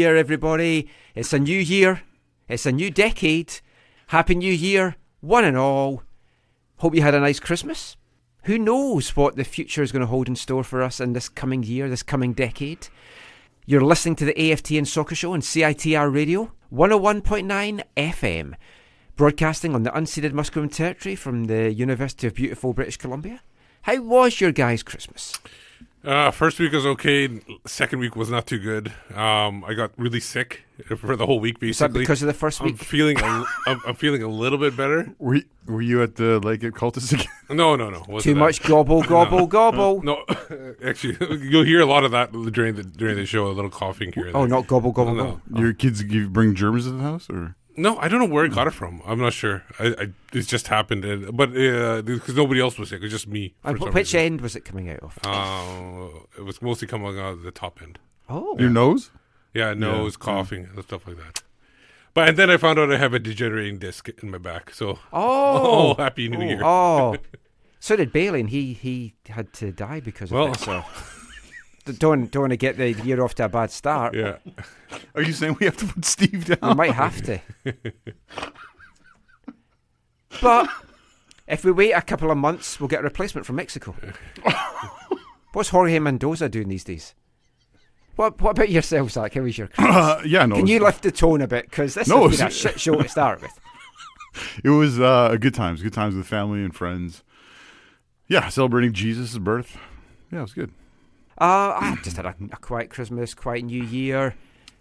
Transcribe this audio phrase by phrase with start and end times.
[0.00, 0.88] Year, everybody.
[1.14, 2.00] It's a new year.
[2.48, 3.60] It's a new decade.
[4.06, 6.02] Happy New Year, one and all.
[6.78, 7.98] Hope you had a nice Christmas.
[8.44, 11.28] Who knows what the future is going to hold in store for us in this
[11.28, 12.88] coming year, this coming decade?
[13.66, 18.54] You're listening to the AFTN Soccer Show on CITR Radio, 101.9 FM,
[19.16, 23.42] broadcasting on the unceded Musqueam territory from the University of Beautiful British Columbia.
[23.82, 25.34] How was your guys' Christmas?
[26.02, 27.40] Uh, first week was okay.
[27.66, 28.88] Second week was not too good.
[29.14, 30.62] Um, I got really sick
[30.96, 31.60] for the whole week.
[31.60, 32.78] Was that Basically, because of the first I'm week?
[32.78, 35.12] feeling a, I'm, I'm feeling a little bit better.
[35.18, 37.26] Were you, were you at the lake at Cultus again?
[37.50, 37.98] No, no, no.
[38.08, 38.40] wasn't Too that.
[38.40, 40.02] much gobble, gobble, gobble.
[40.04, 40.24] No,
[40.84, 43.48] actually, you'll hear a lot of that during the during the show.
[43.48, 44.30] A little coughing here.
[44.32, 44.48] Oh, there.
[44.48, 45.40] not gobble, gobble, No, gobble.
[45.50, 45.60] no.
[45.60, 48.48] Your kids give, bring germs to the house, or No, I don't know where I
[48.48, 49.00] got it from.
[49.06, 49.62] I'm not sure.
[49.78, 51.52] I, I it just happened, and, but
[52.04, 53.54] because nobody else was sick, it was just me.
[53.64, 54.20] And wh- which reason.
[54.20, 55.18] end was it coming out of?
[55.24, 57.98] Uh, it was mostly coming out of the top end.
[58.28, 59.10] oh, your nose?
[59.54, 60.24] Yeah, nose, Yeah.
[60.24, 61.42] coughing, and stuff like that.
[62.12, 64.74] But and then I found out I have a degenerating disc in my back.
[64.74, 66.60] So oh, oh, happy New Year!
[66.64, 67.16] oh.
[67.82, 70.58] So did Bailey, and he he had to die because of Well- it.
[70.58, 70.86] So D-
[71.84, 74.14] don't don't want to get the year off to a bad start.
[74.14, 74.36] Yeah,
[75.14, 76.76] Are you saying we have to put Steve We down?
[76.76, 77.40] might have to.
[80.40, 80.68] but
[81.46, 83.94] if we wait a couple of months, we'll get a replacement from Mexico.
[85.52, 87.14] What's Jorge Mendoza doing these days?
[88.16, 89.34] What What about yourself, Zach?
[89.34, 89.96] How was your Christmas?
[89.96, 90.56] Uh, yeah, no.
[90.56, 91.68] Can you lift the tone a bit?
[91.68, 93.58] Because this No, has been a shit show to start with.
[94.62, 97.24] It was uh, a good times, good times with family and friends.
[98.28, 99.76] Yeah, celebrating Jesus' birth.
[100.30, 100.70] Yeah, it was good.
[101.40, 104.34] Uh, I just had a, a quiet Christmas, quiet New Year.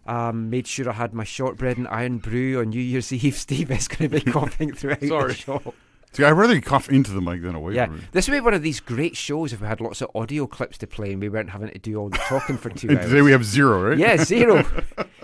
[0.06, 3.36] Um, made sure I had my shortbread and iron brew on New Year's Eve.
[3.36, 5.28] Steve is going to be coughing throughout Sorry.
[5.30, 5.74] the show.
[6.12, 8.12] See, I'd rather you cough into the mic than away Yeah, from it.
[8.14, 10.80] this would be one of these great shows if we had lots of audio clips
[10.80, 13.06] to play and we weren't having to do all the talking for two hours.
[13.06, 13.98] today we have zero, right?
[14.00, 14.66] yeah, zero.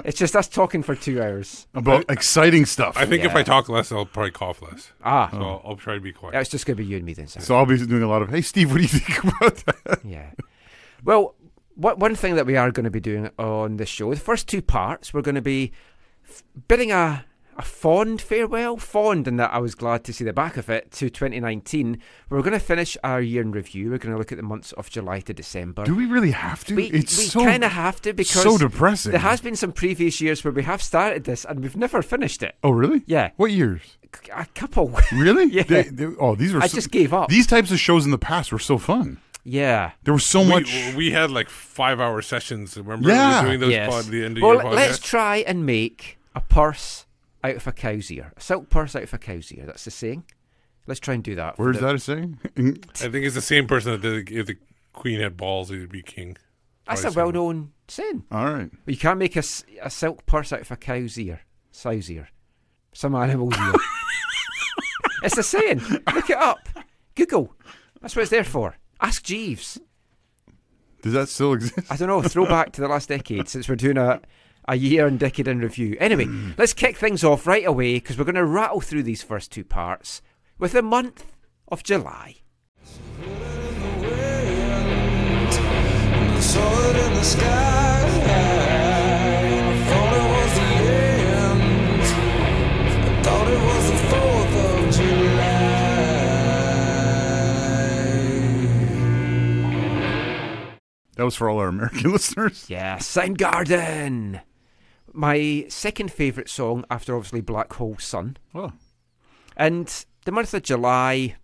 [0.03, 1.65] it's just us talking for two hours.
[1.73, 2.95] About exciting stuff.
[2.97, 4.91] I think if I talk less, I'll probably cough less.
[5.03, 6.35] Ah, So I'll, I'll try to be quiet.
[6.35, 7.25] yeah, it's just going to be you and me then.
[7.25, 7.41] Zach.
[7.41, 10.05] so I'll be doing a lot of, hey, Steve, what do you think about that?
[10.05, 10.29] Yeah.
[11.03, 11.35] Well,
[11.75, 14.47] what one thing that we are going to be doing on this show, the first
[14.47, 15.71] two parts, we're going to be
[16.67, 17.25] bidding a
[17.57, 20.91] a fond farewell, fond in that I was glad to see the back of it
[20.91, 22.01] to 2019.
[22.29, 23.91] We're going to finish our year in review.
[23.91, 25.85] We're going to look at the months of July to December.
[25.85, 26.75] Do we really have to?
[26.75, 29.13] we it's we so kind of have to because so depressing.
[29.13, 32.43] there has been some previous years where we have started this and we've never finished
[32.43, 32.55] it.
[32.61, 33.03] Oh, really?
[33.05, 33.81] Yeah, What years?
[34.33, 34.91] a couple.
[35.13, 35.45] Really?
[35.45, 35.63] Yeah.
[35.63, 36.61] They- they- oh, these were.
[36.61, 37.29] I so- just gave up.
[37.29, 39.21] These types of shows in the past were so fun.
[39.45, 39.91] Yeah.
[40.03, 40.93] There was so we, much.
[40.97, 42.75] we had like five hour sessions.
[42.75, 43.07] Remember?
[43.07, 43.41] Yeah.
[43.41, 43.89] We were doing those Yes.
[43.89, 47.05] pod, the end of Well, year let's try and make a purse
[47.43, 48.33] out of a cow's ear.
[48.35, 49.65] A silk purse out of a cow's ear.
[49.65, 50.25] That's the saying.
[50.87, 51.57] Let's try and do that.
[51.57, 52.39] Where's the- that a saying?
[52.57, 54.31] I think it's the same person that did.
[54.31, 54.57] If the
[54.93, 56.37] queen had balls, he'd be king.
[56.87, 58.25] That's a well-known saying.
[58.31, 58.69] All right.
[58.85, 59.41] But you can't make a
[59.89, 61.41] silk purse out of a cow's ear.
[61.71, 62.29] Sow's ear.
[62.93, 63.73] Some animal's ear.
[65.23, 65.79] it's a saying.
[66.13, 66.59] Look it up.
[67.15, 67.53] Google.
[68.01, 68.75] That's what it's there for.
[69.05, 69.79] Ask Jeeves.
[71.03, 71.91] Does that still exist?
[71.91, 72.23] I don't know.
[72.23, 74.19] Throwback to the last decade since we're doing a
[74.67, 75.95] a year and decade in review.
[75.99, 76.25] Anyway,
[76.57, 79.63] let's kick things off right away because we're going to rattle through these first two
[79.63, 80.23] parts
[80.57, 81.23] with the month
[81.67, 82.37] of July.
[86.41, 87.94] Saw it in the sky.
[101.15, 102.65] That was for all our American listeners.
[102.69, 104.41] Yeah, Soundgarden.
[105.13, 108.37] My second favourite song after obviously Black Hole Sun.
[108.53, 108.73] Oh,
[109.55, 111.35] And the month of July,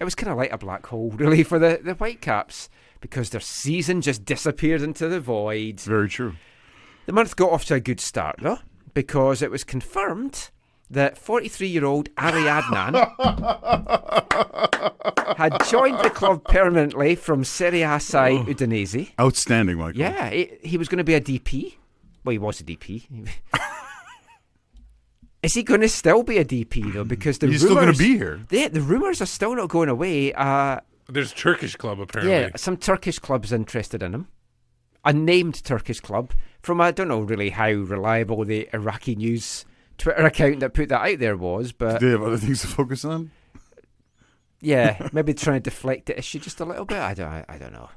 [0.00, 2.70] it was kind of like a black hole, really, for the, the Whitecaps
[3.00, 5.80] because their season just disappeared into the void.
[5.80, 6.34] very true.
[7.06, 8.60] The month got off to a good start, though,
[8.94, 10.50] because it was confirmed
[10.92, 12.94] that 43 year old Ali Adnan
[15.36, 19.10] had joined the club permanently from Serie A side Udinese.
[19.18, 20.00] Outstanding, Michael.
[20.00, 21.74] Yeah, he, he was going to be a DP.
[22.24, 23.28] Well, he was a DP.
[25.42, 27.02] Is he going to still be a DP though?
[27.04, 28.40] Because the He's still going to be here.
[28.50, 30.32] Yeah, the rumours are still not going away.
[30.32, 30.78] Uh,
[31.08, 32.32] There's Turkish club apparently.
[32.32, 34.28] yeah, some Turkish clubs interested in him.
[35.04, 36.30] A named Turkish club
[36.60, 39.64] from I don't know really how reliable the Iraqi news
[40.02, 42.66] Twitter account that put that out there was, but do They have other things to
[42.66, 43.30] focus on.
[44.60, 46.98] yeah, maybe trying to deflect the issue just a little bit.
[46.98, 47.90] I don't, I, I don't know.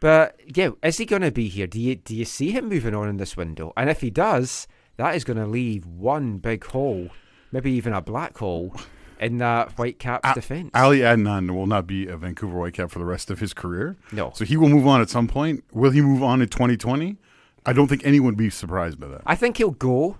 [0.00, 1.66] But yeah, is he going to be here?
[1.66, 3.72] Do you do you see him moving on in this window?
[3.76, 4.66] And if he does,
[4.96, 7.08] that is going to leave one big hole,
[7.52, 8.74] maybe even a black hole,
[9.20, 10.70] in that Whitecaps A- defence.
[10.74, 13.96] Ali Adnan will not be a Vancouver Whitecap for the rest of his career.
[14.10, 14.32] No.
[14.34, 15.64] So he will move on at some point.
[15.72, 17.18] Will he move on in 2020?
[17.66, 19.20] I don't think anyone would be surprised by that.
[19.26, 20.16] I think he'll go.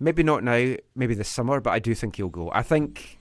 [0.00, 2.50] Maybe not now, maybe this summer, but I do think he'll go.
[2.52, 3.18] I think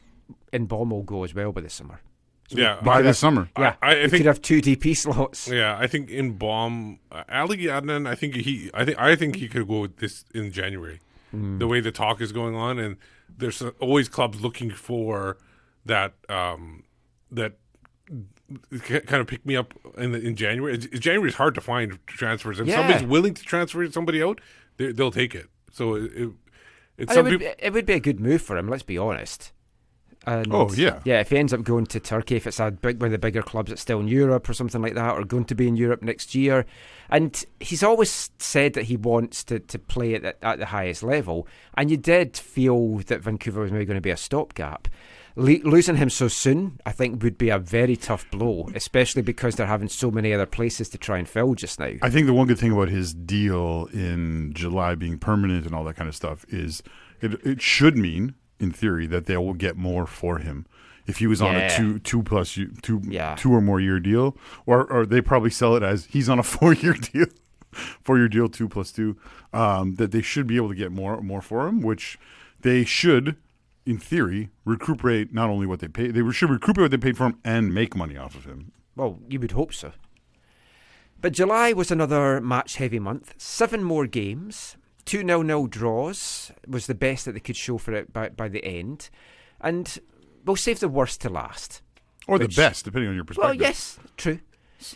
[0.52, 2.02] Inbeom will go as well by the summer.
[2.50, 2.80] yeah.
[2.82, 3.50] by this summer.
[3.58, 5.48] Yeah, I- I we think- could have two DP slots.
[5.48, 8.08] Yeah, I think Inbeom uh, Ali Adnan.
[8.08, 8.70] I think he.
[8.74, 9.00] I think.
[9.00, 11.00] I think he could go with this in January.
[11.32, 11.58] Hmm.
[11.60, 12.98] The way the talk is going on, and
[13.38, 15.38] there's always clubs looking for
[15.86, 16.14] that.
[16.30, 16.84] Um,
[17.32, 17.54] that
[18.84, 20.78] kind of pick me up in the, in January.
[20.78, 22.60] January is hard to find transfers.
[22.60, 22.76] If Yeah.
[22.78, 24.40] somebody's willing to transfer somebody out,
[24.78, 25.48] they, they'll take it.
[25.72, 26.42] So it, it, it's And some
[26.98, 27.54] it, would, people.
[27.60, 28.68] it would be a good move for him.
[28.68, 29.52] Let's be honest.
[30.26, 31.00] And Oh, yeah.
[31.04, 31.20] yeah.
[31.20, 33.42] If he ends up going to Turkey, if it's a big one of the bigger
[33.42, 36.02] clubs that's still in Europe or something like that, or going to be in Europe
[36.02, 36.66] next year,
[37.10, 41.04] and he's always said that he wants to, to play at, the- at the highest
[41.04, 41.46] level,
[41.76, 44.88] and you did feel that Vancouver was maybe going to be a stopgap.
[45.36, 49.56] Le- losing him so soon, I think, would be a very tough blow, especially because
[49.56, 51.92] they're having so many other places to try and fill just now.
[52.02, 55.84] I think the one good thing about his deal in July being permanent and all
[55.86, 56.84] that kind of stuff is
[57.22, 60.66] it, it should mean, in theory, that they will get more for him.
[61.06, 62.24] If he was on a two two
[62.82, 63.36] two Yeah.
[63.36, 66.44] two or more year deal, or or they probably sell it as he's on a
[66.54, 67.26] four year deal,
[67.74, 69.18] four year deal two plus two,
[69.52, 72.18] um, that they should be able to get more more for him, which
[72.62, 73.36] they should,
[73.86, 77.26] in theory, recuperate not only what they pay, they should recuperate what they paid for
[77.26, 78.72] him and make money off of him.
[78.96, 79.92] Well, you would hope so.
[81.20, 83.34] But July was another match heavy month.
[83.38, 84.78] Seven more games.
[85.06, 88.48] Two nil nil draws was the best that they could show for it by, by
[88.48, 89.10] the end.
[89.60, 90.00] And
[90.46, 91.82] we'll save the worst to last.
[92.28, 93.60] Or Which- the best, depending on your perspective.
[93.60, 94.40] Well, yes, true.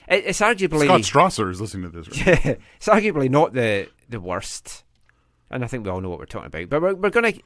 [0.08, 2.28] It, it's arguably Scott Strasser is listening to this.
[2.28, 2.60] Right?
[2.76, 4.84] it's arguably not the the worst,
[5.50, 6.70] and I think we all know what we're talking about.
[6.70, 7.42] But we're we're going to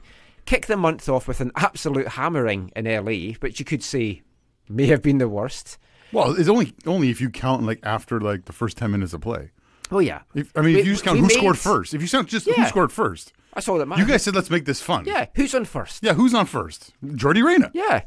[0.46, 4.22] kick the month off with an absolute hammering in LA, which you could say
[4.70, 5.78] may have been the worst.
[6.12, 9.22] Well, it's only only if you count like after like the first ten minutes of
[9.22, 9.52] play.
[9.94, 12.02] Oh yeah, If, I mean, We- if you just count who made- scored first, if
[12.02, 14.06] you count just who scored first, that's all that matters.
[14.06, 15.04] you guys said let's make this fun.
[15.06, 16.02] yeah, who's on first?
[16.04, 16.14] yeah.
[16.14, 16.94] Who's on first?
[17.04, 17.72] Yordy Reyna.
[17.74, 18.04] Yeah,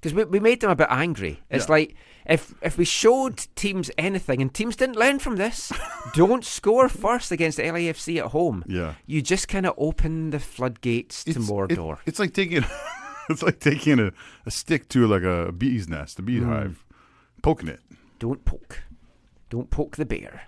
[0.00, 1.40] because we, we made them a bit angry.
[1.50, 1.72] It's Yeah.
[1.72, 5.72] like if if we showed teams anything and teams didn't learn from this,
[6.14, 8.64] don't score first against LAFC at home.
[8.66, 8.94] Yeah.
[9.06, 12.64] you just kind of open the floodgates to It's, it- it's like taking
[13.30, 14.12] it's like taking a,
[14.46, 17.42] a stick to like a bee's nest, a beehive, mm.
[17.42, 17.80] poking it.
[18.18, 18.82] don't poke,
[19.50, 20.42] don't poke the bear.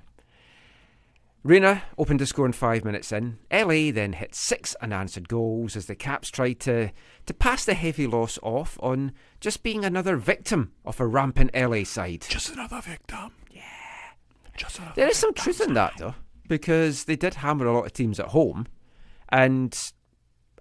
[1.47, 3.39] Reyna opened the score in five minutes in.
[3.53, 6.91] LA then hit six unanswered goals as the Caps tried to,
[7.25, 11.85] to pass the heavy loss off on just being another victim of a rampant LA
[11.85, 12.27] side.
[12.29, 13.31] Just another victim.
[13.53, 13.63] Yeah.
[14.57, 14.95] Just another.
[14.97, 16.17] There is some truth in that, though,
[16.49, 18.67] because they did hammer a lot of teams at home,
[19.29, 19.93] and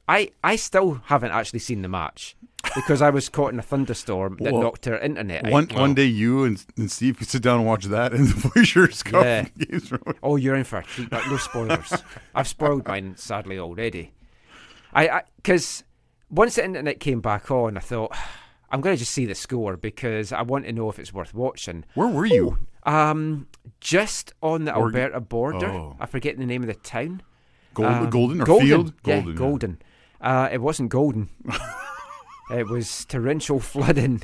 [0.07, 2.37] I I still haven't actually seen the match
[2.75, 5.51] because I was caught in a thunderstorm that Well, knocked our internet out.
[5.51, 8.49] One one day, you and, and Steve could sit down and watch that, and the
[8.53, 9.47] Blazers go Yeah.
[9.57, 9.91] games.
[10.21, 11.93] Oh, you're in for a treat, but no spoilers.
[12.35, 14.11] I've spoiled mine sadly already.
[14.93, 15.83] I because
[16.29, 18.15] once the internet came back on, I thought
[18.71, 21.33] I'm going to just see the score because I want to know if it's worth
[21.33, 21.85] watching.
[21.93, 22.57] Where were you?
[22.83, 23.47] Um,
[23.79, 25.01] just on the Oregon.
[25.01, 25.67] Alberta border.
[25.69, 25.95] Oh.
[25.99, 27.21] I forget the name of the town.
[27.73, 28.67] Gold, Um, golden or Golden.
[28.67, 28.93] Field?
[29.05, 29.35] Yeah, Golden.
[29.35, 29.81] Golden.
[30.21, 31.29] Uh, it wasn't Golden.
[32.49, 34.23] it was torrential flooding.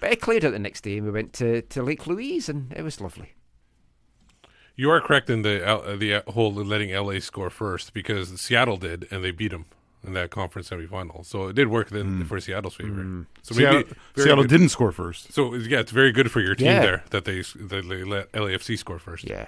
[0.00, 2.72] But it cleared out the next day and we went to, to Lake Louise and
[2.72, 3.32] it was lovely.
[4.74, 8.76] You are correct in the uh, the uh, whole letting LA score first because Seattle
[8.76, 9.64] did and they beat them.
[10.06, 11.24] in that conference semifinal.
[11.24, 13.26] So it did work then for Seattle's favor.
[13.42, 15.32] So Seattle, maybe very Seattle good- didn't score first.
[15.32, 16.80] So yeah, it's very good for your team Yeah.
[16.82, 19.24] there that they that they let LAFC score first.
[19.28, 19.46] Yeah.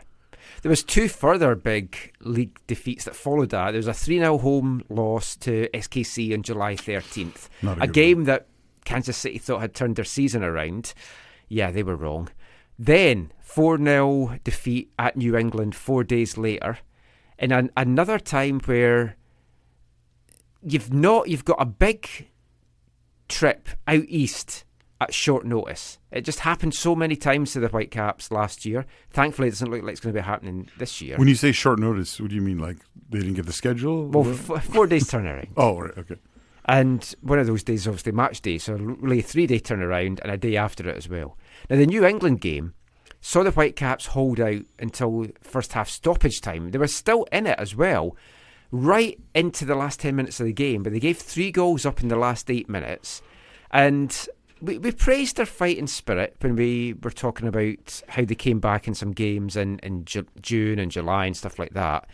[0.63, 3.73] There was two further big league defeats that followed that.
[3.73, 7.49] There was a 3-0 home loss to SKC on July 13th.
[7.63, 8.47] Not a a game that
[8.85, 10.95] Kansas City thought had turned their season around.
[11.49, 12.29] Yeah, they were wrong.
[12.79, 16.79] Then 4-0 defeat at New England 4 days later.
[17.39, 19.17] In an, another time where
[20.63, 22.29] you've not you've got a big
[23.29, 24.65] trip out east
[25.01, 25.99] at short notice.
[26.11, 28.85] It just happened so many times to the Whitecaps last year.
[29.11, 31.17] Thankfully, it doesn't look like it's going to be happening this year.
[31.17, 32.59] When you say short notice, what do you mean?
[32.59, 32.79] Like
[33.09, 34.09] they didn't get the schedule?
[34.09, 35.49] well, f- four days turnaround.
[35.57, 36.17] oh, right, okay.
[36.65, 38.59] And one of those days, obviously, match day.
[38.59, 41.39] So, really, a three day turnaround and a day after it as well.
[41.71, 42.75] Now, the New England game
[43.21, 46.71] saw the Whitecaps hold out until first half stoppage time.
[46.71, 48.17] They were still in it as well,
[48.71, 50.83] right into the last 10 minutes of the game.
[50.83, 53.23] But they gave three goals up in the last eight minutes.
[53.71, 54.29] And
[54.61, 58.89] we, we praised their fighting spirit when we were talking about how they came back
[58.89, 62.09] in some games in, in Ju- June and July and stuff like that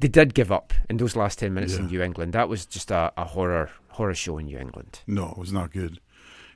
[0.00, 2.32] they did give up in those last 10 minutes in New England.
[2.32, 5.00] That was just a, a horror horror show in New England.
[5.06, 6.00] No, it was not good.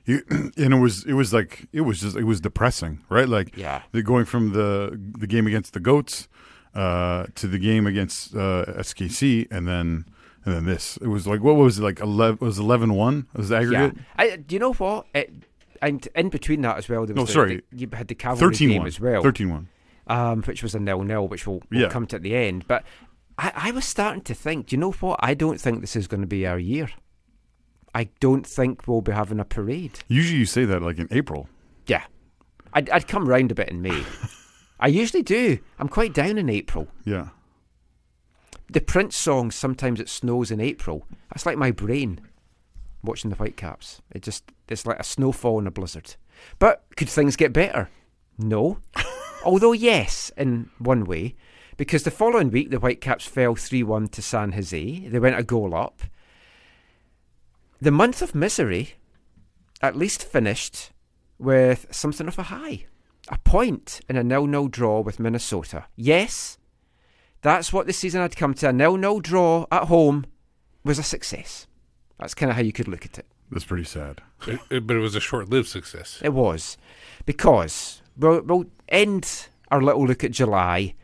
[0.05, 3.29] You, and it was it was like it was just it was depressing, right?
[3.29, 3.83] Like Yeah.
[3.93, 6.27] the going from the the game against the goats
[6.75, 10.05] uh, to the game against uh, SKC, and then
[10.47, 10.97] and then this.
[10.97, 11.99] It was like what was it like?
[11.99, 13.25] Eleven was 11-1?
[13.35, 13.93] Was the aggregate?
[13.95, 14.01] Yeah.
[14.17, 15.05] I, do you know what?
[15.13, 15.31] It,
[15.81, 17.63] and in between that as well, there was No, the, sorry.
[17.71, 18.87] the- you had the Cavalry 13 game 1.
[18.87, 19.67] as well, 13 1.
[20.07, 21.89] um, which was a nil-nil, which we'll, we'll Yeah.
[21.89, 22.65] come to at the end.
[22.67, 22.83] But
[23.37, 25.19] I, I was starting to think, do you know what?
[25.21, 26.89] I don't think this is going to be our year.
[27.93, 29.99] I don't think we'll be having a parade.
[30.07, 31.47] Usually you say that like in April.
[31.87, 32.03] Yeah.
[32.73, 34.03] I'd, I'd come round a bit in May.
[34.79, 35.57] I usually do.
[35.79, 36.87] I'm quite down in April.
[37.05, 37.29] Yeah.
[38.69, 41.05] The Prince songs sometimes it snows in April.
[41.29, 42.19] That's like my brain
[43.03, 44.01] watching the Whitecaps.
[44.11, 46.15] It just it's like a snowfall in a blizzard.
[46.59, 47.89] But could things get better?
[48.37, 48.79] No.
[49.45, 51.35] Although yes, in one way,
[51.77, 55.07] because the following week the Whitecaps fell three one to San Jose.
[55.07, 56.01] They went a goal up.
[57.79, 58.95] The month of misery
[59.81, 60.91] at least finished
[61.37, 62.85] with something of a high.
[63.29, 65.85] A point in a nil-nil draw with Minnesota.
[65.95, 66.57] Yes,
[67.41, 68.69] that's what the season had come to.
[68.69, 70.25] A nil-nil draw at home
[70.83, 71.67] was a success.
[72.19, 73.25] That's kind of how you could look at it.
[73.51, 74.21] That's pretty sad.
[74.47, 76.19] It- it- but it was a short-lived success.
[76.23, 76.77] It was
[77.25, 80.95] because we'll, we'll end our little look at July,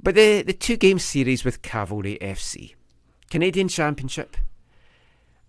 [0.00, 2.74] but the the two game series with Cavalry FC,
[3.30, 4.36] Canadian Championship,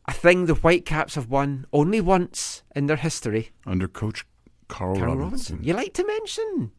[0.07, 3.51] a thing the Whitecaps have won only once in their history.
[3.65, 4.25] Under Coach
[4.67, 5.55] Carl, Carl Robinson.
[5.57, 5.63] Robinson.
[5.63, 6.71] You like to mention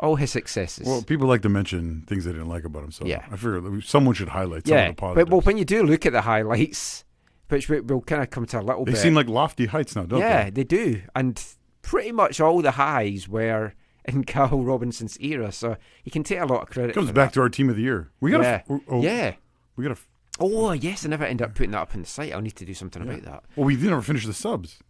[0.00, 0.86] all his successes.
[0.86, 3.24] Well, people like to mention things they didn't like about him, so Yeah.
[3.30, 5.82] I figured that someone should highlight some yeah, of the but well, when you do
[5.84, 7.04] look at the highlights,
[7.48, 8.92] which we, we'll kind of come to a little bit.
[8.92, 9.02] they bit.
[9.02, 10.44] seem like lofty heights now, don't yeah, they?
[10.44, 11.42] Yeah, they do, and
[11.82, 13.74] pretty much all the highs were
[14.04, 16.94] in Carl Robinson's era, so he can take a lot of credit.
[16.94, 17.34] Comes for back that.
[17.34, 18.10] to our team of the year.
[18.20, 18.72] We got yeah, to.
[18.72, 19.34] Oh, oh, yeah.
[19.76, 20.02] We got to.
[20.40, 22.32] Oh yes, I never end up putting that up on the site.
[22.32, 23.44] I'll need to do something about that.
[23.54, 24.80] Well, we did never finished the subs.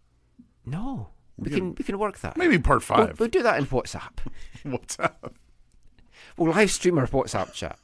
[0.65, 2.37] No, we, gotta- can we can work that.
[2.37, 4.11] Maybe part We'll, 5 we'll do that in WhatsApp.
[4.65, 5.31] WhatsApp.
[6.37, 7.77] We'll live stream our WhatsApp chat.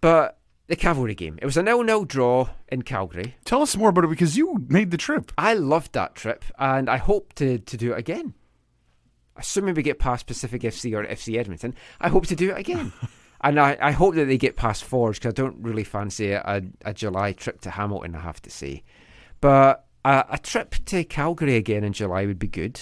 [0.00, 3.36] But the cavalry game, it was a nil-nil draw in Calgary.
[3.44, 5.32] Tell us more about it because you made the trip.
[5.38, 8.34] I loved that trip, and I hope to, to do it again.
[9.36, 12.92] Assuming we get past Pacific FC or FC Edmonton, I hope to do it again.
[13.40, 16.62] and I, I hope that they get past Forge because I don't really fancy a,
[16.84, 18.84] a July trip to Hamilton, I have to say.
[19.40, 22.80] But a, a trip to Calgary again in July would be good.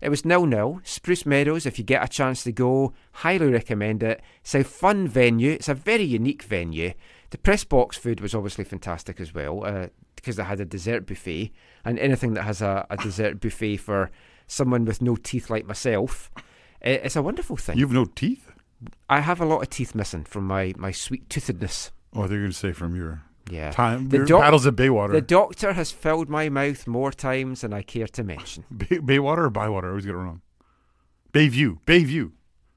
[0.00, 0.80] It was nil nil.
[0.82, 4.20] Spruce Meadows, if you get a chance to go, highly recommend it.
[4.40, 5.52] It's a fun venue.
[5.52, 6.92] It's a very unique venue.
[7.30, 9.86] The press box food was obviously fantastic as well uh,
[10.16, 11.52] because they had a dessert buffet,
[11.84, 14.10] and anything that has a, a dessert buffet for
[14.46, 16.30] someone with no teeth like myself,
[16.80, 17.78] it's a wonderful thing.
[17.78, 18.50] You have no teeth?
[19.08, 21.92] I have a lot of teeth missing from my, my sweet toothedness.
[22.14, 23.70] Oh, they're going to say from your Yeah.
[23.70, 24.08] time.
[24.08, 25.12] The doc- paddles at Baywater.
[25.12, 28.64] The doctor has filled my mouth more times than I care to mention.
[28.70, 29.88] Bay, Baywater or Bywater?
[29.88, 30.40] I always get it wrong.
[31.32, 31.78] Bayview.
[31.86, 32.32] Bayview.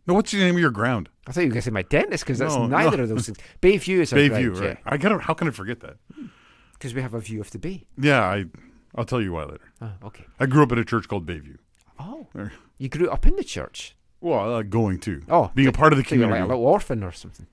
[0.08, 1.10] No, what's the name of your ground?
[1.28, 3.04] I thought you were going to say my dentist because that's No, neither no.
[3.04, 3.38] of those things.
[3.62, 4.78] Bayview is our Bayview, ground, right?
[4.86, 5.18] I gotta.
[5.20, 5.98] How can I forget that?
[6.74, 7.86] Because we have a view of the bay.
[7.98, 8.46] Yeah, I.
[8.96, 9.72] I'll tell you why later.
[9.82, 10.26] Oh, okay.
[10.40, 11.58] I grew up at a church called Bayview.
[12.00, 12.54] Oh, There.
[12.78, 13.96] you grew up in the church.
[14.22, 15.24] Well, uh, going to.
[15.28, 16.40] Oh, being a part of the community.
[16.40, 17.48] like a little orphan or something.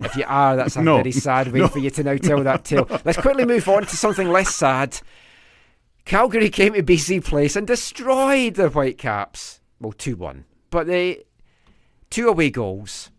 [0.00, 1.68] If you are, that's a No, very sad way no.
[1.68, 2.86] for you to now tell that tale.
[3.04, 5.00] Let's quickly move on to something less sad.
[6.04, 9.60] Calgary came to BC Place and destroyed the Whitecaps.
[9.80, 10.44] Well, 2 1.
[10.70, 11.24] But they.
[12.10, 13.10] Two away goals.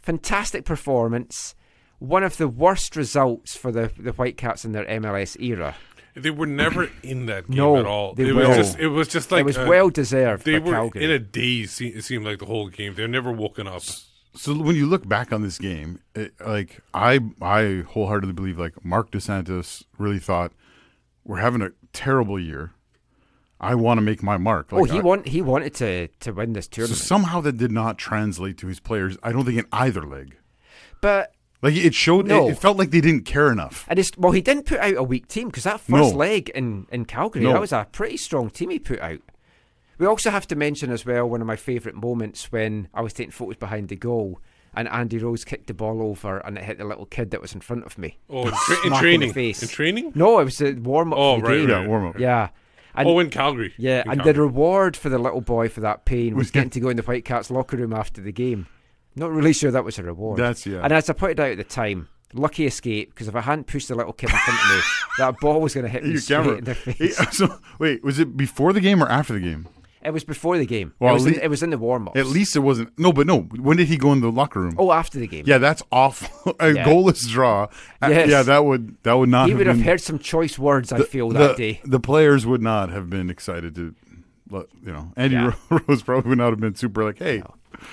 [0.00, 1.54] Fantastic performance.
[2.00, 5.76] one of the worst results for the the Whitecaps in their MLS era.
[6.16, 8.14] They were never in that game No, at all.
[8.14, 8.54] they it was were.
[8.56, 11.04] just it was just like it was well deserved They by were Calgary.
[11.04, 11.80] in a daze.
[11.80, 12.94] It seemed like the whole game.
[12.96, 13.82] They're never woken up.
[14.34, 18.84] So when you look back on this game, it, like I I wholeheartedly believe like
[18.84, 20.52] Marc Dos Santos really thought
[21.24, 22.72] we're having a terrible year.
[23.60, 24.68] I want to make my mark.
[24.72, 26.98] oh, he I- want he wanted to to win this tournament.
[26.98, 29.16] So somehow that did not translate to his players.
[29.22, 30.36] I don't think in either leg.
[31.00, 32.26] but Like it showed.
[32.26, 32.48] No.
[32.48, 33.84] It, it felt like they didn't care enough.
[33.88, 36.08] And it's, well, he didn't put out a weak team because that first No.
[36.08, 37.52] leg in, in Calgary, No.
[37.52, 39.20] that was a pretty strong team he put out.
[39.98, 43.12] We also have to mention as well one of my favourite moments when I was
[43.12, 44.40] taking photos behind the goal
[44.74, 47.54] and Andy Rose kicked the ball over and it hit the little kid that was
[47.54, 48.18] in front of me.
[48.30, 49.32] Oh, in, tra- in Smack in training.
[49.32, 49.62] face.
[49.62, 50.12] In training.
[50.14, 51.70] No, it was a warm up Oh, for the right, game.
[51.70, 51.82] right.
[51.82, 52.18] Yeah, warm up.
[52.18, 52.48] Yeah.
[52.94, 53.72] And, oh, in Calgary.
[53.78, 54.32] yeah, In and Calgary.
[54.32, 56.96] the reward for the little boy for that pain was Was getting to go in
[56.96, 58.66] the Whitecaps locker room after the game.
[59.14, 60.38] Not really sure that was a reward.
[60.38, 60.80] That's- yeah.
[60.82, 63.88] And as I pointed out at the time, lucky escape because if I hadn't pushed
[63.88, 64.80] the little kid in front of me,
[65.18, 66.56] that ball was going to hit me Your straight camera.
[66.56, 67.36] in the Hey, face.
[67.36, 69.68] so wait, was it before the game or after the game?
[70.04, 70.94] It was before the game.
[70.98, 72.18] Well, it, was in, it was in the warm ups.
[72.18, 72.98] At least it wasn't.
[72.98, 73.40] No, but no.
[73.42, 74.74] When did he go in the locker room?
[74.78, 75.44] Oh, after the game.
[75.46, 76.54] Yeah, that's awful.
[76.60, 76.84] A Yeah.
[76.84, 77.68] goalless draw.
[78.02, 78.28] Uh, Yes.
[78.28, 79.44] Yeah, that would that would not.
[79.46, 81.80] He have would have heard some choice words, I feel, the, that day.
[81.84, 83.94] The players would not have been excited to,
[84.50, 85.12] you know.
[85.16, 85.52] Andy Yeah.
[85.88, 87.42] Rose probably would not have been super like, hey,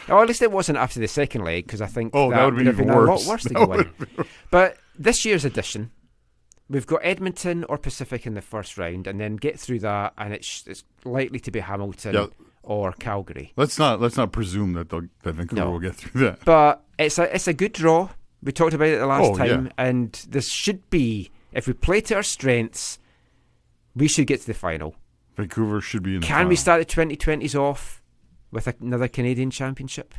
[0.08, 2.44] Or at least it wasn't after the second leg because I think Oh, that that,
[2.46, 3.28] would've been been even a lot worse.
[3.28, 3.90] worse to That go in.
[4.52, 5.92] But this year's edition,
[6.70, 10.34] we've got Edmonton or Pacific in the first round, and then get through that, and
[10.34, 12.28] it's, it's likely to be Hamilton Yeah.
[12.64, 13.54] or Calgary.
[13.56, 15.72] let's not let's not presume that they'll, that Vancouver No.
[15.72, 16.46] will get through that.
[16.46, 18.10] But it's a it's a good draw.
[18.42, 19.72] We talked about it the last Oh, time, yeah.
[19.78, 23.00] and this should be if we play to our strengths,
[23.96, 24.96] we should get to the final.
[25.36, 26.22] Vancouver should be in.
[26.22, 28.02] The Can we start the twenty twenties off
[28.52, 30.14] with another Canadian championship?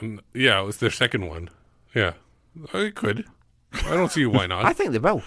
[0.00, 1.48] Um, yeah, it was their second one.
[1.94, 2.14] Yeah,
[2.74, 3.24] I could.
[3.86, 4.64] I don't see why not.
[4.70, 5.22] I think they will.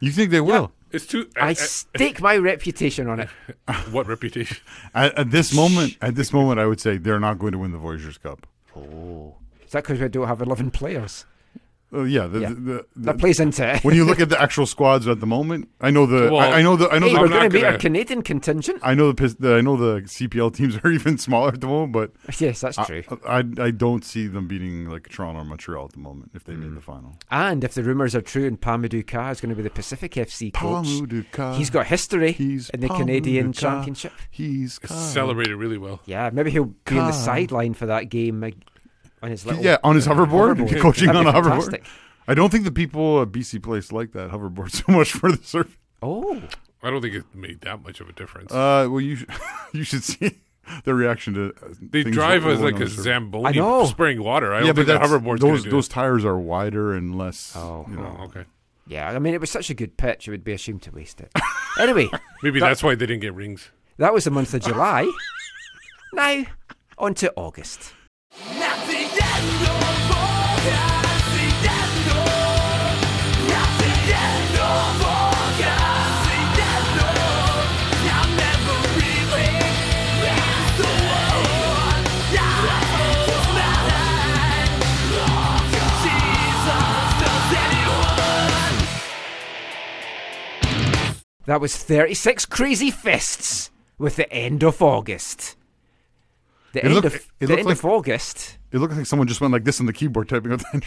[0.00, 0.72] You think they will?
[0.90, 1.28] it's too.
[1.36, 3.28] I uh, stake my reputation on it.
[3.90, 4.56] what reputation?
[4.94, 7.72] At, at this moment, at this moment, I would say they're not going to win
[7.72, 8.46] the Voyageurs Cup.
[8.76, 9.34] Oh,
[9.64, 11.26] Is that because we don't have eleven players?
[11.90, 12.48] Oh yeah, the, Yeah.
[12.50, 13.82] The, the, That plays into it.
[13.82, 16.58] when you look at the actual squads at the moment, I know the Well, I,
[16.58, 18.80] I know the I know Hey, the, we're going to meet our Canadian contingent.
[18.82, 21.92] I know the, the I know the CPL teams are even smaller at the moment,
[21.94, 23.02] but Yes, that's I, true.
[23.26, 26.52] I I don't see them beating like Toronto or Montreal at the moment if they
[26.52, 26.60] Hmm.
[26.64, 27.18] made the final.
[27.30, 30.12] And if the rumours are true, and Pa-Modou Kah is going to be the Pacific
[30.12, 34.12] FC coach, Pa-Modou Kah, he's got history he's in the Canadian Pa-Modou Kah, Championship.
[34.30, 36.00] He's Celebrated really well.
[36.04, 38.56] Yeah, maybe he'll be on the sideline for that game like,
[39.22, 40.80] on his little yeah on his hoverboard, hoverboard.
[40.80, 41.84] coaching on be a hoverboard.
[42.26, 45.42] I don't think the people at BC Place like that hoverboard so much for the
[45.42, 45.78] surf.
[46.02, 46.42] Oh,
[46.82, 48.52] I don't think it made that much of a difference.
[48.52, 49.24] Uh, well, you sh-
[49.72, 50.38] you should see
[50.84, 51.54] their reaction to.
[51.64, 53.04] uh, they drive as like a the surf.
[53.04, 53.84] Zamboni I know.
[53.86, 54.52] spraying water.
[54.54, 56.94] I yeah, don't but think the that's, hoverboard's those gonna do those tires are wider
[56.94, 57.54] and less.
[57.56, 58.16] Oh, you know.
[58.20, 58.44] Oh, okay.
[58.86, 59.10] yeah.
[59.10, 61.32] I mean, it was such a good pitch; it would be ashamed to waste it.
[61.80, 62.08] anyway,
[62.42, 63.70] Maybe that's why they didn't get rings.
[63.96, 65.10] that was the month of July.
[66.12, 66.44] now,
[66.98, 67.94] on to August.
[91.48, 95.56] That was 36 Crazyfists with the end of August.
[96.72, 98.58] The It end looked- of the end like- of August.
[98.72, 100.82] It looked like someone just went like this on the keyboard typing out the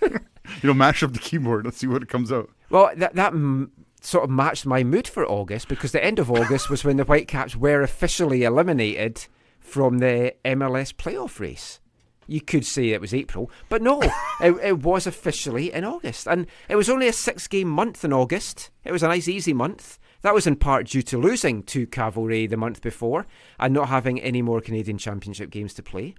[0.62, 1.64] You know, mash up the keyboard.
[1.64, 2.50] Let's see what it comes out.
[2.70, 6.30] Well, that that m- sort of matched my mood for August because the end of
[6.30, 9.26] August was when the Whitecaps were officially eliminated
[9.60, 11.78] from the MLS playoff race.
[12.26, 14.00] You could say it was April, but no,
[14.40, 18.70] it, it was officially in August, and it was only a six-game month in August.
[18.84, 19.98] It was a nice, easy month.
[20.22, 23.26] That was in part due to losing to Cavalry the month before
[23.58, 26.14] and not having any more Canadian Championship games to play.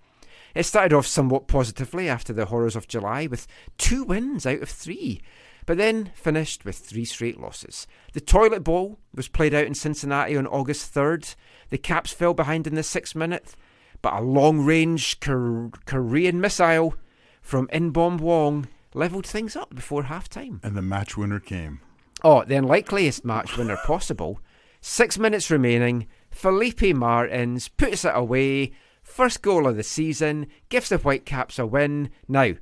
[0.54, 4.70] It started off somewhat positively after the horrors of July with two wins out of
[4.70, 5.22] three,
[5.66, 7.88] but then finished with three straight losses.
[8.14, 11.36] The Toilet Bowl was played out in Cincinnati on August 3rd.
[11.70, 13.56] The Caps fell behind in the sixth minute,
[14.02, 16.96] but a long range Kor- Korean missile
[17.42, 20.60] from Inbeom Hwang levelled things up before half time.
[20.62, 21.80] And the match winner came.
[22.24, 24.40] Oh, the unlikeliest match winner possible.
[24.80, 26.08] Six minutes remaining.
[26.32, 28.72] Felipe Martins puts it away.
[29.02, 30.48] First goal of the season.
[30.70, 32.10] Gives the Whitecaps a win.
[32.28, 32.54] Now,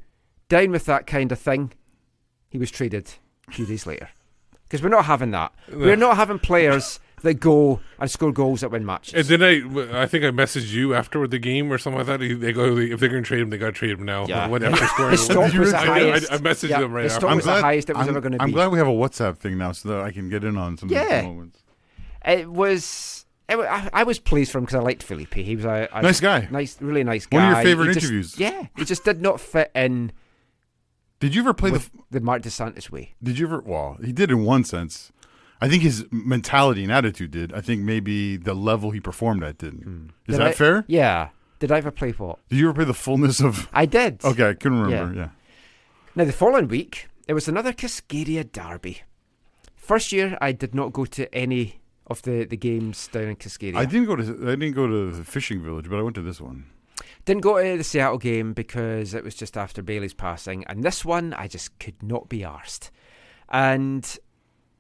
[0.50, 1.74] down with that kind of thing.
[2.50, 3.14] He was traded
[3.48, 4.10] a few days later.
[4.64, 5.54] Because we're not having that.
[5.72, 9.30] We're not having players that go and score goals that win matches.
[9.30, 9.44] And then
[9.94, 12.20] I, I think I messaged you after the game or something like that.
[12.40, 14.26] They go, if they're going to trade him, they got to trade him now.
[14.28, 14.48] Yeah.
[14.48, 16.32] When after scoring, stock was the I, did- highest.
[16.32, 17.26] I, I messaged Yeah, them right his after.
[17.28, 18.44] stock was the highest it was I'm, ever going to be.
[18.44, 20.78] I'm glad we have a WhatsApp thing now so that I can get in on
[20.78, 21.22] some of Yeah.
[21.22, 21.64] these moments.
[22.26, 23.26] It was.
[23.50, 25.34] It, I, I was pleased for him because I liked Felipe.
[25.34, 26.48] He was a, a Nice guy.
[26.52, 27.38] nice, really nice guy.
[27.38, 28.40] One of your favorite He just- interviews.
[28.40, 30.12] Yeah, he just did not fit in
[31.20, 32.20] Did you ever play with the?
[32.20, 33.14] the Marc Dos Santos way.
[33.22, 33.60] Did you ever?
[33.60, 35.12] Well, he did in one sense.
[35.62, 37.54] I think his mentality and attitude did.
[37.54, 39.82] I think maybe the level he performed at didn't.
[39.82, 40.08] Is Hmm.
[40.28, 40.86] Did that I- fair?
[40.88, 41.30] Yeah.
[41.60, 42.40] Did I ever play what?
[42.50, 43.70] Did you ever play the fullness of?
[43.74, 44.26] I did.
[44.26, 45.14] Okay, I couldn't remember.
[45.20, 45.30] Yeah.
[46.16, 49.04] Now, the following week, it was another Cascadia derby.
[49.76, 53.76] First year, I did not go to any of the, the games down in Cascadia.
[53.78, 54.24] I didn't go to.
[54.24, 56.66] I didn't go to the fishing village, but I went to this one.
[57.26, 61.06] Didn't go to the Seattle game because it was just after Bailey's passing, and this
[61.06, 62.90] one I just could not be arsed.
[63.50, 64.18] And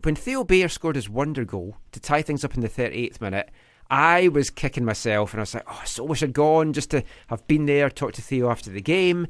[0.04, 3.50] when Theo Bair scored his wonder goal to tie things up in the 38th minute,
[3.90, 6.92] I was kicking myself, and I was like, "Oh, I so wish I'd gone just
[6.92, 9.28] to have been there, talk to Theo after the game."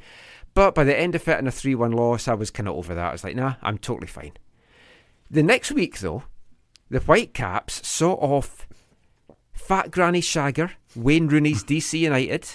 [0.54, 2.94] But by the end of it, in a three-one loss, I was kind of over
[2.94, 3.10] that.
[3.10, 4.34] I was like, "Nah, I'm totally fine."
[5.32, 6.24] The next week, though,
[6.90, 8.68] the Whitecaps saw off
[9.54, 12.48] Fat Granny Shagger, Wayne Rooney's DC United,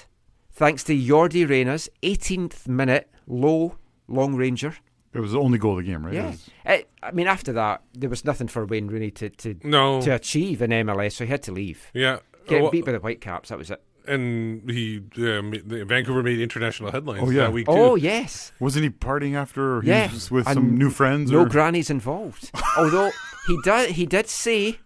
[0.53, 4.77] thanks to Yordy Reyna's 18th minute low long ranger.
[5.17, 6.15] It was the only goal of the game, right?
[6.15, 6.27] It Yeah.
[6.31, 10.01] was- It, I mean, after that, there was nothing for Wayne Rooney to, to, No.
[10.03, 11.91] to achieve in MLS, so he had to leave.
[11.95, 12.19] Yeah.
[12.47, 13.83] Getting Well, beat by the Whitecaps, that was it.
[14.09, 15.43] and he, uh,
[15.85, 17.43] Vancouver made international headlines Oh, yeah.
[17.45, 17.73] that week too.
[17.73, 18.53] Oh, yes.
[18.61, 19.79] Wasn't he partying after?
[19.79, 20.13] Or he Yeah.
[20.13, 21.33] was with And some new friends.
[21.33, 21.47] No or?
[21.49, 22.53] grannies involved.
[22.79, 23.11] Although
[23.49, 24.79] he did, he did say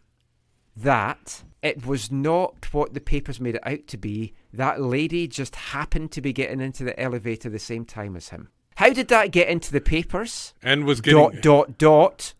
[0.76, 4.32] that it was not what the papers made it out to be.
[4.52, 8.48] That lady just happened to be getting into the elevator the same time as him.
[8.80, 10.54] How did that get into the papers?
[10.62, 12.34] and was getting Dot dot dot.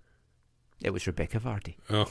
[0.82, 2.10] It was Rebekah Vardy, Oh,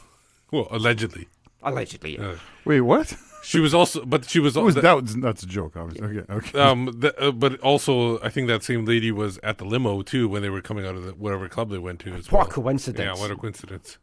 [0.52, 1.28] well, allegedly.
[1.63, 2.20] allegedly.
[2.20, 3.15] Uh, Wait, what?
[3.42, 5.76] She was also, but she was, That was the- that was that's a joke.
[5.76, 6.20] Obviously.
[6.20, 6.32] Okay.
[6.34, 6.60] Okay.
[6.60, 10.28] um, the, uh, but also, I think that same lady was at the limo too
[10.30, 12.12] when they were coming out of the, whatever club they went to.
[12.13, 12.48] As What a well.
[12.52, 13.18] coincidence.
[13.18, 13.98] Yeah, what a coincidence.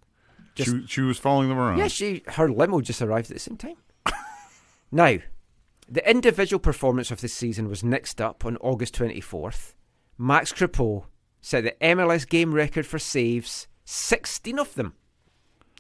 [0.57, 1.79] just- she, she was following them around.
[1.79, 3.77] Yeah, she her limo just arrived at the same time.
[4.91, 5.19] now,
[5.89, 9.75] the individual performance of the season was next up on August twenty fourth.
[10.19, 11.05] Max Crepeau
[11.41, 14.95] set the MLS game record for saves, sixteen of them.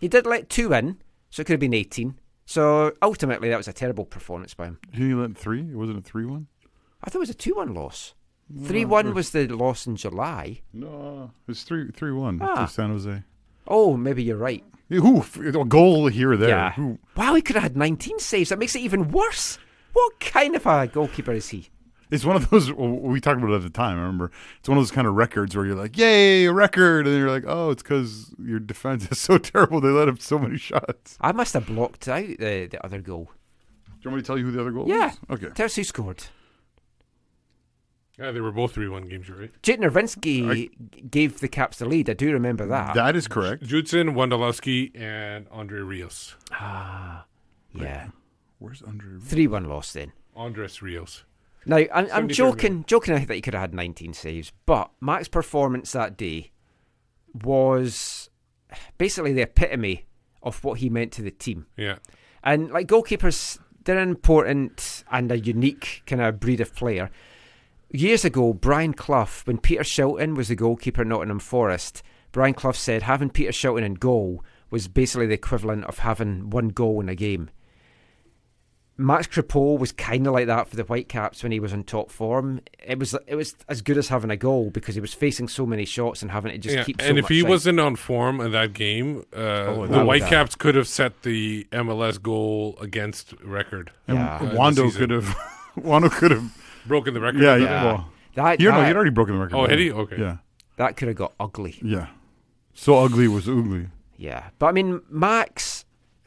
[0.01, 0.99] He did let two in,
[1.31, 2.18] so it could have been eighteen.
[2.44, 4.79] So ultimately, that was a terrible performance by him.
[4.92, 5.61] He let three.
[5.61, 6.46] It wasn't a three one.
[7.03, 8.14] I thought it was a two-one loss.
[8.64, 10.61] Three-one was the loss in July.
[10.72, 12.66] No, it's three three one Ah.
[12.66, 13.22] to San Jose.
[13.66, 14.62] Oh, maybe you're right.
[14.88, 16.51] Who a goal here or there?
[16.51, 16.94] Yeah.
[17.16, 18.51] Wow, he could have had 19 saves.
[18.51, 19.59] That makes it even worse.
[19.94, 21.70] What kind of a goalkeeper is he?
[22.11, 23.99] It's one of those we talked about it at the time.
[23.99, 27.07] I remember it's one of those kind of records where you're like, "Yay, a record!"
[27.07, 29.81] and you're like, "Oh, it's because your defense is so terrible.
[29.81, 33.31] They let up so many shots." I must have blocked out the, the other goal.
[33.87, 35.07] Do you want me to tell you who the other goal Yeah.
[35.29, 35.38] was?
[35.38, 35.49] Okay.
[35.55, 36.25] Tell us who scored.
[38.19, 39.51] Yeah, they were both three one games, you're right?
[39.62, 40.71] Jake Nerwinski
[41.11, 42.09] gave the Caps the lead.
[42.09, 42.95] I do remember that.
[42.95, 43.64] That is correct.
[43.64, 46.35] Judson, Wondolowski, and Andre Rios.
[46.53, 47.27] ah,
[47.75, 48.09] yeah.
[48.59, 49.19] Where's Andre?
[49.21, 50.12] 3 1 loss then.
[50.35, 51.25] Andres Rios.
[51.66, 54.52] Now, I'm, I'm 73 joking, joking I think that he could have had 19 saves,
[54.66, 56.52] but Mac's performance that day
[57.42, 58.31] was
[58.98, 60.07] basically the epitome
[60.42, 61.66] of what he meant to the team.
[61.76, 61.96] Yeah.
[62.44, 67.11] And like goalkeepers, they're an important and a unique kind of breed of player.
[67.90, 72.72] Years ago, Brian Clough, when Peter Shilton was the goalkeeper at Nottingham Forest, Brian Clough
[72.72, 77.09] said having Peter Shilton in goal was basically the equivalent of having one goal in
[77.09, 77.50] a game.
[78.99, 82.11] Max Crepeau was kind of like that for the Whitecaps when he was on top
[82.11, 82.61] form.
[82.83, 85.67] It was it was as good as having a goal because he was facing so
[85.67, 86.85] many shots and having to just yeah.
[86.85, 87.03] keep.
[87.03, 87.49] So and if much he out.
[87.51, 91.23] wasn't on form in that game, uh, Oh, that the would- Whitecaps could have set
[91.23, 93.91] the MLS goal against record.
[94.09, 95.25] And Uh, Wando could have.
[95.79, 96.57] Wando could have.
[96.87, 97.43] Broken the record.
[97.43, 97.55] Yeah.
[97.55, 97.69] with yeah.
[97.69, 97.85] that?
[97.85, 99.57] Well, that, he, no, that, he'd already broken the record.
[99.57, 99.93] Oh, had he?
[99.93, 100.17] Okay.
[100.19, 100.37] Yeah.
[100.77, 101.79] that could have got ugly.
[101.83, 102.07] Yeah.
[102.73, 103.89] So ugly was ugly.
[104.17, 105.76] Yeah, but I mean, Max,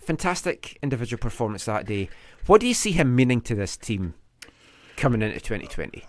[0.10, 2.10] fantastic individual performance that day.
[2.48, 4.15] What do you see him meaning to this team
[4.98, 6.04] coming into 2020?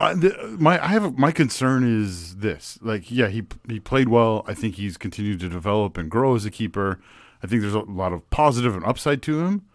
[0.00, 2.78] Uh, the, my I have a, my concern is this.
[2.80, 4.44] Like, yeah, he he played well.
[4.46, 7.00] I think he's continued to develop and grow as a keeper.
[7.42, 9.66] I think there's a lot of positive and upside to him.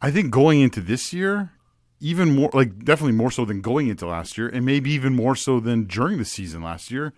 [0.00, 1.50] I think going into this year,
[1.98, 5.34] even more like definitely more so than going into last year, and maybe even more
[5.34, 7.12] so than during the season last year,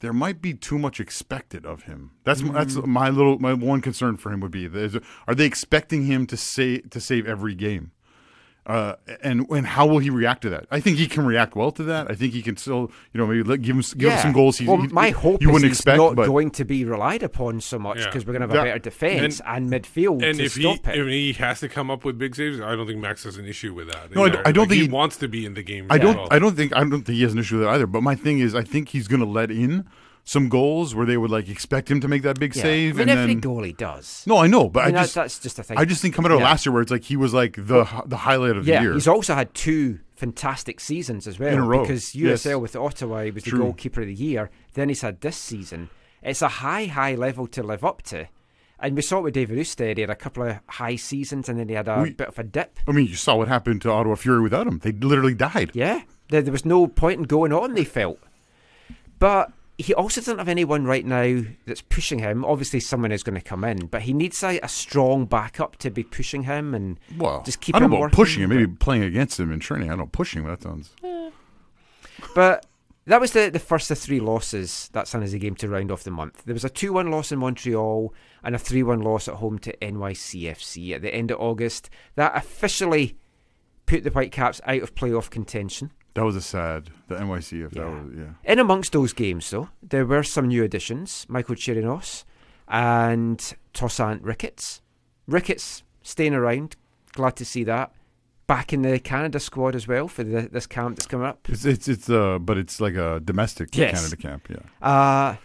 [0.00, 2.12] there might be too much expected of him.
[2.24, 2.90] That's that's mm-hmm.
[2.90, 6.36] my little my one concern for him would be: is, are they expecting him to
[6.36, 7.92] say to save every game?
[8.68, 10.66] Uh, and and how will he react to that?
[10.70, 12.10] I think he can react well to that.
[12.10, 14.58] I think he can still, you know, maybe let, give him give him some goals.
[14.58, 16.84] He, well, he- my hope you is wouldn't he's expect, not but going to be
[16.84, 18.04] relied upon so much Yeah.
[18.04, 20.62] because we're going to have a That- better defence and, midfield And to if he
[20.62, 20.98] stop it.
[20.98, 23.46] if he has to come up with big saves, I don't think Max has an
[23.46, 24.14] issue with that.
[24.14, 24.36] No, I either.
[24.36, 25.86] don't- I don't Like, think he he- wants to be in the game.
[25.88, 26.16] I don't.
[26.18, 26.28] well.
[26.30, 26.76] I don't think.
[26.76, 27.86] I don't think he has an issue with that either.
[27.86, 29.86] But my thing is, I think he's going to let in
[30.28, 32.60] some goals where they would like expect him to make that big yeah.
[32.62, 32.96] save.
[32.96, 34.24] I mean, and every then, goallie does.
[34.26, 35.14] No, I know, but I mean, I that's, just.
[35.14, 35.78] that's just a thing.
[35.78, 36.48] I just think coming out of Yeah.
[36.50, 38.92] last year, where it's like he was like the the highlight of yeah, the year.
[38.94, 41.50] he's also had two fantastic seasons as well.
[41.50, 42.42] In a row, Because yes.
[42.44, 43.56] USL with Ottawa, he was True.
[43.58, 44.50] the goalkeeper of the year.
[44.74, 45.88] Then he's had this season.
[46.22, 48.26] It's a high, high level to live up to.
[48.80, 49.96] And we saw it with David Ousted.
[49.96, 52.38] He had a couple of high seasons and then he had a We- bit of
[52.38, 52.78] a dip.
[52.86, 54.80] I mean, you saw what happened to Ottawa Fury without him.
[54.82, 55.70] They literally died.
[55.72, 58.18] Yeah, there, there was no point in going on, they felt.
[59.18, 62.44] But he also doesn't have anyone right now that's pushing him.
[62.44, 65.90] Obviously, someone is going to come in, but he needs a, a strong backup to
[65.90, 68.50] be pushing him and Well, just keep I don't him know about pushing him.
[68.50, 69.88] Maybe playing against him in training.
[69.88, 70.44] I don't know pushing.
[70.44, 70.90] That sounds.
[72.34, 72.66] But
[73.06, 76.02] that was the, the first of three losses that San Jose game to round off
[76.02, 76.42] the month.
[76.44, 78.12] There was a 2 1 loss in Montreal
[78.42, 81.88] and a 3 1 loss at home to NYCFC at the end of August.
[82.16, 83.16] That officially
[83.86, 85.92] put the Whitecaps out of playoff contention.
[86.18, 86.90] That was a sad.
[87.06, 87.64] The NYC.
[87.64, 88.02] If that Yeah.
[88.02, 88.52] was yeah.
[88.52, 92.24] In amongst those games, though, there were some new additions Michaell Chirinos
[92.66, 93.38] and
[93.72, 94.82] Tosaint Ricketts.
[95.28, 96.74] Ricketts staying around,
[97.12, 97.92] glad to see that.
[98.48, 101.48] Back in the Canada squad as well for the, this camp that's coming up.
[101.48, 103.94] It's it's it's uh, but it's like a domestic Yes.
[104.00, 104.48] Canada camp.
[104.50, 104.86] Yeah.
[104.88, 105.36] Uh,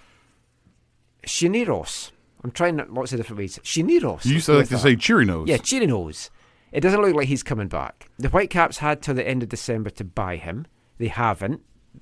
[1.27, 2.11] Chiniros.
[2.43, 3.59] I'm trying lots of different ways.
[3.63, 4.25] Chiniros.
[4.25, 5.47] You used to like to say nose.
[5.47, 6.29] Yeah, Chirinos.
[6.73, 8.09] It doesn't look like he's coming back.
[8.17, 10.65] The Whitecaps had till the end of December to buy him.
[10.97, 11.61] They haven't,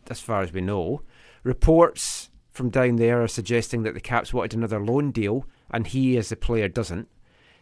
[0.10, 1.01] as far as we know.
[1.43, 6.17] Reports from down there are suggesting that the Caps wanted another loan deal, and he,
[6.17, 7.10] as the player, doesn't.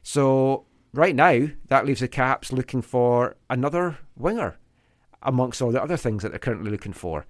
[0.03, 4.57] So right now, that leaves the Caps looking for another winger,
[5.23, 7.25] amongst all the other things that they're currently looking for.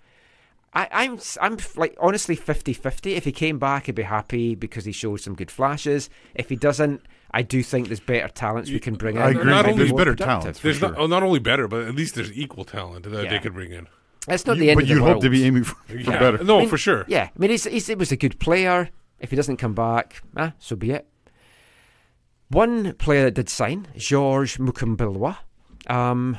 [0.74, 3.16] I, I'm s- I'm like honestly 50-50.
[3.16, 6.10] If he came back, I'd be happy because he showed some good flashes.
[6.36, 9.22] If he doesn't, I do think there's better talents we can bring in.
[9.22, 9.44] I agree.
[9.46, 10.26] might be There's better productive.
[10.26, 10.60] talents.
[10.62, 10.90] There's sure.
[10.90, 13.30] not, oh, not only better, but at least there's equal talent that Yeah.
[13.30, 13.88] they could bring in.
[14.28, 15.14] That's not You- the end but of the you'd world.
[15.16, 16.20] hope to be aiming for, for Yeah.
[16.20, 16.44] better.
[16.44, 17.06] No, I mean, for sure.
[17.08, 18.90] Yeah, I mean, he's, he's, he was a good player.
[19.20, 21.08] If he doesn't come back, ah, so be it.
[22.50, 25.38] One player that did sign, Georges Mukumbilwa,
[25.88, 26.38] um,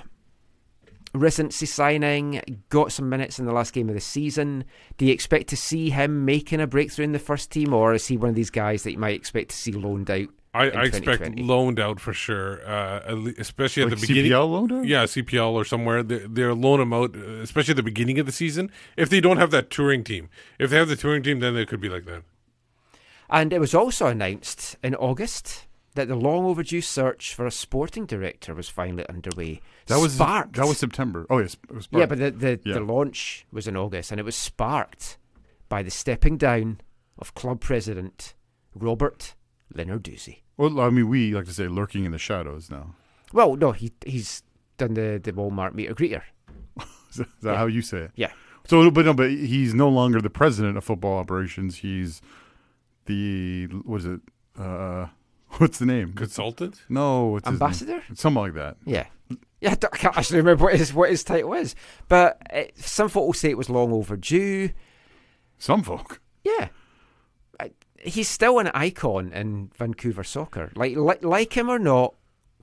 [1.14, 4.64] residency signing, got some minutes in the last game of the season.
[4.96, 8.06] Do you expect to see him making a breakthrough in the first team, or is
[8.08, 10.28] he one of these guys that you might expect to see loaned out?
[10.52, 14.32] I, I expect loaned out for sure, uh, at le- especially at Like the beginning.
[14.32, 14.84] CPL loaned out?
[14.84, 16.02] Yeah, CPL or somewhere.
[16.02, 18.70] They, they're loan them out, uh, especially at the beginning of the season.
[18.96, 21.64] If they don't have that touring team, if they have the touring team, then they
[21.66, 22.24] could be like that.
[23.28, 28.06] And it was also announced in August that the long overdue search for a sporting
[28.06, 29.60] director was finally underway.
[29.86, 30.56] That was sparked.
[30.56, 31.26] that was September.
[31.30, 32.08] Oh yes, it was Yeah, sparked.
[32.08, 32.74] but the the, Yeah.
[32.74, 35.16] the launch was in August, and it was sparked
[35.68, 36.80] by the stepping down
[37.18, 38.34] of club president
[38.74, 39.34] Robert
[39.74, 40.38] Lenarduzzi.
[40.56, 42.94] well, I mean, we like to say lurking in the shadows now.
[43.32, 44.42] Well, no, he he's
[44.78, 46.22] done the the Walmart meet a greeter.
[47.10, 47.56] Is that, is that Yeah.
[47.58, 48.10] how you say it?
[48.14, 48.32] Yeah,
[48.68, 51.78] So, but no, but he's no longer the president of football operations.
[51.78, 52.20] He's
[53.06, 54.20] the what is it?
[54.58, 55.06] Uh,
[55.58, 56.12] what's the name?
[56.12, 56.82] Consultant?
[56.88, 57.62] No, what's his name?
[57.62, 58.02] ambassador.
[58.14, 58.76] Something like that.
[58.84, 59.06] Yeah.
[59.60, 61.74] Yeah, I, can't actually remember what his what his title is,
[62.08, 64.70] but uh some folks say it was long overdue.
[65.58, 66.20] Some folk.
[66.44, 66.70] Yeah, I,
[68.00, 70.70] he's still an icon in Vancouver soccer.
[70.74, 72.14] Like, like like him or not,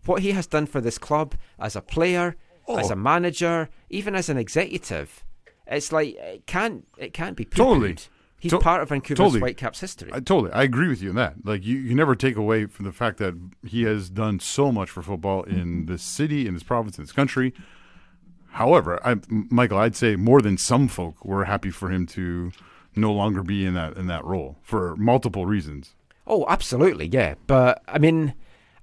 [0.06, 2.36] what he has done for this club as a player,
[2.68, 2.78] oh.
[2.78, 2.94] as Oh.
[2.94, 5.24] a manager, even as an executive,
[5.68, 7.58] it's like it can't it can't be poo-pooed.
[7.58, 7.98] Totally.
[8.40, 9.40] He's To- part of Vancouver's totally.
[9.42, 10.12] Whitecaps history.
[10.14, 11.44] I totally, I agree with you on that.
[11.44, 13.34] Like you, you never take away from the fact that
[13.66, 17.12] he has done so much for football in this city, in this province, in this
[17.12, 17.52] country.
[18.52, 22.52] However, I, Michael, I'd say more than some folk were happy for him to
[22.98, 25.96] no longer be in that in that role for multiple reasons.
[26.26, 27.36] Oh, absolutely, yeah.
[27.46, 28.34] But I mean,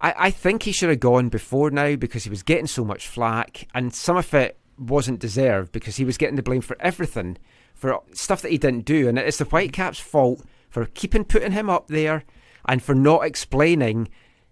[0.00, 3.07] I, I think he should have gone before now because he was getting so much
[3.07, 7.38] flack, and some of it wasn't deserved because he was getting the blame for everything,
[7.74, 11.70] for stuff that he didn't do, and it's the Whitecaps' fault for keeping putting him
[11.70, 12.24] up there
[12.66, 14.09] and for not explaining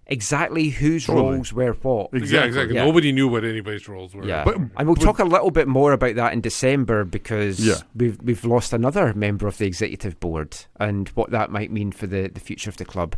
[0.07, 1.37] exactly whose Totally.
[1.37, 2.11] roles were what.
[2.13, 2.75] Yeah, exactly.
[2.75, 2.85] Yeah.
[2.85, 4.25] Nobody knew what anybody's roles were.
[4.27, 7.61] Yeah, But- and we'll but- talk a little bit more about that in December because
[7.65, 7.77] Yeah.
[7.95, 12.07] we've we've lost another member of the executive board and what that might mean for
[12.07, 13.17] the, the future of the club.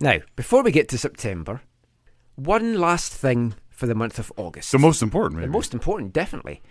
[0.00, 1.62] Now, before we get to September,
[2.36, 4.70] one last thing for the month of August.
[4.72, 5.46] The most important, maybe.
[5.46, 6.62] The most important, definitely.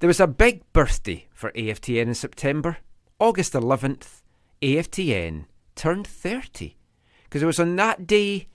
[0.00, 2.78] There was a big birthday for AFTN in September.
[3.18, 4.22] August 11th,
[4.60, 5.44] AFTN
[5.76, 6.76] turned 30.
[7.24, 8.48] Because it was on that day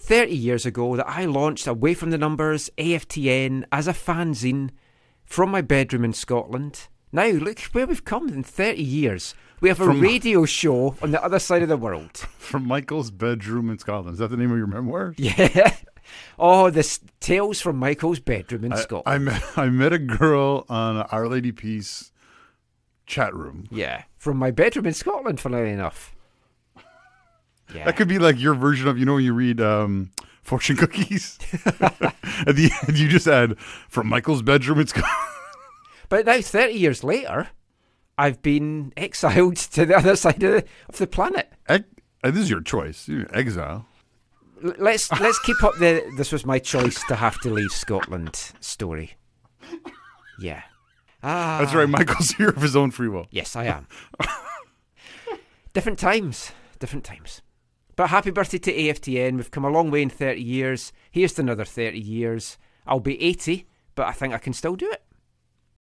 [0.00, 4.70] 30 years ago that I launched Away from the Numbers, AFTN, as a fanzine
[5.24, 6.88] from my bedroom in Scotland.
[7.12, 9.34] Now, look where we've come in 30 years.
[9.60, 12.16] We have a From- radio show on the other side of the world.
[12.38, 14.14] From Michael's bedroom in Scotland.
[14.14, 15.14] Is that the name of your memoir?
[15.18, 15.74] Yeah.
[16.38, 19.04] Oh, this Tales from Michael's bedroom in I, Scotland.
[19.06, 22.10] I met I met a girl on Our Lady Peace
[23.06, 23.68] chat room.
[23.70, 24.04] yeah.
[24.16, 26.12] From my bedroom in Scotland, funnily enough.
[27.74, 27.84] Yeah.
[27.84, 30.10] That could be like your version of you know when you read um,
[30.42, 31.38] fortune cookies.
[31.80, 35.12] At the end, you just add from Michael's bedroom in Scotland.
[36.08, 37.48] But now, 30 years later,
[38.18, 41.52] I've been exiled to the other side of the, of the planet.
[41.68, 41.78] Uh,
[42.24, 43.06] this is your choice.
[43.08, 43.86] You're exile.
[44.64, 48.52] L- Let's let's keep up the this was my choice to have to leave Scotland
[48.60, 49.12] story.
[50.38, 50.62] Yeah.
[51.22, 51.58] Ah.
[51.60, 51.88] That's right.
[51.88, 53.26] Michael's here of his own free will.
[53.30, 53.86] Yes, I am.
[55.72, 57.40] different times, different times.
[58.00, 59.36] But happy birthday to AFTN.
[59.36, 60.90] We've come a long way in 30 years.
[61.10, 62.56] Here's to another 30 years.
[62.86, 65.02] I'll be 80, but I think I can still do it.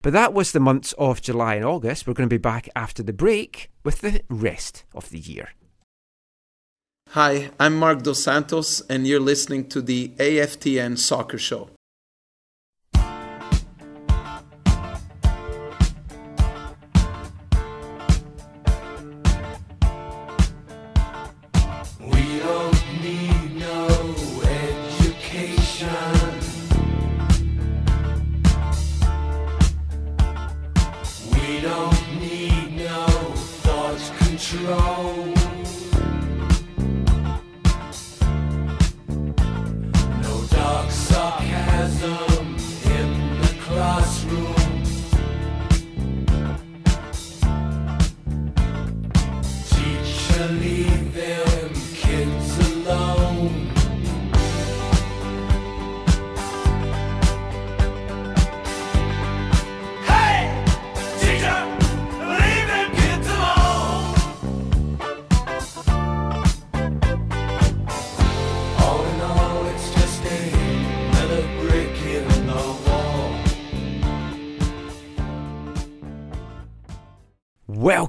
[0.03, 2.05] But that was the months of July and August.
[2.05, 5.53] We're going to be back after the break with the rest of the year.
[7.09, 11.71] Hi, I'm Marc Dos Santos, and you're listening to the AFTN Soccer Show.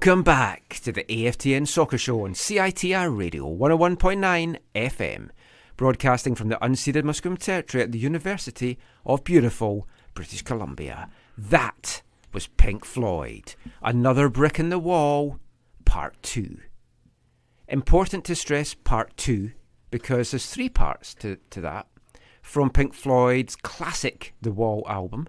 [0.05, 5.31] Welcome back to the AFTN Soccer Show on CITR Radio 101.9 FM,
[5.79, 11.09] broadcasting from the unceded Musqueam Territory at the University of beautiful British Columbia.
[11.39, 12.03] That
[12.35, 15.41] was Pink Floyd, Another Brick in the Wall,
[15.87, 16.59] Part 2.
[17.69, 19.53] Important to stress Part 2
[19.91, 21.87] because there's three parts to, to that.
[22.43, 25.29] From Pink Floyd's classic The Wall album,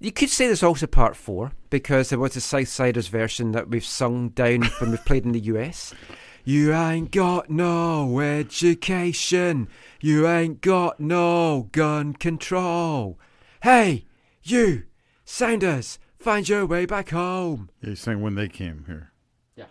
[0.00, 3.84] you could say there's also part four because there was a Southsiders version that we've
[3.84, 5.94] sung down when we've played in the US.
[6.42, 9.68] You ain't got no education.
[10.00, 13.18] You ain't got no gun control.
[13.62, 14.06] Hey,
[14.42, 14.84] you,
[15.26, 17.68] sounders, find your way back home.
[17.82, 19.12] Yeah, he's saying when they came here.
[19.54, 19.66] Yeah.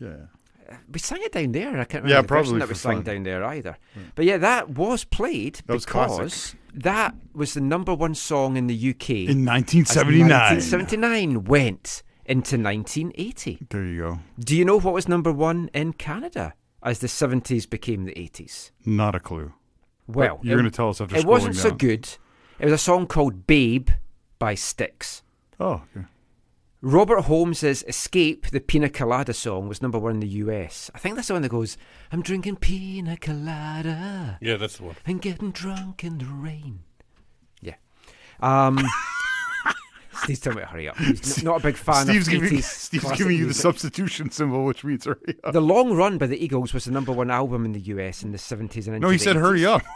[0.00, 0.26] Yeah.
[0.68, 1.68] Uh, we sang it down there.
[1.68, 3.04] I can't remember Yeah, the version probably that we sang fun.
[3.04, 3.76] down there either.
[3.94, 4.00] Hmm.
[4.14, 6.58] But yeah, that was played That because classic.
[6.74, 9.10] that was the number one song in the UK.
[9.10, 10.28] In 1979.
[10.28, 13.58] 1979 went into 1980.
[13.70, 14.18] There you go.
[14.38, 18.70] Do you know what was number one in Canada as the 70s became the 80s?
[18.84, 19.52] Not a clue.
[20.08, 22.08] Well, you're going to tell us after It wasn't so good.
[22.58, 23.88] It was a song called Babe
[24.38, 25.22] by Styx.
[25.58, 26.06] Oh, okay.
[26.82, 30.90] Rupert Holmes's Escape, the Pina Colada song, was number one in the US.
[30.94, 31.76] I think that's the one that goes,
[32.12, 34.96] I'm drinking pina colada Yeah, that's the one.
[35.06, 36.80] and getting drunk in the rain.
[37.60, 37.74] Yeah.
[38.40, 38.78] Um,
[40.22, 40.96] Steve's telling me to hurry up.
[40.98, 43.62] He's n- not a big fan Steve's of giving Steve's giving you the music.
[43.62, 45.52] substitution symbol, which means hurry up.
[45.54, 48.32] The Long Run by the Eagles was the number one album in the US in
[48.32, 49.40] the 70s and into no, he said 80s.
[49.40, 49.82] hurry up.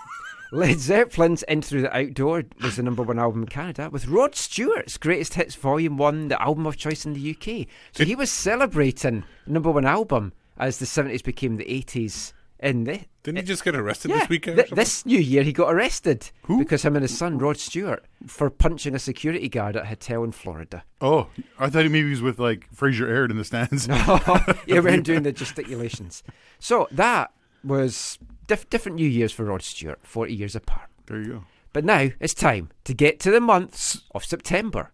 [0.52, 4.34] Led Zeppelin's In Through the Outdoor was the number one album in Canada, with Rod
[4.34, 7.68] Stewart's Greatest Hits Volume 1 the album of choice in the UK.
[7.92, 13.00] So he was celebrating number one album as the 70s became the 80s in the.
[13.22, 14.56] Didn't he just get arrested Yeah, this weekend?
[14.56, 18.50] th- this new year he got arrested because him and his son Rod Stewart for
[18.50, 20.82] punching a security guard at a hotel in Florida.
[21.00, 23.86] Oh, I thought he maybe was with like Fraser Aird in the stands.
[24.66, 26.22] yeah, we're doing the gesticulations.
[26.58, 27.30] So that
[27.62, 28.18] was
[28.50, 30.90] diff- different New Years for Rod Stewart, 40 years apart.
[31.06, 31.44] There you go.
[31.72, 34.90] But now it's time to get to the months of September.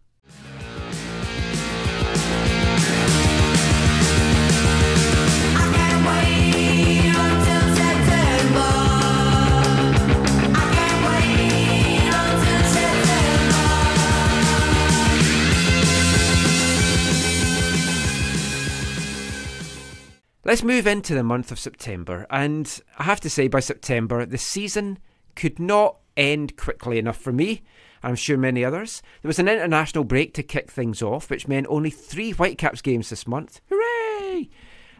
[20.46, 24.38] Let's move into the month of September, and I have to say, by September, the
[24.38, 25.00] season
[25.34, 27.62] could not end quickly enough for me.
[28.04, 29.02] I'm sure many others.
[29.22, 33.10] There was an international break to kick things off, which meant only three Whitecaps games
[33.10, 33.60] this month.
[33.68, 34.48] Hooray!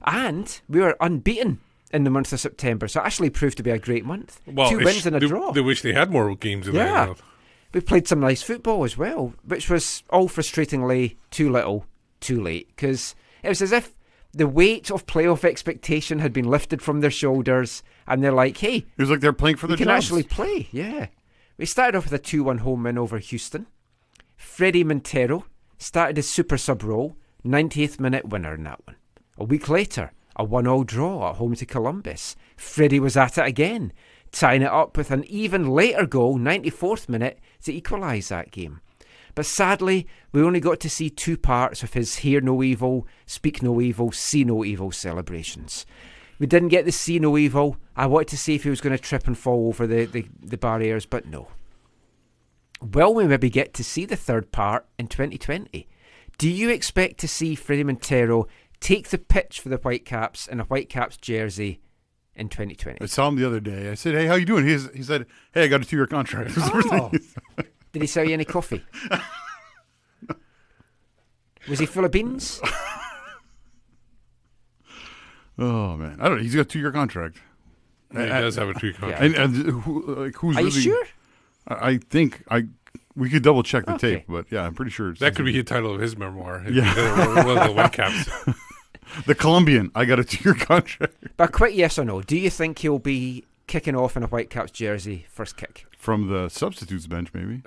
[0.05, 1.61] And we were unbeaten
[1.92, 4.40] in the month of September, so it actually proved to be a great month.
[4.47, 5.53] Well, Two wins sh- and a they, draw.
[5.53, 7.07] They wish they had more games in Yeah.
[7.07, 7.14] there.
[7.72, 11.86] We played some nice football as well, which was all frustratingly too little,
[12.18, 13.92] too late, because it was as if
[14.37, 18.76] the weight of playoff expectation had been lifted from their shoulders, and they're like, hey,
[18.76, 20.68] It was like they're playing for their can actually play.
[20.70, 21.07] Yeah.
[21.57, 23.66] We started off with a 2 1 home win over Houston.
[24.39, 25.47] Fredy Montero
[25.78, 27.16] started his super sub role,
[27.47, 28.97] 90th minute winner in that one.
[29.39, 32.37] A week later, a 1 all draw at home to Columbus.
[32.57, 33.93] Freddie was at it again,
[34.32, 38.80] tying it up with an even later goal, 94th minute, to equalise that game.
[39.37, 43.62] But sadly, we only got to see two parts of his Hear No Evil, Speak
[43.62, 45.87] No Evil, See No Evil celebrations.
[46.39, 47.76] We didn't get the see no evil.
[47.97, 50.26] I wanted to see if he was going to trip and fall over the, the,
[50.43, 51.49] the barriers, but no.
[52.82, 55.89] Will we maybe get to see the third part in 2020?
[56.37, 58.47] Do you expect to see Fredy Montero
[58.80, 61.80] take the pitch for the Whitecaps in a Whitecaps jersey
[62.34, 62.99] in 2020?
[63.01, 63.91] I saw him the other day.
[63.91, 66.51] I said, "Hey, how you doing?" He's, he said, "Hey, I got a two-year contract."
[66.51, 67.01] It was the first thing
[67.59, 67.62] Oh.
[68.03, 68.22] He said.
[68.24, 68.84] Did he sell you any coffee?
[71.68, 72.61] Was he full of beans?
[75.59, 76.42] Oh man, I don't know.
[76.42, 77.38] He's got a two-year contract.
[78.12, 79.22] He does have a two-year contract.
[79.22, 81.05] And, and who, like, who's Are you really- sure?
[81.66, 82.66] I I think I
[83.16, 84.16] we could double check the Okay.
[84.16, 86.62] tape, but yeah, I'm pretty sure it's That could be the title of his memoir.
[86.66, 86.84] if Yeah.
[86.84, 88.30] he did it with- with the Whitecaps.
[89.26, 89.90] the Colombian.
[89.94, 92.20] I got a two-year contract But a quick yes or no.
[92.22, 95.86] Do you think he'll be kicking off in a Whitecaps jersey first kick?
[95.97, 97.62] from the substitutes bench, maybe.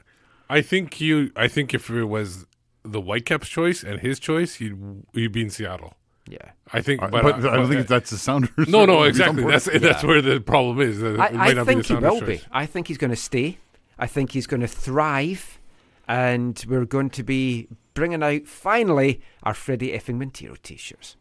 [0.49, 1.31] I think you.
[1.35, 2.45] I think if it was
[2.83, 4.75] the Whitecaps' choice and his choice, he'd
[5.13, 5.93] he'd be in Seattle.
[6.27, 6.51] Yeah.
[6.71, 8.67] I think, I- but, but, I don't but- think that's the Sounders.
[8.67, 9.41] No, no, exactly.
[9.41, 9.53] board.
[9.55, 10.99] That's that's where the problem is.
[10.99, 12.41] that it I, might I not be think the he Sounders' will be.
[12.51, 13.57] I think he's going to stay.
[13.97, 15.59] I think he's going to thrive,
[16.07, 21.15] and we're going to be bringing out finally our Fredy effing Montero t-shirts.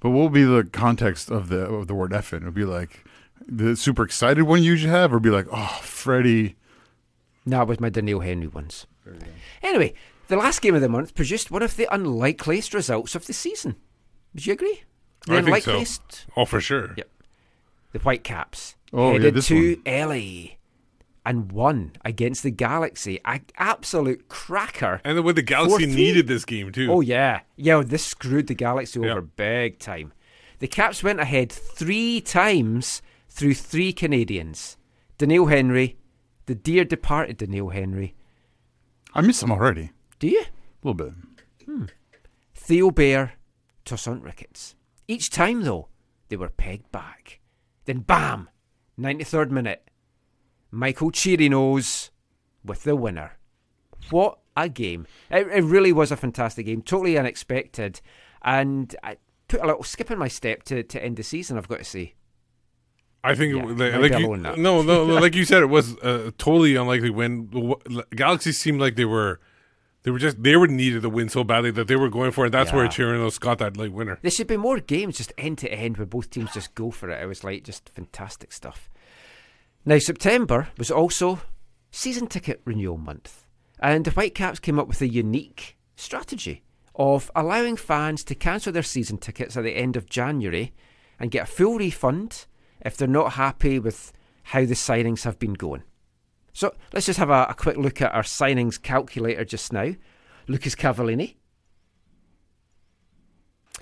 [0.00, 2.38] But what will be the context of the of the word effing?
[2.38, 3.04] It'll be like
[3.46, 6.54] the super excited one you usually have, or be like, oh, Fredy.
[7.48, 8.86] No, was my Daniel Henry ones.
[9.62, 9.94] Anyway,
[10.28, 13.76] the last game of the month produced one of the unlikeliest results of the season.
[14.34, 14.82] Would you agree?
[15.26, 15.70] The I think so.
[15.72, 16.26] unlikeliest.
[16.36, 16.94] Oh, for sure.
[16.96, 17.08] Yep.
[17.92, 20.56] The Whitecaps Oh, yeah, headed this to LA
[21.24, 23.18] and won against the Galaxy.
[23.24, 25.00] A absolute cracker.
[25.04, 25.94] And then when the Galaxy 4-3.
[25.94, 26.92] needed this game too.
[26.92, 27.82] Oh yeah, yeah.
[27.84, 29.12] This screwed the Galaxy Yeah.
[29.12, 30.12] over big time.
[30.58, 34.76] The Caps went ahead three times through three Canadians:
[35.16, 35.96] Daniel Henry,
[36.48, 38.14] the dear departed Daniel Henry.
[39.14, 40.40] I miss him already Do you?
[40.40, 40.46] a
[40.82, 41.12] little bit.
[41.66, 41.84] Hmm.
[42.54, 43.34] Theo Bair,
[43.84, 44.74] Tosaint Ricketts.
[45.06, 45.88] Each time though,
[46.30, 47.40] they were pegged back.
[47.84, 48.48] Then bam,
[48.98, 49.90] 93rd minute,
[50.72, 52.08] Michaell Cheery Chirinos
[52.64, 53.32] with the winner.
[54.10, 55.06] What a game!
[55.30, 58.00] It, it really was a fantastic game, totally unexpected,
[58.40, 59.18] and I
[59.48, 61.58] put a little skip in my step to, to end the season.
[61.58, 62.14] I've got to say.
[63.24, 65.66] I think Yeah, it, might like, like you, no, no, no, like you said, it
[65.66, 65.98] was a
[66.28, 67.48] uh, totally unlikely win.
[67.50, 69.40] The Galaxy seemed like they were,
[70.04, 72.46] they were just they were needed the win so badly that they were going for
[72.46, 72.50] it.
[72.50, 72.90] That's where Yeah.
[72.90, 74.18] Chirinos got that late winner.
[74.22, 77.10] There should be more games just end to end where both teams just go for
[77.10, 77.20] it.
[77.20, 78.88] It was like just fantastic stuff.
[79.84, 81.40] Now, September was also
[81.90, 83.46] season ticket renewal month,
[83.80, 86.62] and the Whitecaps came up with a unique strategy
[86.94, 90.72] of allowing fans to cancel their season tickets at the end of January
[91.18, 92.46] and get a full refund
[92.82, 94.12] if they're not happy with
[94.44, 95.82] how the signings have been going.
[96.52, 99.94] So let's just have a, a quick look at our signings calculator just now.
[100.48, 101.34] Lucas Cavallini,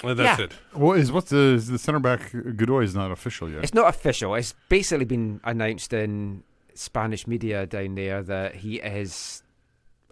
[0.04, 0.44] Uh, that's Yeah.
[0.46, 0.52] it.
[0.72, 3.62] What is what's the the center back Godoy is not official yet.
[3.64, 4.34] It's not official.
[4.34, 6.42] It's basically been announced in
[6.74, 9.42] Spanish media down there that he is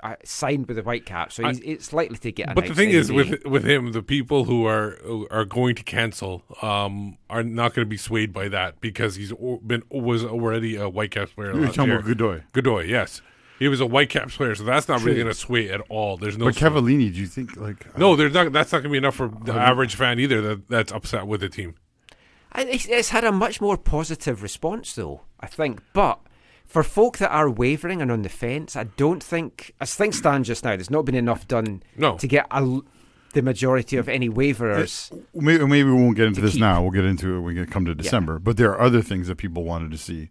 [0.04, 2.50] uh, signed with the Whitecaps, so I- it's likely to get.
[2.50, 3.30] A But the thing is, anyway.
[3.30, 7.74] with with him, the people who are who are going to cancel um, are not
[7.74, 9.32] going to be swayed by that because he's
[9.66, 11.54] been was already a Whitecaps player.
[11.54, 11.98] You're last talking year.
[12.00, 12.42] about Godoy.
[12.52, 13.22] Godoy, yes,
[13.58, 16.16] he was a Whitecaps player, so that's not really going to sway at all.
[16.18, 16.68] There's no but sway.
[16.68, 18.52] Cavallini, do you think like No, there's not.
[18.52, 20.40] That's not going to be enough for the average fan either.
[20.42, 21.76] That that's upset with the team.
[22.56, 25.22] It's, it's had a much more positive response, though.
[25.40, 26.20] I think, but
[26.66, 30.44] for folk that are wavering and on the fence, I don't think, as things stand
[30.44, 32.16] just now, there's not been enough done No.
[32.18, 32.84] to get a l
[33.32, 35.10] the majority of any waverers.
[35.12, 36.60] Uh, maybe, maybe we won't get into this keep.
[36.60, 36.80] now.
[36.82, 38.38] We'll get into it when we come to December.
[38.38, 40.28] But there are other things that people wanted to see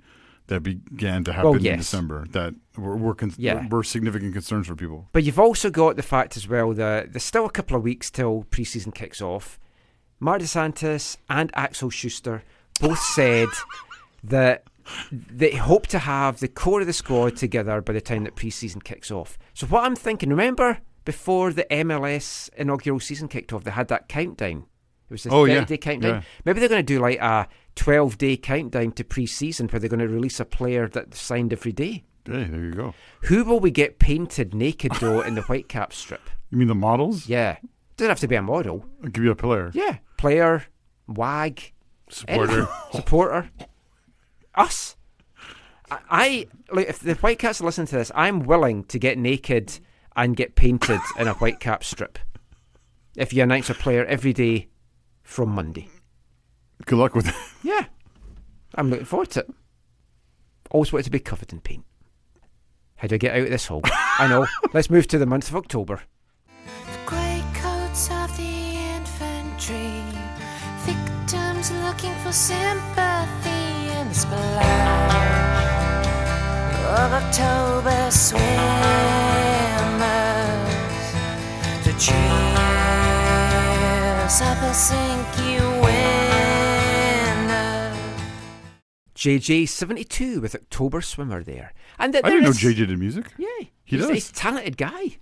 [0.47, 1.77] that began to happen Well, in.
[1.77, 3.67] December that were were, con- Yeah.
[3.69, 5.09] were significant concerns for people.
[5.11, 8.09] But you've also got the fact as well that there's still a couple of weeks
[8.09, 9.59] till preseason kicks off.
[10.21, 12.43] Marc Dos Santos and Axel Schuster
[12.79, 13.49] both said
[14.23, 14.63] that
[15.11, 18.83] they hope to have the core of the squad together by the time that preseason
[18.83, 19.37] kicks off.
[19.53, 24.07] So what I'm thinking, remember before the MLS inaugural season kicked off, they had that
[24.07, 24.65] countdown.
[25.09, 25.65] It was this Oh, 30 yeah.
[25.65, 26.13] day countdown.
[26.15, 26.21] Yeah.
[26.45, 29.99] Maybe they're going to do like a 12 day countdown to preseason where they're going
[29.99, 32.03] to release a player that's signed every day.
[32.25, 32.93] Hey, there you go.
[33.23, 36.21] Who will we get painted naked though in the Whitecap strip?
[36.51, 37.27] You mean the models?
[37.27, 37.57] Yeah.
[37.97, 38.85] Doesn't have to be a model.
[39.03, 39.71] I'll give you a player.
[39.73, 39.97] Yeah.
[40.17, 40.65] Player,
[41.07, 41.71] wag,
[42.09, 42.67] Supporter.
[42.91, 43.49] supporter,
[44.55, 44.95] us.
[45.89, 49.79] I, I like if the Whitecaps listen to this, I'm willing to get naked
[50.15, 52.19] and get painted in a Whitecap strip.
[53.15, 54.69] If you announce a player every day
[55.21, 55.89] from Monday.
[56.85, 57.35] Good luck with it.
[57.63, 57.85] Yeah.
[58.75, 59.49] I'm looking forward to it.
[60.71, 61.85] Always wanted to be covered in paint.
[62.95, 63.81] How do I get out of this hole?
[63.85, 64.47] I know.
[64.73, 66.01] Let's move to the month of October.
[67.05, 70.01] Grey coats of the infantry,
[70.85, 73.62] victims looking for sympathy
[74.13, 75.15] in the splash
[76.85, 78.43] of October swimmers.
[81.83, 82.13] The cheers
[84.41, 86.03] of the sinking winners.
[89.15, 91.73] JJ72 with October Swimmer there.
[91.99, 93.31] And th- I didn't there know JJ did music.
[93.37, 93.47] Yeah.
[93.59, 94.09] He he's, does.
[94.09, 95.17] He's a talented guy.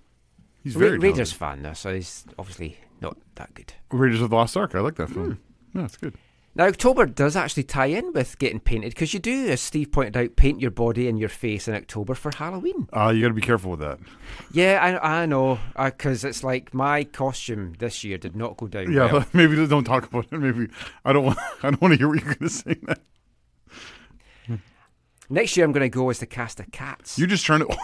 [0.62, 1.38] He's Ra- very Raiders talented.
[1.38, 3.72] fan, though, so he's obviously not that good.
[3.90, 4.74] Raiders of the Lost Ark.
[4.74, 5.38] I like that film.
[5.72, 5.78] Hmm.
[5.78, 6.14] Yeah, it's good.
[6.54, 10.16] Now, October does actually tie in with getting painted because you do, as Steve pointed
[10.18, 12.88] out, paint your body and your face in October for Halloween.
[12.94, 13.98] Uh, you got to be careful with that.
[14.52, 18.92] Yeah, I, I know, because it's like my costume this year did not go down
[18.92, 19.26] Yeah, well.
[19.32, 20.38] maybe don't talk about it.
[20.38, 20.68] Maybe
[21.06, 21.38] I don't want.
[21.62, 22.76] I don't want to hear what you're going to say.
[22.82, 23.00] That
[25.30, 27.18] Next year, I'm going to go as the cast of cats.
[27.18, 27.76] you're just trying to.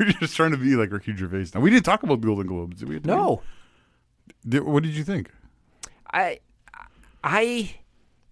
[0.00, 1.46] you're just trying to be like Ricky Gervais.
[1.54, 2.80] Now we didn't talk about the Golden Globes.
[2.80, 3.00] Did we?
[3.00, 3.40] no,
[4.46, 5.30] Did- what did you think?
[6.12, 6.40] I,
[7.22, 7.76] I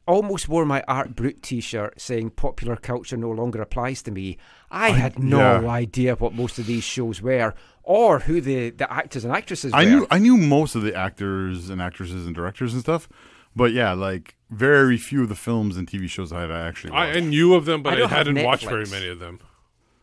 [0.07, 4.39] almost wore my Art Brut T-shirt saying "popular culture no longer applies to me."
[4.71, 5.71] I, had no yeah.
[5.71, 9.85] idea what most of these shows were, or who the, the actors and actresses I
[9.85, 9.91] were.
[9.91, 13.09] knew I knew most of the actors and actresses and directors and stuff,
[13.55, 17.07] but yeah, like very few of the films and TV shows I had actually I,
[17.07, 17.17] watched.
[17.17, 19.41] I knew of them, but I I, don't have hadn't watched very many of them.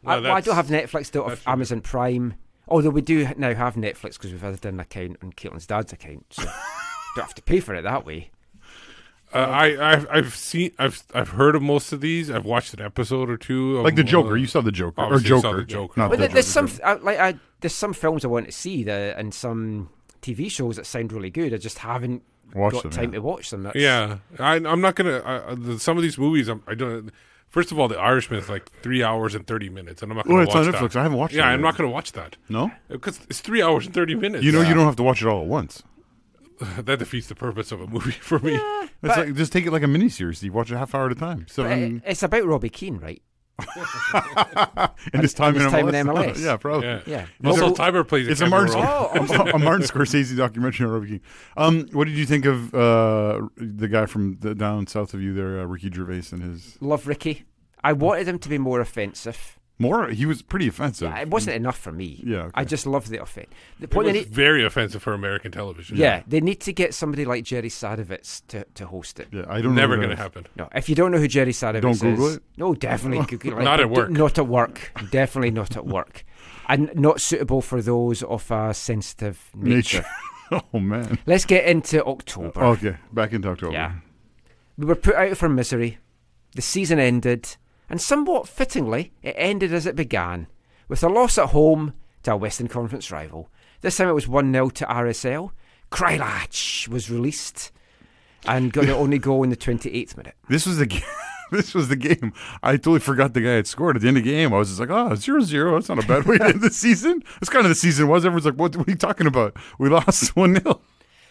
[0.06, 1.54] I, well, I don't have Netflix, don't have that's true.
[1.54, 2.34] Amazon Prime.
[2.68, 6.26] Although we do now have Netflix because we've added an account on Caitlin's dad's account,
[6.32, 6.44] so
[7.16, 8.32] don't have to pay for it that way.
[9.34, 12.30] Uh, I, I've, I've seen, I've, I've heard of most of these.
[12.30, 13.78] I've watched an episode or two.
[13.78, 16.00] Of, like the uh, Joker, you saw the Joker or Joker, saw the Joker.
[16.00, 16.68] not But the there's Joker.
[16.68, 19.90] some I, like I, there's some films I want to see that, and some
[20.22, 21.54] TV shows that sound really good.
[21.54, 22.22] I just haven't
[22.54, 23.16] Watch got them, time yeah.
[23.20, 23.64] to watch them.
[23.64, 25.18] That's, Yeah, I, I'm not gonna.
[25.18, 27.10] Uh, the, some of these movies, I'm, I don't.
[27.50, 30.26] First of all, The Irishman is like three hours and thirty minutes, and I'm not
[30.28, 30.82] Oh, gonna it's watch on that.
[30.82, 30.96] Netflix.
[30.96, 33.86] I haven't watched Yeah, it I'm not gonna watch that No, because it's three hours
[33.86, 34.44] and thirty minutes.
[34.44, 35.82] you know you don't have to watch it all at once.
[36.78, 38.54] that defeats the purpose of a movie for me.
[38.56, 40.42] It's like just take it like a miniseries.
[40.44, 41.46] You watch it half hour at a time.
[41.50, 43.22] So But in, it- it's about Robbie Keane, right?
[45.14, 45.94] in his time, his in, time MLS.
[46.02, 46.44] in MLS.
[46.44, 46.88] yeah, probably.
[46.88, 47.02] Yeah.
[47.06, 47.26] Yeah.
[47.46, 48.28] Also, Also- Tiber plays.
[48.28, 48.84] It's a Martin, role.
[49.14, 51.22] Oh, a Martin Scorsese documentary on Robbie Keane.
[51.58, 55.34] Um, what did you think of uh, the guy from the, down south of you
[55.34, 57.44] there, uh, Ricky Gervais, and his Love Ricky.
[57.84, 59.60] I wanted him to be more offensive.
[59.80, 60.08] More?
[60.10, 61.12] He was pretty offensive.
[61.16, 62.22] It wasn't enough for me.
[62.24, 62.52] Yeah, okay.
[62.54, 63.50] I just loved the offense.
[63.80, 65.98] The It point they was need, very offensive for American television.
[65.98, 69.30] yeah, they need to get somebody like Jerry Sadowitz to, to host it.
[69.32, 69.74] Yeah, I don't.
[69.76, 70.46] never going to happen.
[70.56, 72.44] No, if you don't know who Jerry Sadowitz Don't is, Google it?
[72.58, 73.64] no, definitely Google it.
[73.64, 74.08] Not at work.
[74.10, 74.92] d- Not at work.
[75.12, 76.24] Definitely not at work,
[76.70, 80.06] and not suitable for those of a sensitive nature.
[80.52, 80.62] Nature.
[80.74, 81.18] oh man.
[81.26, 82.64] Let's get into October.
[82.64, 83.74] Okay, back into October.
[83.74, 83.94] Yeah.
[84.78, 85.98] We were put out of our misery.
[86.56, 87.58] The season ended,
[87.94, 90.48] and somewhat fittingly, it ended as it began,
[90.88, 93.52] with a loss at home to a Western Conference rival.
[93.82, 95.52] This time it was 1 0 to RSL.
[95.92, 97.72] Kreilach was released
[98.48, 100.34] and got the only goal in the 28th minute.
[100.50, 101.04] This was the game.
[101.52, 102.34] this was the game.
[102.64, 104.56] I totally forgot the guy had scored at the end of the game.
[104.56, 105.76] I was just like, ah, oh, 0-0.
[105.76, 107.22] That's not a bad way to end the season.
[107.36, 108.26] That's kind of the season was.
[108.26, 109.56] Everyone's like, what, what are you talking about?
[109.78, 110.82] We lost 1 0.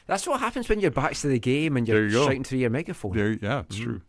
[0.06, 2.70] That's what happens when your back's to the game and you're you shouting through your
[2.70, 3.16] megaphone.
[3.16, 3.82] There, yeah, it's mm.
[3.82, 4.02] true.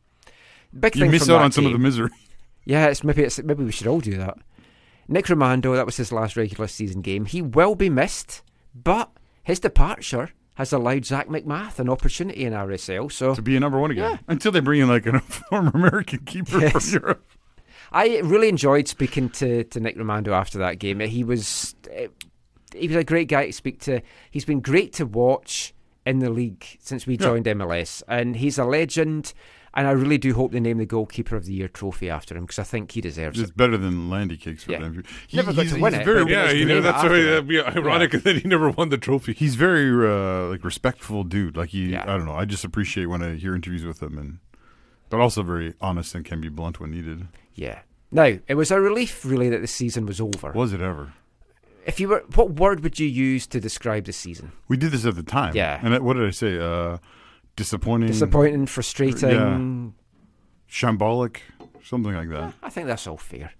[0.79, 2.11] Big You miss out on some of the misery.
[2.65, 4.37] Yeah, it's maybe it's maybe we should all do that.
[5.07, 7.25] Nick Rimando, that was his last regular season game.
[7.25, 8.41] He will be missed,
[8.73, 9.11] but
[9.43, 13.11] his departure has allowed Zac MacMath an opportunity in RSL.
[13.11, 14.17] So to be a number one again Yeah.
[14.27, 16.91] until they bring in like a former American keeper Yes.
[16.91, 17.25] from Europe.
[17.91, 20.99] I really enjoyed speaking to, to Nick Rimando after that game.
[21.01, 22.07] He was eh,
[22.75, 24.01] he was a great guy to speak to.
[24.31, 25.73] He's been great to watch
[26.05, 29.33] in the league since we joined MLS, and he's a legend.
[29.75, 32.43] And I really do hope they name the goalkeeper of the year trophy after him
[32.43, 33.49] because I think he deserves It's it.
[33.49, 34.79] It's better than Landy cakes for Yeah.
[34.81, 35.03] them.
[35.27, 37.21] He, Never got to win it, very but- Yeah, nice you know that's after why
[37.23, 39.33] that'd be ironic that he never won the trophy.
[39.33, 41.57] he's very uh, like respectful dude.
[41.57, 42.03] Like he, Yeah.
[42.03, 42.35] I don't know.
[42.35, 44.37] I just appreciate when I hear interviews with him, and
[45.09, 47.27] but also very honest and can be blunt when needed.
[47.55, 47.79] Yeah.
[48.11, 50.51] Now it was a relief, really, that the season was over.
[50.51, 51.13] Was it ever?
[51.87, 54.51] If you were, what word would you use to describe the season?
[54.67, 55.55] We did this at the time.
[55.55, 55.79] Yeah.
[55.83, 56.57] And what did I say?
[56.59, 56.97] Uh,
[57.55, 59.93] disappointing, Disappointing, frustrating.
[60.69, 61.37] shambolic,
[61.83, 62.53] something like that.
[62.63, 63.51] I think that's all fair.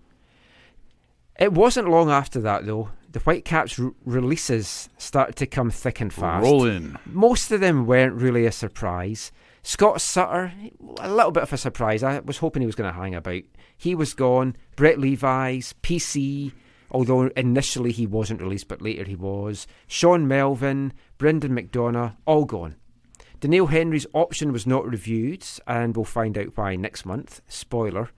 [1.39, 2.89] It wasn't long after that, though.
[3.12, 6.44] The Whitecaps r- releases started to come thick and fast.
[6.44, 6.98] Roll in.
[7.06, 9.32] Most of them weren't really a surprise.
[9.64, 10.52] Scott Sutter,
[11.00, 12.04] a little bit of a surprise.
[12.04, 13.44] I was hoping he was going to hang about.
[13.78, 14.56] He was gone.
[14.76, 16.52] Brett Levis, PC,
[16.91, 19.66] although initially he wasn't released, but later he was.
[19.88, 22.76] Sean Melvin, Brendan McDonough, all gone.
[23.44, 27.41] Daniel Henry's option was not reviewed, and we'll find out why next month.
[27.50, 28.10] Spoiler.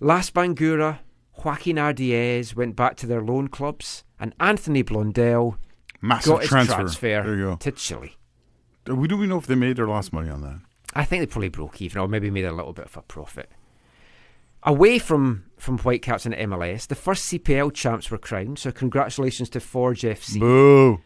[0.00, 0.98] Lass Bangoura,
[1.44, 5.58] Joaquin Ardaiz went back to their loan clubs, and Anthony Blondell
[6.00, 6.74] Massive got his transfer.
[6.74, 8.16] transfer to Chile.
[8.90, 10.58] Uh, we do we know if they made or lost money on that?
[10.94, 13.48] I think they probably broke even, or maybe made a little bit of a profit.
[14.64, 18.58] Away from from Whitecaps and MLS, the first CPL champs were crowned.
[18.58, 20.40] So congratulations to Forge FC.
[20.40, 21.00] Boo.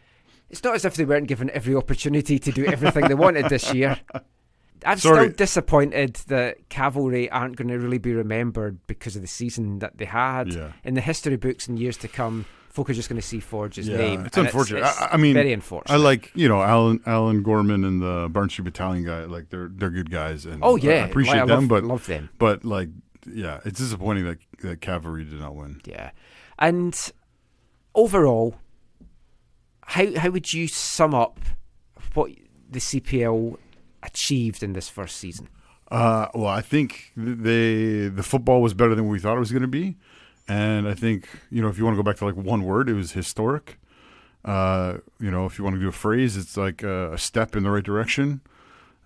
[0.49, 3.73] It's not as if they weren't given every opportunity to do everything they wanted this
[3.73, 3.99] year.
[4.85, 5.25] I'm Sorry.
[5.27, 9.97] still disappointed that Cavalry aren't going to really be remembered because of the season that
[9.97, 10.53] they had.
[10.53, 10.71] Yeah.
[10.85, 13.89] In the history books in years to come, folk are just going to see Forge's
[13.89, 14.25] Yeah, name.
[14.25, 14.83] it's unfortunate.
[14.85, 15.93] it's I- I mean, very unfortunate.
[15.93, 19.25] I like you know Alan Alan Gorman and the Barton Street Battalion guy.
[19.25, 21.59] Like they're they're good guys, and Oh yeah, I appreciate Like, I them.
[21.59, 22.29] love, but love them.
[22.39, 22.87] but like
[23.29, 25.81] yeah, it's disappointing that that Cavalry did not win.
[25.85, 26.11] Yeah,
[26.57, 26.97] and
[27.93, 28.55] overall,
[29.89, 31.39] how how would you sum up
[32.13, 32.31] what
[32.69, 33.57] the CPL
[34.03, 35.49] achieved in this first season?
[35.89, 39.51] Uh, well, I think th- they the football was better than we thought it was
[39.51, 39.97] going to be,
[40.47, 42.87] and I think you know if you want to go back to like one word,
[42.87, 43.79] it was historic.
[44.45, 47.55] Uh, you know, if you want to do a phrase, it's like a, a step
[47.55, 48.41] in the right direction.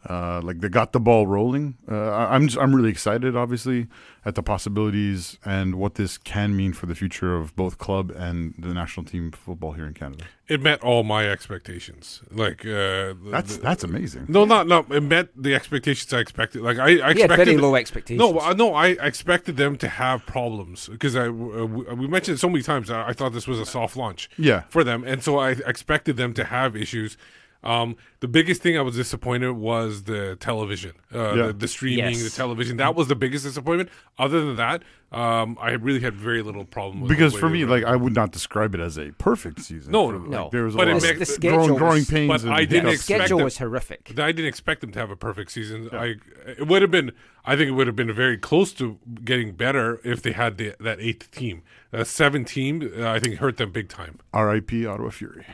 [0.10, 1.78] Uh, like they got the ball rolling.
[1.90, 3.88] Uh, I- I'm just, I'm really excited, obviously,
[4.26, 8.54] at the possibilities and what this can mean for the future of both club and
[8.58, 10.26] the national team football here in Canada.
[10.50, 12.22] It met all my expectations.
[12.32, 14.26] Like uh, That's the- that's amazing.
[14.28, 14.86] no, not no.
[14.92, 16.62] It met the expectations I expected.
[16.64, 18.20] Like I, I He had expected very low expectations.
[18.20, 22.40] No, no, I expected them to have problems because I uh, we we mentioned it
[22.40, 22.90] so many times.
[22.90, 24.64] I, I thought this was a soft launch, Yeah.
[24.70, 27.16] for them, and so I expected them to have issues.
[27.64, 31.48] Um, the biggest thing I was disappointed was the television, uh, Yeah.
[31.48, 32.24] the, the streaming, Yes.
[32.24, 32.78] the television.
[32.78, 33.90] That was the biggest disappointment.
[34.20, 37.72] Other than that, um, I really had very little problem with Because for me, were-
[37.72, 39.92] like I would not describe it as a perfect season.
[39.92, 40.52] No, For- no, like.
[40.52, 42.28] There was a But it lot makes- of the schedule growing, growing pains.
[42.28, 42.94] but and I didn't the hiccups.
[42.96, 44.14] expect schedule them- was horrific.
[44.20, 45.90] I didn't expect them to have a perfect season.
[45.94, 46.16] I
[46.48, 47.12] it would have been.
[47.46, 50.76] I think it would have been very close to getting better if they had the,
[50.80, 51.62] that eighth team.
[51.92, 54.20] That seven team, uh, I think, hurt them big time.
[54.34, 54.86] R.I.P.
[54.86, 55.46] Ottawa Fury.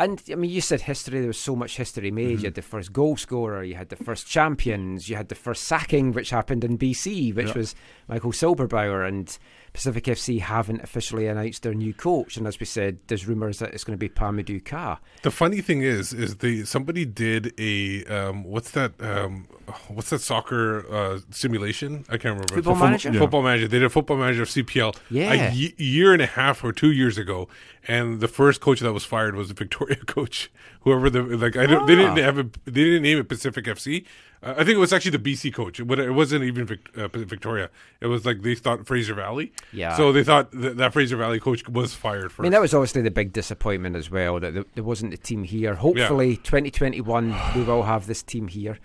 [0.00, 1.18] And I mean, you said history.
[1.20, 2.28] There was so much history made.
[2.28, 2.38] Mm-hmm.
[2.38, 3.62] You had the first goal scorer.
[3.62, 5.10] You had the first champions.
[5.10, 7.52] You had the first sacking, which happened in BC, which Yeah.
[7.54, 7.74] was
[8.08, 9.06] Michael Silberbauer.
[9.06, 9.36] And
[9.74, 12.38] Pacific FC haven't officially announced their new coach.
[12.38, 14.98] And as we said, there's rumours that it's going to be Pa-Modou Kah.
[15.22, 18.92] The funny thing is, is the somebody did a um, what's that?
[19.00, 19.46] Um,
[19.88, 22.04] what's that soccer uh, simulation?
[22.08, 22.54] I can't remember.
[22.54, 23.12] Football Fo- Manager?
[23.12, 23.26] Yeah.
[23.42, 23.68] Manager.
[23.68, 25.50] They did a football manager of CPL Yeah.
[25.52, 25.52] a
[25.82, 27.48] year and a half or two years ago,
[27.88, 30.50] and the first coach that was fired was the Victoria coach.
[30.82, 32.22] Whoever the like, I don't, they didn't Ah.
[32.22, 34.04] have a, they didn't name it Pacific FC.
[34.42, 35.78] Uh, I think it was actually the BC coach.
[35.78, 37.68] It, it wasn't even Vic, uh, Victoria.
[38.00, 39.52] It was like they thought Fraser Valley.
[39.74, 39.94] Yeah.
[39.98, 42.40] So they thought that, that Fraser Valley coach was fired first.
[42.40, 45.18] I mean, that was obviously the big disappointment as well that there- there wasn't a
[45.18, 45.74] team here.
[45.74, 48.78] Hopefully, 2021 we will have this team here.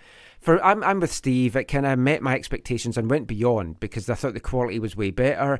[0.46, 1.56] For I'm, I'm with Steve.
[1.56, 4.96] It kind of met my expectations and went beyond because I thought the quality was
[4.96, 5.58] way better.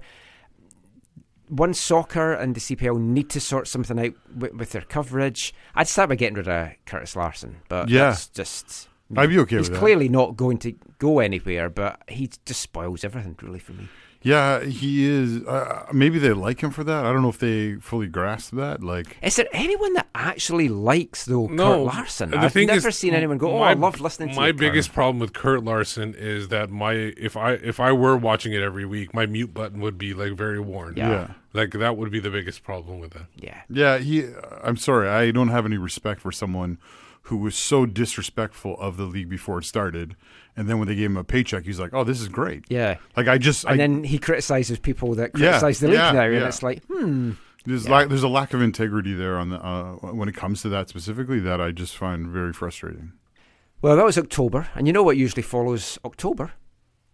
[1.49, 5.53] One soccer and the CPL need to sort something out with, with their coverage.
[5.74, 8.11] I'd start by getting rid of Curtis Larson, but Yeah.
[8.11, 8.89] that's just.
[9.16, 9.84] I'd be okay He's with that.
[9.84, 13.89] clearly not going to go anywhere, but he just spoils everything really for me.
[14.27, 15.45] Yeah, he is.
[15.47, 17.05] Uh, maybe they like him for that.
[17.07, 18.83] I don't know if they fully grasp that.
[18.83, 22.31] Like, Is there anyone that actually likes though no, Kurt Larson?
[22.33, 24.49] the I've thing never is, seen anyone go, "Oh, my- I love listening to My
[24.49, 28.16] you, Kurt." biggest problem with Kurt Larson is that my if I if I were
[28.16, 30.95] watching it every week, my mute button would be like very worn.
[30.97, 31.09] Yeah.
[31.11, 33.27] yeah, like that would be the biggest problem with that.
[33.37, 33.99] Yeah, yeah.
[33.99, 34.24] He.
[34.64, 35.09] I'm sorry.
[35.09, 36.79] I don't have any respect for someone
[37.27, 40.16] who was so disrespectful of the league before it started,
[40.57, 42.97] and then when they gave him a paycheck, he's like, "Oh, this is great." yeah.
[43.16, 46.12] Like I just, And I, then he criticizes people that Yeah, criticize the league yeah,
[46.12, 46.47] now, and yeah.
[46.49, 47.33] it's like, hmm,
[47.64, 50.68] There's lack, there's a lack of integrity there on the uh, when it comes to
[50.70, 53.12] that specifically that I just find very frustrating.
[53.83, 56.53] Well, that was October, and you know what usually follows October?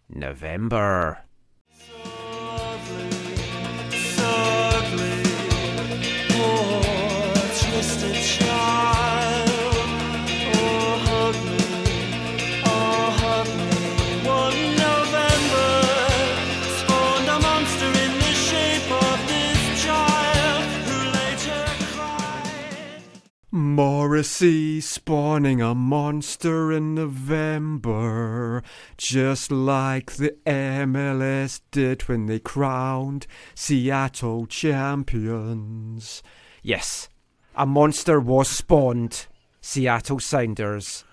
[0.09, 1.23] November.
[23.73, 28.61] Morrissey spawning a monster in November,
[28.97, 36.21] just like the MLS did when they crowned Seattle champions.
[36.61, 37.09] Yes,
[37.55, 39.25] a monster was spawned.
[39.59, 41.03] Seattle Sounders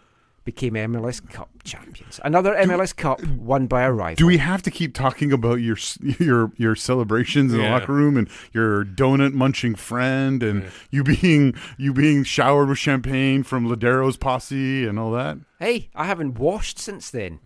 [0.45, 2.19] became MLS Cup champions.
[2.25, 4.17] Another MLS Cup won by a rival.
[4.17, 5.77] Do we have to keep talking about your
[6.19, 11.55] your your celebrations in the locker room and your donut munching friend and you being
[11.77, 15.39] you being showered with champagne from Lodeiro's posse and all that?
[15.59, 17.41] Hey, I haven't washed since then.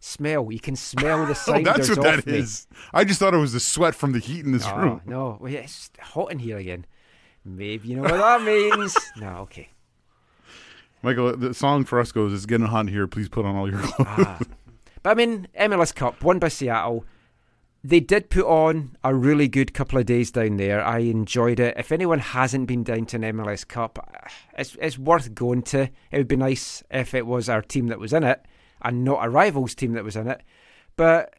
[0.00, 0.50] Smell.
[0.52, 2.38] You can smell the Oh, that's what off that me.
[2.38, 2.66] is.
[2.94, 5.00] I just thought it was the sweat from the heat in this Oh, room.
[5.04, 5.38] no.
[5.40, 6.86] Well, yeah, it's hot in here again.
[7.44, 8.96] Maybe you know what that means.
[9.16, 9.70] no, okay.
[11.02, 13.06] Michael, the song for us goes, "It's getting hot in here.
[13.06, 14.38] Please put on all your clothes." Ah.
[15.02, 17.04] But I mean, MLS Cup, won by Seattle.
[17.84, 20.84] They did put on a really good couple of days down there.
[20.84, 21.74] I enjoyed it.
[21.78, 23.98] If anyone hasn't been down to an MLS Cup,
[24.58, 25.82] it's, it's worth going to.
[26.10, 28.44] It would be nice if it was our team that was in it
[28.82, 30.42] and not a rival's team that was in it.
[30.96, 31.34] But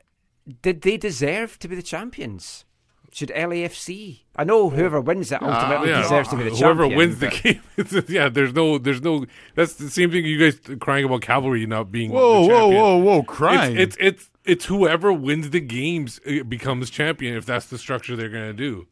[0.62, 2.66] did they deserve to be the champions?
[3.12, 4.20] Should LAFC?
[4.36, 6.02] I know whoever wins it ultimately Yeah.
[6.04, 6.92] deserves to be the Whoever champion.
[6.92, 7.28] Whoever wins the
[8.04, 8.30] game, yeah.
[8.30, 9.26] There's no, there's no.
[9.56, 10.26] That's the same thing.
[10.26, 12.12] You guys crying about cavalry not being.
[12.12, 12.82] whoa, the whoa, champion.
[12.82, 13.24] whoa, whoa!
[13.24, 13.78] Crying.
[13.78, 18.16] It's, it's it's it's whoever wins the games uh, becomes champion if that's the structure
[18.16, 18.88] they're gonna do.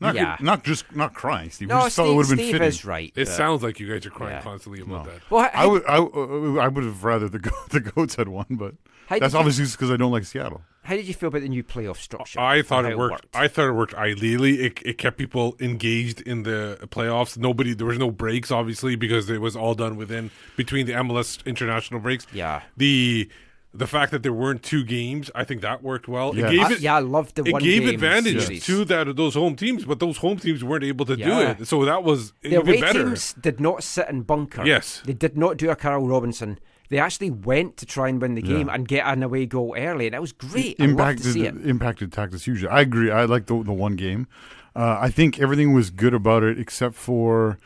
[0.00, 0.36] not, yeah.
[0.40, 1.68] not just not crying, Steve.
[1.68, 2.68] We No, just thought it Steve, would have been Steve fitting.
[2.68, 3.12] is right.
[3.16, 4.42] It but- sounds like you guys are crying Yeah.
[4.42, 5.20] constantly about that.
[5.30, 8.46] Well, I would, I, uh, I would have rather the go- the goats had won,
[8.50, 8.74] but
[9.06, 10.62] How that's did you- obviously because I don't like Seattle.
[10.82, 12.38] How did you feel about the new playoff structure?
[12.38, 13.26] I thought and it worked.
[13.34, 14.60] I thought it worked ideally.
[14.66, 17.36] It, it kept people engaged in the playoffs.
[17.36, 21.44] Nobody, there was no breaks, obviously, because it was all done within between the MLS
[21.44, 22.26] international breaks.
[22.32, 22.62] Yeah.
[22.76, 23.28] The
[23.74, 26.34] the fact that there weren't two games, I think that worked well.
[26.34, 26.46] Yeah.
[26.46, 27.50] It gave I- it, yeah, I loved the one game.
[27.50, 28.64] it one gave game advantage series.
[28.66, 31.26] to that those home teams, but those home teams weren't able to Yeah.
[31.56, 31.66] do it.
[31.66, 33.04] So that was The even away better.
[33.04, 34.64] teams did not sit in bunker.
[34.64, 35.02] Yes.
[35.04, 36.58] They did not do a Carl Robinson.
[36.88, 38.74] They actually went to try and win the game Yeah.
[38.74, 40.76] and get an away goal early, and it was great.
[40.80, 41.54] I loved to impacted see it.
[41.66, 42.68] impacted tactics hugely.
[42.68, 43.10] I agree.
[43.10, 44.26] I like the the one game.
[44.74, 47.58] Uh, I think everything was good about it except for.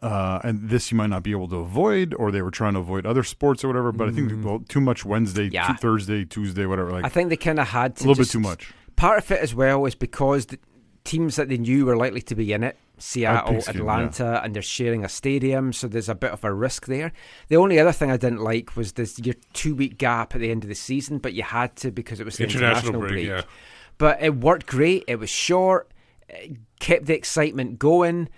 [0.00, 2.78] Uh, and this you might not be able to avoid, or they were trying to
[2.78, 3.90] avoid other sports or whatever.
[3.90, 5.52] But I think well, too much Wednesday, Mm.
[5.54, 5.66] Yeah.
[5.66, 6.92] too Thursday, Tuesday, whatever.
[6.92, 8.72] Like I think they kind of had to a little bit too much.
[8.94, 10.58] Part of it as well is because the
[11.02, 15.04] teams that they knew were likely to be in it, Seattle, Atlanta, and they're sharing
[15.04, 17.12] a stadium, so there's a bit of a risk there.
[17.48, 20.50] The only other thing I didn't like was this your two week gap at the
[20.50, 23.26] end of the season, but you had to because it was the International international, break,
[23.26, 23.42] yeah.
[23.98, 25.04] But it worked great.
[25.08, 25.90] It was short,
[26.28, 28.28] it kept the excitement going.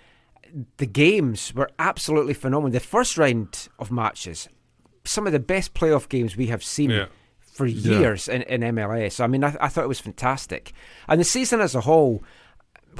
[0.77, 2.71] The games were absolutely phenomenal.
[2.71, 4.49] The first round of matches,
[5.05, 7.05] some of the best playoff games we have seen Yeah.
[7.39, 9.19] for years in, in MLS.
[9.19, 10.73] I mean, I, I thought it was fantastic.
[11.07, 12.23] And the season as a whole,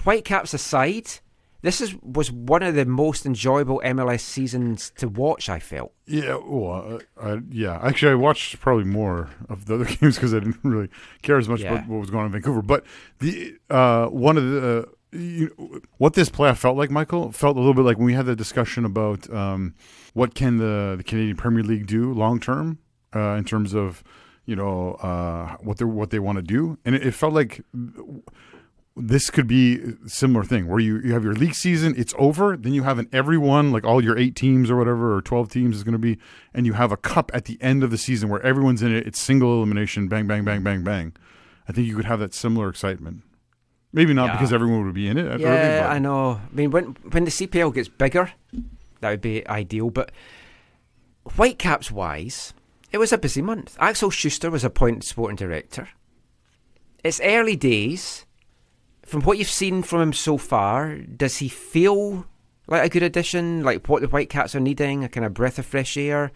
[0.04, 1.10] Whitecaps aside,
[1.62, 5.50] this is was one of the most enjoyable MLS seasons to watch.
[5.50, 5.94] I felt.
[6.06, 7.80] Yeah, well, uh, I, yeah.
[7.82, 10.90] Actually, I watched probably more of the other games because I didn't really
[11.22, 11.74] care as much Yeah.
[11.74, 12.62] about what was going on in Vancouver.
[12.62, 12.84] But
[13.20, 17.60] the uh, one of the uh, you, what this playoff felt like, Michael, felt a
[17.60, 19.76] little bit like when we had the discussion about um,
[20.14, 22.80] what can the, the Canadian Premier League do long term
[23.16, 24.04] uh, in terms of
[24.46, 27.62] you know uh, what they what they want to do, and it, it felt like
[28.98, 32.58] this could be a similar thing where you, you have your league season, it's over,
[32.58, 35.76] then you have an everyone, like all your eight teams or whatever, or 12 teams
[35.78, 36.18] is going to be,
[36.54, 39.08] and you have a cup at the end of the season where everyone's in it,
[39.08, 41.14] it's single elimination, bang, bang, bang, bang, bang.
[41.70, 43.24] I think you could have that similar excitement.
[43.94, 44.32] Maybe not Yeah.
[44.34, 45.26] because everyone would be in it.
[45.26, 46.42] at early, Yeah, but- I know.
[46.52, 48.32] I mean, when when the CPL gets bigger,
[49.00, 49.90] that would be ideal.
[49.90, 50.12] But
[51.36, 52.54] Whitecaps wise,
[52.92, 53.78] it was a busy month.
[53.80, 55.90] Axel Schuster was appointed sporting director.
[57.04, 58.26] It's early days.
[59.12, 62.26] From what you've seen from him so far, does he feel
[62.68, 63.62] like a good addition?
[63.62, 66.32] Like what the White Cats are needing, a kind of breath of fresh air?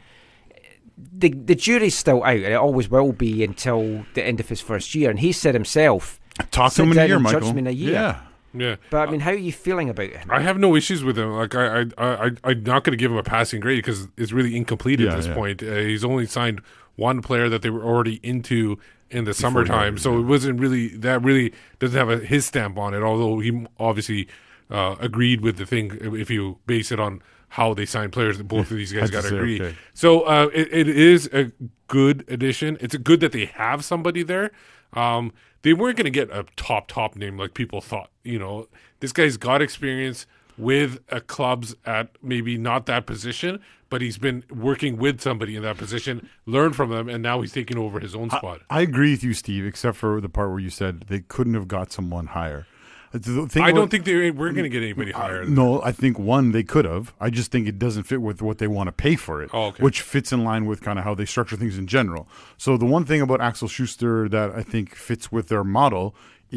[0.97, 4.59] The the jury's still out, and it always will be until the end of his
[4.59, 5.09] first year.
[5.09, 6.19] And he said himself,
[6.51, 7.53] Talk to him in a year, and judge Michael.
[7.53, 7.91] me in a year.
[7.93, 8.19] Yeah.
[8.57, 8.75] Yeah.
[8.89, 10.29] but I mean, how are you feeling about him?
[10.29, 11.31] I have no issues with him.
[11.31, 14.31] Like I, I, I, I'm not going to give him a passing grade because it's
[14.33, 15.33] really incomplete Yeah, at this yeah.
[15.33, 15.61] point.
[15.63, 16.61] Uh, he's only signed
[16.95, 18.77] one player that they were already into
[19.09, 19.97] in the summertime.
[19.97, 23.03] So it wasn't really that really doesn't have a, his stamp on it.
[23.03, 24.27] Although he obviously
[24.69, 25.97] uh, agreed with the thing.
[26.01, 29.35] If you base it on how they sign players, both of these guys got to
[29.35, 29.61] agree.
[29.61, 29.75] okay.
[29.93, 31.51] So uh, it, it is a
[31.87, 32.77] good addition.
[32.81, 34.51] It's good that they have somebody there.
[34.93, 35.31] Um,
[35.61, 38.09] they weren't going to get a top top name like people thought.
[38.23, 38.67] You know,
[38.99, 40.25] this guy's got experience
[40.57, 45.63] with uh, clubs at maybe not that position, but he's been working with somebody in
[45.63, 48.61] that position, learned from them, and now he's taking over his own spot.
[48.69, 51.67] I agree with you, Steve, except for the part where you said they couldn't have
[51.67, 52.65] got someone higher.
[53.13, 55.45] I don't think they we're going to get anybody higher.
[55.45, 57.13] than No, I think one they could have.
[57.19, 59.67] I just think it doesn't fit with what they want to pay for it, Oh,
[59.67, 59.81] okay.
[59.81, 62.27] which fits in line with kind of how they structure things in general.
[62.57, 66.13] So the one thing about Axel Schuster that I think fits with their model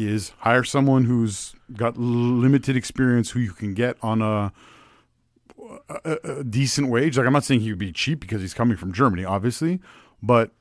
[0.07, 4.51] is hire someone who's got limited experience, who you can get on a,
[6.05, 7.17] a, a decent wage.
[7.17, 9.79] Like I'm not saying he would be cheap because he's coming from Germany, obviously,
[10.21, 10.51] but.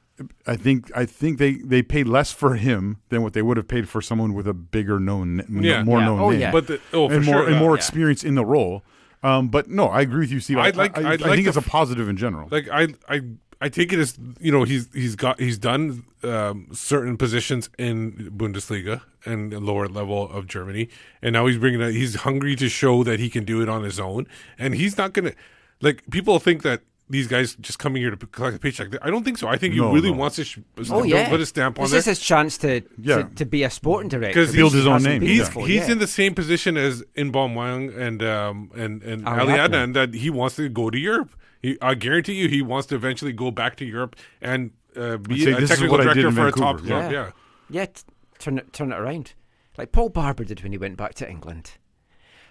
[0.49, 3.69] I think I think they, they paid less for him than what they would have
[3.69, 5.85] paid for someone with a bigger known, Yeah.
[5.85, 6.05] more Yeah.
[6.07, 6.51] known Oh, name yeah.
[6.51, 7.61] But the, oh, and more sure, and yeah.
[7.61, 7.77] more yeah.
[7.77, 8.83] experience in the role.
[9.23, 10.59] Um, but no, I agree with you, Steve.
[10.59, 12.17] I, I'd like- I, I, I'd I like think the it's a f- positive in
[12.17, 12.49] general.
[12.51, 13.21] like I I
[13.61, 18.31] I take it as you know he's he's got he's done um, certain positions in
[18.37, 20.89] Bundesliga and lower level of Germany,
[21.23, 21.93] and now he's bringing it.
[21.93, 24.27] He's hungry to show that he can do it on his own,
[24.59, 25.33] and he's not gonna
[25.81, 26.83] like people think that.
[27.11, 28.89] These guys just coming here to collect a paycheck.
[29.01, 29.49] I don't think so.
[29.49, 30.19] I think he No, really no.
[30.19, 30.59] wants to sh-
[30.91, 31.99] Oh yeah, put a stamp on this there.
[32.01, 33.23] is his chance to, Yeah.
[33.23, 35.23] to to be a sporting director 'Cause which Build his own name.
[35.23, 35.93] He's before, he's yeah.
[35.93, 39.71] in the same position as Inbeom Hwang and um and and Ali Ali Adnan.
[39.71, 41.31] Adnan that he wants to go to Europe.
[41.63, 45.45] He, I guarantee you, he wants to eventually go back to Europe and uh, be
[45.45, 47.13] say, a technical what I did director in for a top Vancouver." club.
[47.13, 47.25] Yeah.
[47.27, 47.31] Yeah.
[47.71, 48.03] Yeah, t-
[48.39, 49.35] turn it turn it around,
[49.77, 51.73] like Paul Barber did when he went back to England.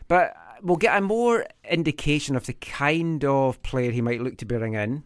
[0.07, 4.45] But we'll get a more indication of the kind of player he might look to
[4.45, 5.03] bring in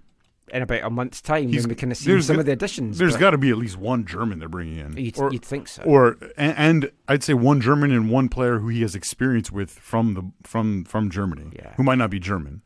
[0.53, 2.51] in about a month's time He's- when we kind of see some go- of the
[2.51, 2.97] additions.
[2.97, 4.97] There's got to be at least one German they're bringing in.
[4.97, 5.81] you'd, or, you'd think so.
[5.83, 9.71] or and, and I'd say one German and one player who he has experience with
[9.71, 11.73] from the from from Germany, Yeah.
[11.77, 12.61] who might not be German.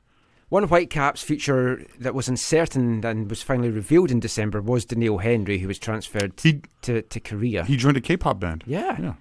[0.50, 5.58] One Whitecaps feature that was uncertain and was finally revealed in December was Daniel Henry,
[5.58, 7.64] who was transferred He to, to Korea.
[7.66, 8.64] he joined a K-pop band.
[8.68, 9.00] yeah.
[9.02, 9.14] Yeah.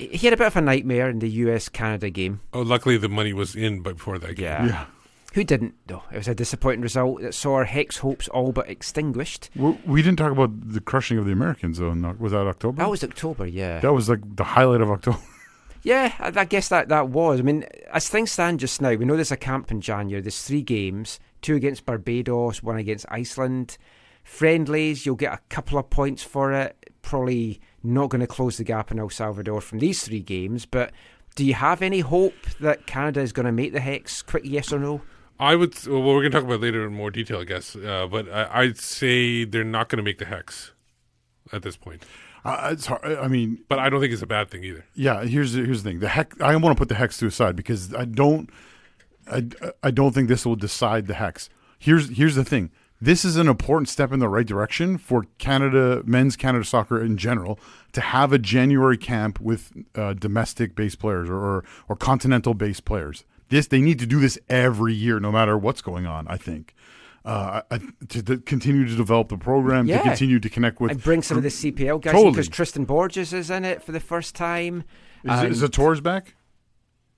[0.00, 2.40] He had a bit of a nightmare in the US Canada game.
[2.52, 4.46] Oh, luckily the money was in before that game.
[4.46, 4.66] Yeah.
[4.66, 4.84] Yeah.
[5.34, 6.02] Who didn't, though?
[6.12, 9.50] It was a disappointing result that saw our Hex hopes all but extinguished.
[9.56, 11.90] We, we didn't talk about the crushing of the Americans though.
[11.90, 12.78] in Oc- Was that October?
[12.78, 13.80] That was October, yeah.
[13.80, 15.18] that was like the highlight of October.
[15.82, 17.40] Yeah, I, I guess that, that was.
[17.40, 20.20] I mean, as things stand just now, we know there's a camp in January.
[20.20, 23.78] There's three games two against Barbados, one against Iceland.
[24.24, 26.92] Friendlies, you'll get a couple of points for it.
[27.02, 30.66] Probably not going to close the gap in El Salvador from these three games.
[30.66, 30.92] But
[31.36, 34.22] do you have any hope that Canada is going to make the Hex?
[34.22, 35.02] Quick yes or no?
[35.40, 35.74] I would.
[35.86, 37.76] Well, we're going to talk about later in more detail, I guess.
[37.76, 40.72] Uh, but I, I'd say they're not going to make the hex
[41.52, 42.02] at this point.
[42.44, 43.04] Uh, it's hard.
[43.04, 44.84] I mean, But I don't think it's a bad thing either.
[44.94, 46.00] Yeah, here's the, here's the thing.
[46.00, 46.40] The hex.
[46.40, 48.50] I want to put the hex to the side because I don't.
[49.30, 49.44] I,
[49.82, 51.50] I don't think this will decide the hex.
[51.78, 52.70] Here's here's the thing.
[53.00, 57.16] This is an important step in the right direction for Canada men's Canada soccer in
[57.16, 57.58] general
[57.92, 62.84] to have a January camp with uh, domestic based players or, or or continental based
[62.84, 63.24] players.
[63.50, 66.26] This they need to do this every year, no matter what's going on.
[66.28, 66.74] I think.
[67.24, 67.60] Uh,
[68.08, 69.98] to, to continue to develop the program, Yeah.
[69.98, 72.30] to continue to connect with, And bring some of the CPL guys Totally.
[72.30, 74.84] because Tristan Borges is in it for the first time.
[75.24, 76.36] Is, And- is the Torres back?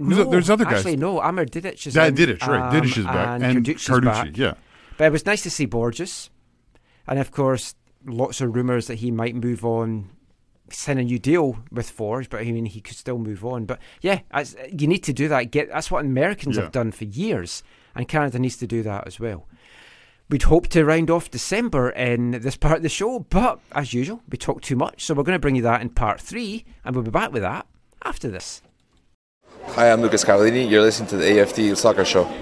[0.01, 0.79] No, the- there's other guys.
[0.79, 1.23] Actually, no.
[1.23, 2.75] Amer Didic is That in, did it, right?
[2.75, 4.37] um, Didic is back, and Carducci's Carducci, back.
[4.37, 4.55] yeah.
[4.97, 6.31] But it was nice to see Borges,
[7.07, 7.75] and of course,
[8.07, 10.09] lots of rumours that he might move on,
[10.71, 12.31] sign a new deal with Forge.
[12.31, 13.67] But I mean, he could still move on.
[13.67, 15.51] But yeah, as, you need to do that.
[15.51, 16.63] Get that's what Americans Yeah.
[16.65, 17.63] have done for years,
[17.95, 19.47] and Canada needs to do that as well.
[20.31, 24.23] We'd hope to round off December in this part of the show, but as usual,
[24.29, 26.95] we talk too much, so we're going to bring you that in part three, and
[26.95, 27.67] we'll be back with that
[28.05, 28.63] after this.
[29.71, 30.71] Hi, I'm Lucas Cavallini.
[30.71, 32.33] You're listening to the AFT Soccer Show.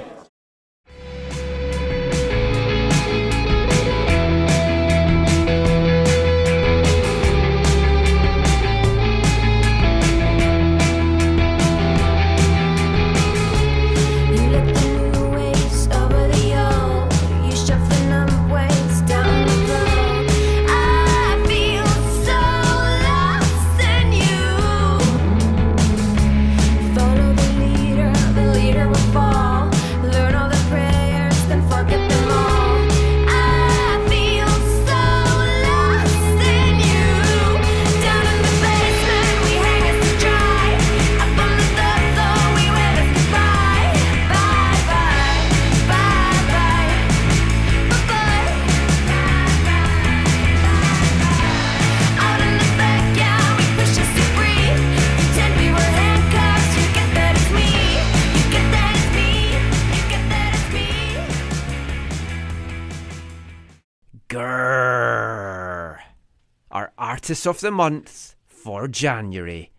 [67.28, 69.70] Artist of the Month for January.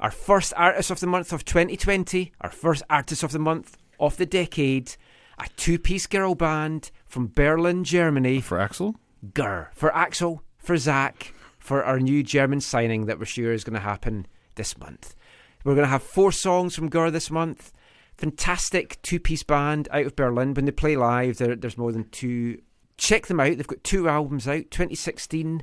[0.00, 4.16] Our first Artist of the Month of 2020, our first Artist of the Month of
[4.16, 4.96] the decade,
[5.38, 8.40] a two piece girl band from Berlin, Germany.
[8.40, 8.96] For Axel?
[9.32, 9.70] Gurr.
[9.72, 13.78] For Axel, for Zach, for our new German signing that we're sure is going to
[13.78, 14.26] happen
[14.56, 15.14] this month.
[15.62, 17.70] We're going to have four songs from Gurr this month.
[18.16, 20.54] Fantastic two piece band out of Berlin.
[20.54, 22.60] When they play live, there's more than two.
[22.96, 23.58] Check them out.
[23.58, 25.62] They've got two albums out 2016.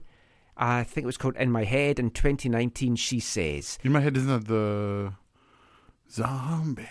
[0.58, 3.78] I think it was called In My Head, in 2019, She Says.
[3.84, 5.14] In my head, isn't that the
[6.10, 6.90] zombie?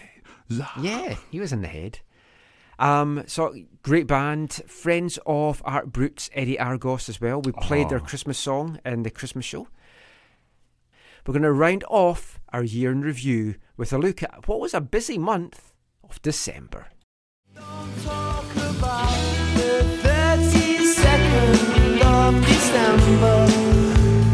[0.51, 0.89] zombie.
[0.89, 1.99] Yeah, he was in the head.
[2.79, 7.41] Um, so great band, friends of Art Brut's, Eddie Argos as well.
[7.41, 9.67] We played their Christmas song in the Christmas show.
[11.27, 14.75] We're going to round off our year in review with a look at what was
[14.75, 15.73] a busy month
[16.09, 16.87] of December.
[17.57, 19.11] Talk about
[19.57, 23.47] the 32nd of December.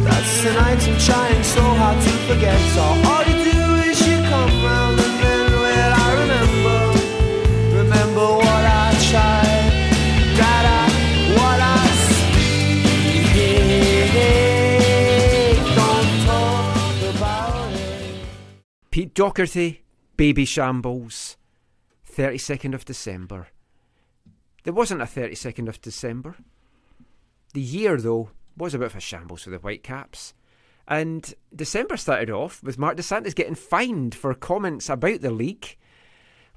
[0.02, 2.58] That's the night I'm trying so hard to forget.
[2.74, 6.78] So all you do is you come round and then, well, I remember.
[7.82, 9.70] Remember what I tried.
[10.38, 10.82] That I,
[11.38, 13.30] what I speak.
[15.78, 18.14] Don't talk about it.
[18.90, 19.68] Pete Doherty,
[20.18, 21.36] Babyshambles,
[22.10, 23.48] 32nd of December.
[24.64, 26.36] There wasn't a 32nd of December.
[27.52, 30.34] The year, though, was a bit of a shambles for the Whitecaps.
[30.88, 35.76] And December started off with Marc Dos Santos getting fined for comments about the league,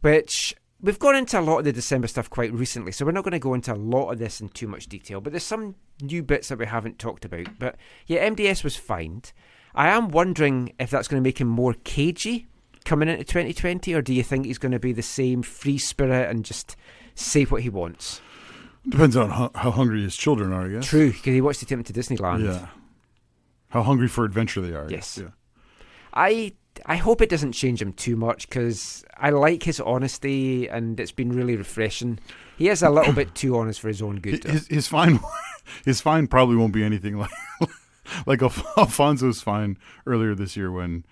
[0.02, 3.24] which we've gone into a lot of the December stuff quite recently, so we're not
[3.24, 5.22] going to go into a lot of this in too much detail.
[5.22, 7.48] But there's some new bits that we haven't talked about.
[7.60, 7.76] But
[8.08, 9.32] yeah, MDS was fined.
[9.74, 12.48] I am wondering if that's going to make him more cagey
[12.86, 16.30] coming into 2020, or do you think he's going to be the same free spirit
[16.30, 16.76] and just
[17.16, 18.22] say what he wants?
[18.88, 20.86] Depends on how, how hungry his children are, I guess.
[20.88, 22.46] True, because he wants to take him to Disneyland.
[22.46, 22.68] Yeah.
[23.70, 24.86] How hungry for adventure they are.
[24.86, 25.18] I Yes.
[25.18, 25.30] guess, Yeah.
[26.14, 26.54] I
[26.86, 31.12] I hope it doesn't change him too much because I like his honesty and it's
[31.12, 32.20] been really refreshing.
[32.58, 34.44] He is a little bit too honest for his own good.
[34.44, 34.52] though.
[34.52, 35.20] His, his fine,
[35.86, 37.32] his fine probably won't be anything like
[38.26, 41.06] like Alf- Alphonso's fine earlier this year when.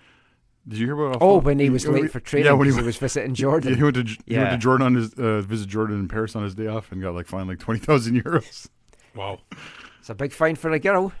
[0.66, 1.18] Did you hear about?
[1.20, 3.70] oh, when he was Yeah, late for training Yeah, when he, he was visiting Jordan.
[3.70, 6.08] Yeah, he went to J- he went to Jordan on his uh, visit Jordan in
[6.08, 8.68] Paris on his day off and got like fined like twenty thousand euros.
[9.14, 9.40] Wow.
[10.00, 11.12] It's a big fine for a girl.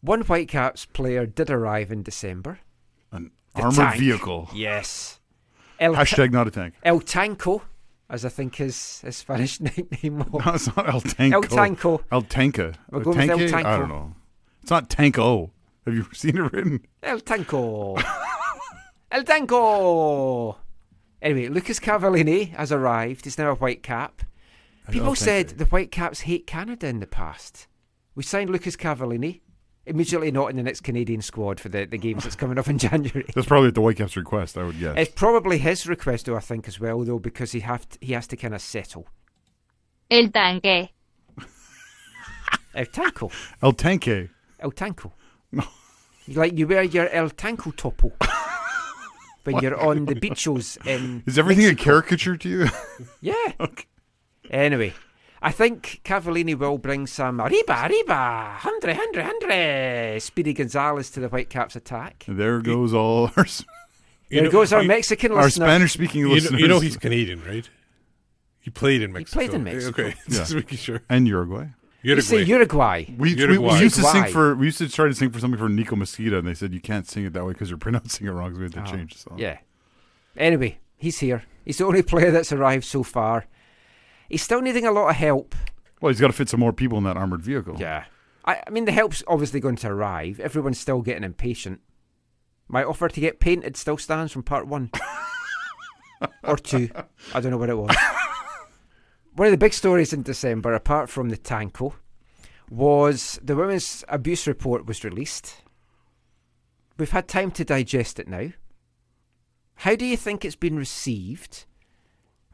[0.00, 2.58] One Whitecaps player did arrive in December.
[3.12, 4.00] An The armored tank.
[4.00, 4.48] vehicle.
[4.54, 5.20] Yes.
[5.78, 6.74] El, Hashtag not a tank.
[6.84, 7.62] El Tanco,
[8.10, 10.44] as I think his, his Spanish nickname was.
[10.46, 11.32] No, it's not El Tanco.
[11.34, 12.00] El Tanco.
[12.10, 12.74] El Tanka.
[12.90, 13.64] We're going with El Tanke?
[13.64, 14.14] I don't know.
[14.62, 15.50] It's not Tanko.
[15.84, 16.86] Have you seen it written?
[17.02, 18.02] El Tanco.
[19.10, 20.56] El Tanco.
[21.20, 23.24] Anyway, Lucas Cavallini has arrived.
[23.24, 24.10] He's now a Whitecap.
[24.88, 25.58] Oh, People said Tanque.
[25.58, 27.66] the Whitecaps hate Canada in the past.
[28.14, 29.40] We signed Lucas Cavallini.
[29.84, 32.78] Immediately not in the next Canadian squad for the, the games that's coming up in
[32.88, 33.24] January.
[33.34, 34.94] That's probably at the Whitecaps' request, I would guess.
[34.96, 38.12] It's probably his request, though, I think, as well, though, because he have to, he
[38.12, 39.08] has to kind of settle.
[40.08, 40.90] El tanque.
[42.74, 43.30] El Tanco.
[43.62, 44.30] El Tanque.
[44.60, 45.12] El Tanco.
[46.28, 48.12] Like you wear your El Tanco topo
[49.44, 51.22] when you're on the beaches in.
[51.26, 51.82] Is everything Mexico.
[51.82, 52.66] a caricature to you?
[53.20, 53.34] Yeah.
[53.58, 53.84] Okay.
[54.50, 54.92] Anyway,
[55.42, 60.20] I think Cavallini will bring some arriba, arriba, hundred, hundred, hundred.
[60.22, 62.24] Speedy Gonzalez to the Whitecaps attack.
[62.28, 63.64] there goes all our, You
[64.30, 65.66] There know- goes our you- Mexican our listener.
[65.66, 66.60] Spanish speaking You know, listeners.
[66.60, 67.68] you know he's Canadian, right?
[68.60, 69.40] He played in Mexico.
[69.40, 70.02] He played in Mexico.
[70.02, 70.38] Okay, Yeah.
[70.38, 71.02] just making sure.
[71.08, 71.66] and Uruguay.
[72.02, 72.50] You say Uruguay.
[72.52, 73.04] Uruguay.
[73.16, 73.74] We, we, Uruguay.
[73.74, 75.94] we used to sing for we used to try to sing for something for Nico
[75.96, 78.52] Mezquida, and they said you can't sing it that way because you're pronouncing it wrong.
[78.54, 79.38] So we had to Oh, change the song.
[79.38, 79.58] Yeah.
[80.36, 81.44] Anyway, he's here.
[81.64, 83.46] He's the only player that's arrived so far.
[84.28, 85.54] He's still needing a lot of help.
[86.00, 87.76] Well, he's got to fit some more people in that armored vehicle.
[87.78, 88.04] Yeah.
[88.44, 90.40] I, I mean, the help's obviously going to arrive.
[90.40, 91.80] Everyone's still getting impatient.
[92.66, 94.90] My offer to get painted still stands from part one.
[96.42, 96.88] or two.
[97.34, 97.94] I don't know what it was.
[99.34, 101.94] One of the big stories in December, apart from the Tanko,
[102.70, 105.62] was the women's abuse report was released.
[106.98, 108.50] We've had time to digest it now.
[109.76, 111.64] How do you think it's been received?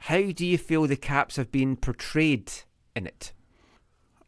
[0.02, 2.50] How do you feel the Caps have been portrayed
[2.94, 3.32] in it?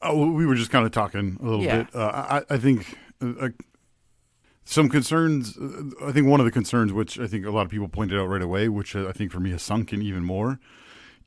[0.02, 1.82] Oh, we were just kind of talking a little Yeah.
[1.84, 1.94] bit.
[1.94, 3.48] Uh, I, I think uh, uh,
[4.64, 5.56] some concerns.
[5.56, 8.18] Uh, I think one of the concerns, which I think a lot of people pointed
[8.18, 10.58] out right away, which uh, I think for me has sunk in even more,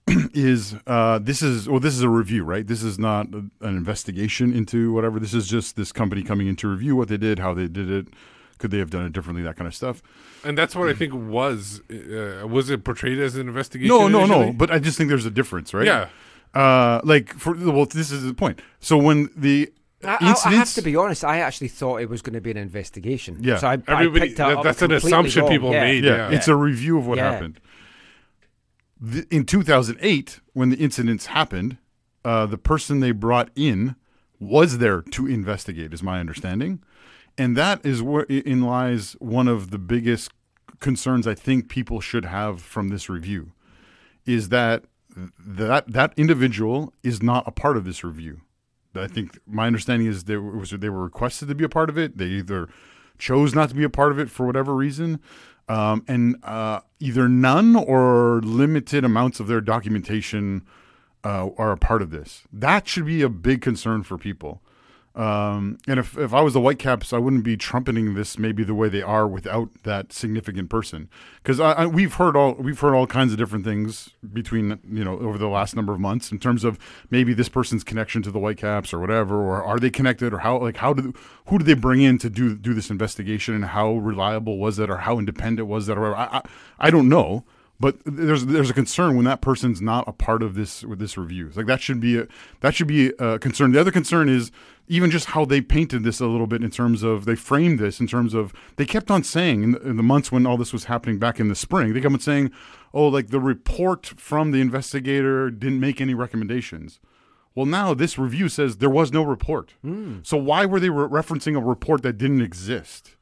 [0.34, 2.66] is uh, this is well, this is a review, right?
[2.68, 5.20] This is not a, an investigation into whatever.
[5.20, 7.90] This is just this company coming in to review what they did, how they did
[7.90, 8.08] it.
[8.58, 9.44] Could they have done it differently?
[9.44, 10.02] That kind of stuff.
[10.44, 13.88] And that's what I think was uh, was it portrayed as an investigation?
[13.96, 14.52] No, no, no.
[14.54, 15.86] But I just think there's a difference, right?
[15.86, 16.10] Yeah.
[16.54, 18.62] Uh, like for well, this is the point.
[18.80, 19.72] So when the
[20.04, 21.24] I, I- I have to be honest.
[21.24, 23.38] I actually thought it was going to be an investigation.
[23.42, 23.58] Yeah.
[23.58, 25.52] so I, I Everybody- picked that that- up that's an assumption wrong.
[25.52, 25.84] people yeah.
[25.84, 26.04] made.
[26.04, 26.36] yeah, Yeah.
[26.36, 27.32] it's a review of what Yeah.
[27.32, 27.60] happened.
[29.06, 31.78] The, in 2008, when the incidents happened,
[32.24, 33.98] uh, the person they brought in
[34.40, 36.82] was there to investigate, is my understanding,
[37.38, 40.32] and that is where in lies one of the biggest
[40.80, 43.52] concerns I think people should have from this review,
[44.26, 44.86] is that
[45.38, 48.40] that that individual is not a part of this review.
[48.96, 51.98] I think my understanding is they was they were requested to be a part of
[51.98, 52.18] it.
[52.18, 52.70] They either
[53.18, 55.20] chose not to be a part of it for whatever reason,
[55.68, 60.64] um, and uh, either none or limited amounts of their documentation
[61.24, 62.44] uh, are a part of this.
[62.52, 64.62] That should be a big concern for people.
[65.16, 68.74] Um, and if, if I was the Whitecaps, I wouldn't be trumpeting this maybe the
[68.74, 71.08] way they are without that significant person.
[71.36, 75.04] Because I, I, we've heard all we've heard all kinds of different things between you
[75.04, 76.80] know over the last number of months in terms of
[77.12, 80.58] maybe this person's connection to the Whitecaps or whatever, or are they connected, or how
[80.58, 81.14] like how do
[81.46, 84.90] who do they bring in to do do this investigation, and how reliable was it,
[84.90, 86.18] or how independent was that, or whatever.
[86.18, 86.42] I, I,
[86.80, 87.46] I don't know.
[87.84, 91.18] But there's there's a concern when that person's not a part of this with this
[91.18, 91.48] review.
[91.48, 92.28] It's like that should be a
[92.62, 93.74] that should be a concern.
[93.74, 94.54] The other concern is
[94.88, 98.00] even just how they painted this a little bit in terms of they framed this
[98.00, 100.72] in terms of they kept on saying in the, in the months when all this
[100.72, 102.52] was happening back in the spring they kept on saying
[102.94, 107.02] oh like the report from the investigator didn't make any recommendations
[107.54, 110.20] well now this review says there was no report hmm.
[110.24, 113.18] so why were they re- referencing a report that didn't exist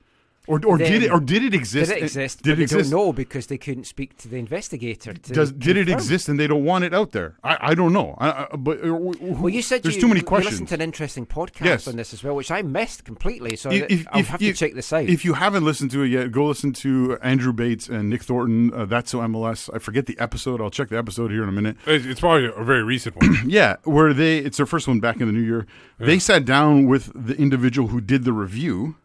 [0.51, 2.41] or, or did it or did it exist Did it exist?
[2.41, 5.13] did but it they exist don't know because they couldn't speak to the investigator.
[5.13, 7.93] To does did it exist and they don't want it out there i, I don't
[7.93, 10.67] know I, I, but uh, Well, you said there's you, too many you questions listened
[10.69, 11.87] to an interesting podcast Yes.
[11.87, 13.55] on this as well, which I missed completely.
[13.55, 15.05] So If- if- I'll if- have if- to check this out.
[15.05, 18.73] If you haven't listened to it yet, go listen to Andrew Bates and Nick Thornton.
[18.73, 19.69] Uh, That's so MLS.
[19.73, 20.59] I forget the episode.
[20.61, 21.77] I'll check the episode here in a minute.
[21.85, 23.37] It's, it's probably a very recent one.
[23.47, 25.65] Yeah, where they it's their first one back in the new year.
[25.99, 28.95] They sat down with the individual who did the review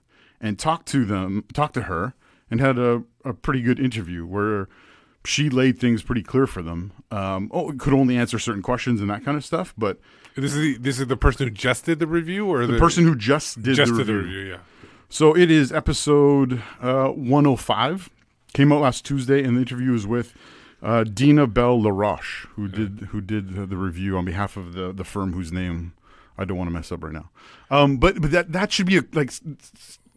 [0.40, 2.14] and talked to them, talked to her,
[2.50, 4.68] and had a, a pretty good interview where
[5.24, 6.92] she laid things pretty clear for them.
[7.10, 9.98] Um, oh, could only answer certain questions and that kind of stuff, but
[10.36, 13.04] this is the, this is the person who just did the review, or the, person
[13.04, 14.38] who just did just the did the review.
[14.38, 14.52] review.
[14.52, 14.58] Yeah.
[15.08, 18.10] So it is episode uh, 105.
[18.52, 20.34] Came out last Tuesday, and the interview is with
[20.82, 24.92] uh, Dina Bell LaRoche, who did who did the, the review on behalf of the
[24.92, 25.94] the firm whose name
[26.38, 27.30] I don't want to mess up right now.
[27.70, 29.32] Um, but but that that should be a, like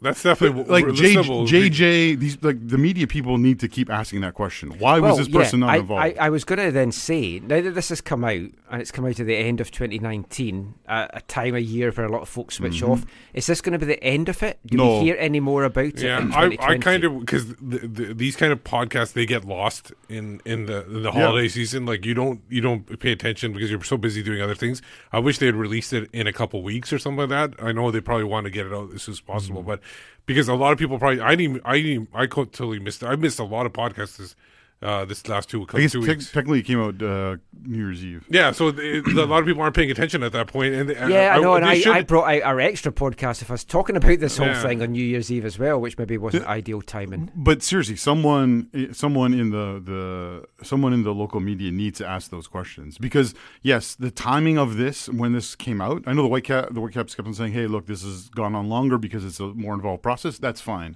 [0.01, 1.47] That's definitely like J, listenable.
[1.47, 2.19] JJ.
[2.19, 4.77] These like the media people need to keep asking that question.
[4.79, 6.03] Why was this person yeah, not I, involved?
[6.03, 8.31] I, I was going to then say, now that this has come out,
[8.71, 12.05] and it's come out at the end of 2019, uh, a time of year where
[12.05, 14.59] a lot of folks switch off, is this going to be the end of it?
[14.65, 14.87] Do Mm-hmm.
[14.87, 14.99] No.
[14.99, 18.35] we hear any more about it Yeah, I, I kind of because the, the, these
[18.35, 21.85] kind of podcasts they get lost in in the in the holiday season.
[21.85, 24.81] Like you don't you don't pay attention because you're so busy doing other things.
[25.11, 27.61] I wish they had released it in a couple weeks or something like that.
[27.63, 29.67] I know they probably want to get it out as soon as possible, Mm-hmm.
[29.69, 29.81] but
[30.25, 33.39] because a lot of people probably I didn't I didn't I totally missed I missed
[33.39, 34.35] a lot of podcasts
[34.81, 36.31] uh, this last two, I guess two tec- weeks.
[36.31, 38.25] technically it came out uh, New Year's Eve.
[38.29, 41.35] Yeah, so it, a lot of people aren't paying attention at that point, and Yeah,
[41.35, 44.19] I know, and I, should- I brought out our extra podcast of us talking about
[44.19, 44.61] this whole Yeah.
[44.61, 47.29] thing on New Year's Eve as well, which maybe wasn't ideal timing.
[47.35, 52.31] But seriously, someone, someone in the, the someone in the local media needs to ask
[52.31, 56.27] those questions because yes, the timing of this when this came out, I know the
[56.29, 59.25] White Cap, the Whitecaps kept on saying, "Hey, look, this has gone on longer because
[59.25, 60.95] it's a more involved process." That's fine,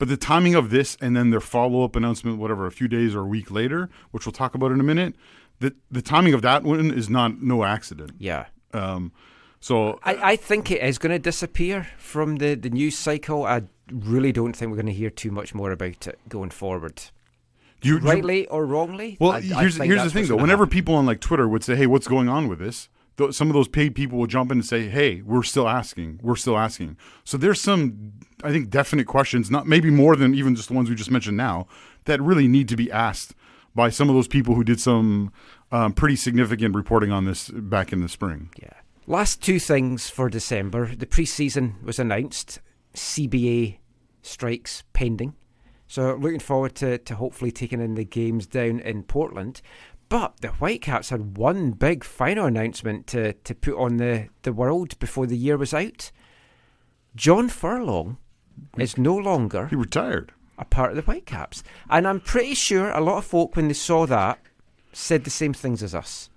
[0.00, 3.14] but the timing of this and then their follow up announcement, whatever, a few days
[3.14, 5.14] or a week later, which we'll talk about in a minute,
[5.60, 8.10] the the timing of that one is not no accident.
[8.18, 8.46] Yeah.
[8.74, 9.12] Um,
[9.60, 13.44] so I, I think it is going to disappear from the, the news cycle.
[13.44, 17.02] I really don't think we're going to hear too much more about it going forward.
[17.82, 19.18] do you, do you- Rightly or wrongly?
[19.20, 20.36] Well, I- I here's think here's the thing though.
[20.36, 20.72] Whenever happen.
[20.78, 22.88] people on like Twitter would say, "Hey, what's going on with this?"
[23.20, 26.20] Th- Some of those paid people will jump in and say, "Hey, we're still asking.
[26.22, 28.12] We're still asking." So there's some,
[28.42, 31.36] I think, definite questions, not maybe more than even just the ones we just mentioned
[31.36, 31.66] now,
[32.04, 33.34] that really need to be asked
[33.74, 35.32] by some of those people who did some
[35.70, 38.50] um, pretty significant reporting on this back in the spring.
[38.60, 38.72] Yeah.
[39.06, 40.94] Last two things for December.
[40.94, 42.60] The preseason was announced.
[42.94, 43.78] CBA
[44.22, 45.34] strikes pending.
[45.86, 49.60] So looking forward to, to hopefully taking in the games down in Portland.
[50.10, 54.98] But the Whitecaps had one big final announcement to, to put on the, the world
[54.98, 56.10] before the year was out.
[57.16, 58.18] John Furlong
[58.76, 60.32] is no longer He retired.
[60.58, 61.62] a part of the Whitecaps.
[61.88, 64.38] And I'm pretty sure a lot of folk, when they saw that,
[64.92, 66.28] said the same things as us.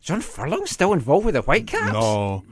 [0.00, 1.92] John Furlong's still involved with the Whitecaps?
[1.92, 2.44] No,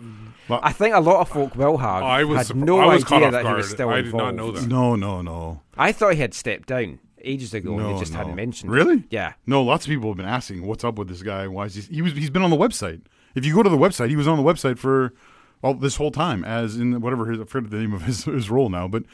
[0.48, 2.02] Well, I think a lot of folk will have.
[2.02, 4.24] I was had no I was idea off that he was still I did involved.
[4.24, 4.66] not know that.
[4.66, 5.60] no, no, no.
[5.76, 8.18] I thought he had stepped down ages ago and they just no.
[8.18, 8.74] hadn't mentioned it.
[8.74, 9.04] Really?
[9.10, 9.34] Yeah.
[9.46, 11.46] No, lots of people have been asking, "What's up with this guy?
[11.46, 12.12] Why is he?" He was.
[12.12, 13.02] He's been on the website.
[13.34, 15.12] If you go to the website, he was on the website for
[15.62, 18.50] Well, this whole time, as in whatever his, I forget the name of his, his
[18.50, 19.04] role now, but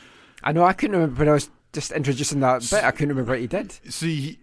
[0.42, 2.84] I know I couldn't remember when I was just introducing that bit.
[2.84, 3.72] I couldn't remember what he did.
[3.88, 4.38] see, he,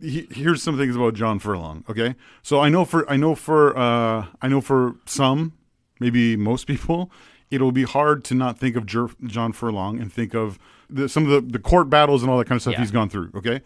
[0.08, 1.84] he, here's some things about John Furlong.
[1.88, 5.54] Okay, so I know for I know for uh, I know for some,
[5.98, 7.10] maybe most people,
[7.50, 10.58] it'll be hard to not think of Jer- John Furlong and think of
[10.90, 12.80] the, some of the, the court battles and all that kind of stuff Yeah.
[12.80, 13.30] he's gone through.
[13.34, 13.60] Okay,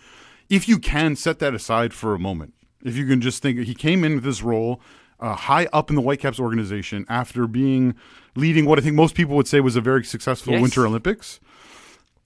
[0.49, 2.55] if you can set that aside for a moment,
[2.85, 4.81] if you can just think he came in with this role
[5.21, 7.95] uh, high up in the Whitecaps organization after being
[8.37, 10.63] leading what I think most people would say was a very successful Yes.
[10.63, 11.41] Winter Olympics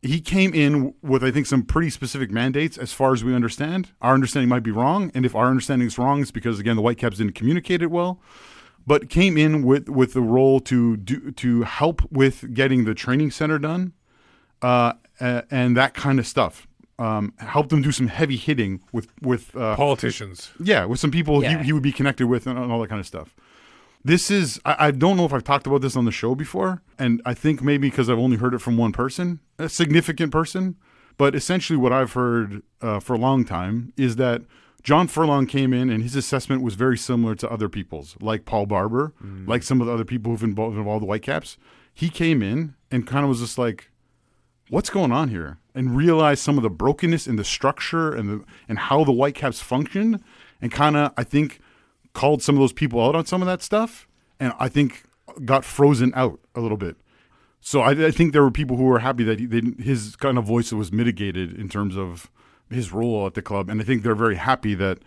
[0.03, 3.93] he came in with I think some pretty specific mandates as far as we understand.
[4.03, 6.83] Our understanding might be wrong, and if our understanding is wrong, it's because again the
[6.83, 8.21] Whitecaps didn't communicate it well.
[8.85, 13.31] But came in with with the role to do to help with getting the training
[13.31, 13.93] center done,
[14.63, 14.93] uh,
[15.51, 16.67] and that kind of stuff.
[16.99, 20.53] Um, helped them do some heavy hitting with with uh, Politicians.
[20.63, 21.59] yeah, with some people Yeah.
[21.59, 23.35] he, he would be connected with and, and all that kind of stuff.
[24.05, 26.83] This is, I, I don't know if I've talked about this on the show before,
[26.99, 30.77] and I think maybe because I've only heard it from one person, a significant person.
[31.19, 34.43] But essentially, what I've heard uh, for a long time is that
[34.83, 38.67] John Furlong came in and his assessment was very similar to other people's, like Paul
[38.67, 39.13] Barber,
[39.47, 41.57] like some of the other people who've involved, involved the Whitecaps.
[41.95, 43.91] He came in and kind of was just like,
[44.73, 48.45] what's going on here and realize some of the brokenness in the structure and the
[48.67, 50.25] and how the Whitecaps function
[50.63, 51.61] and kind of I think
[52.15, 54.09] called some of those people out on some of that stuff
[54.41, 55.03] and I think
[55.45, 56.97] got frozen out a little bit.
[57.61, 60.45] So I, I think there were people who were happy that he, his kind of
[60.45, 62.31] voice was mitigated in terms of
[62.71, 65.01] his role at the club, and I think they're very happy that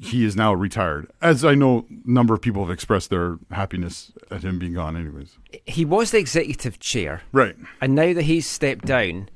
[0.00, 1.10] he is now retired.
[1.20, 4.96] As I know, a number of people have expressed their happiness at him being gone.
[4.96, 5.36] Anyways,
[5.66, 7.56] He was the executive chair, right?
[7.80, 9.28] and now that he's stepped down,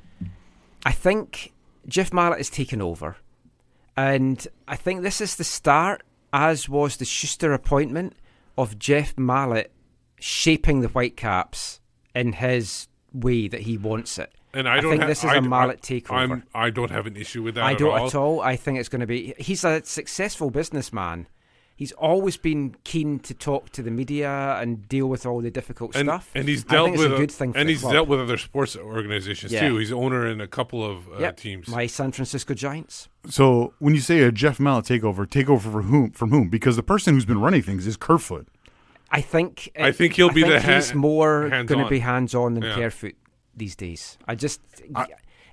[0.85, 1.53] I think
[1.89, 3.17] Jeff Mallett has taken over,
[3.97, 6.03] and I think this is the start,
[6.33, 8.15] as was the Schuster appointment
[8.59, 9.73] of Jeff Mallett
[10.19, 11.81] shaping the Whitecaps
[12.15, 14.33] in his way that he wants it.
[14.57, 16.13] And I don't think ha- this is I- a Mallett I, takeover.
[16.33, 17.65] I'm, I don't have an issue with that.
[17.65, 18.07] I at don't all.
[18.07, 18.41] at all.
[18.41, 19.35] I think it's going to be.
[19.39, 21.27] He's a successful businessman.
[21.79, 25.95] He's always been keen to talk to the media and deal with all the difficult
[25.95, 26.31] And, stuff.
[26.35, 27.53] and he's I dealt think it's with a good thing.
[27.53, 27.93] For and the he's club.
[27.93, 29.69] dealt with other sports organizations Yeah.
[29.69, 29.77] too.
[29.77, 31.69] He's owner in a couple of uh, Yep, teams.
[31.69, 33.11] My San Francisco Giants.
[33.29, 36.13] So when you say a Jeff Mallett takeover, takeover for whom?
[36.13, 36.49] From whom?
[36.49, 38.49] Because the person who's been running things is Kerfoot.
[39.11, 39.71] I think.
[39.79, 42.55] I think he'll I be the think he's ha- more going to be hands on
[42.55, 42.75] than Yeah.
[42.75, 43.17] Kerfoot
[43.57, 44.19] these days.
[44.27, 44.61] I just.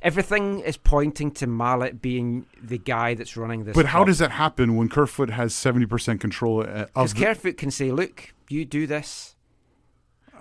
[0.02, 3.74] everything is pointing to Mallett being the guy that's running this.
[3.74, 7.58] But how does that happen when Kerfoot has seventy percent control uh, Because the, Kerfoot
[7.58, 9.34] can say, "Look, you do this."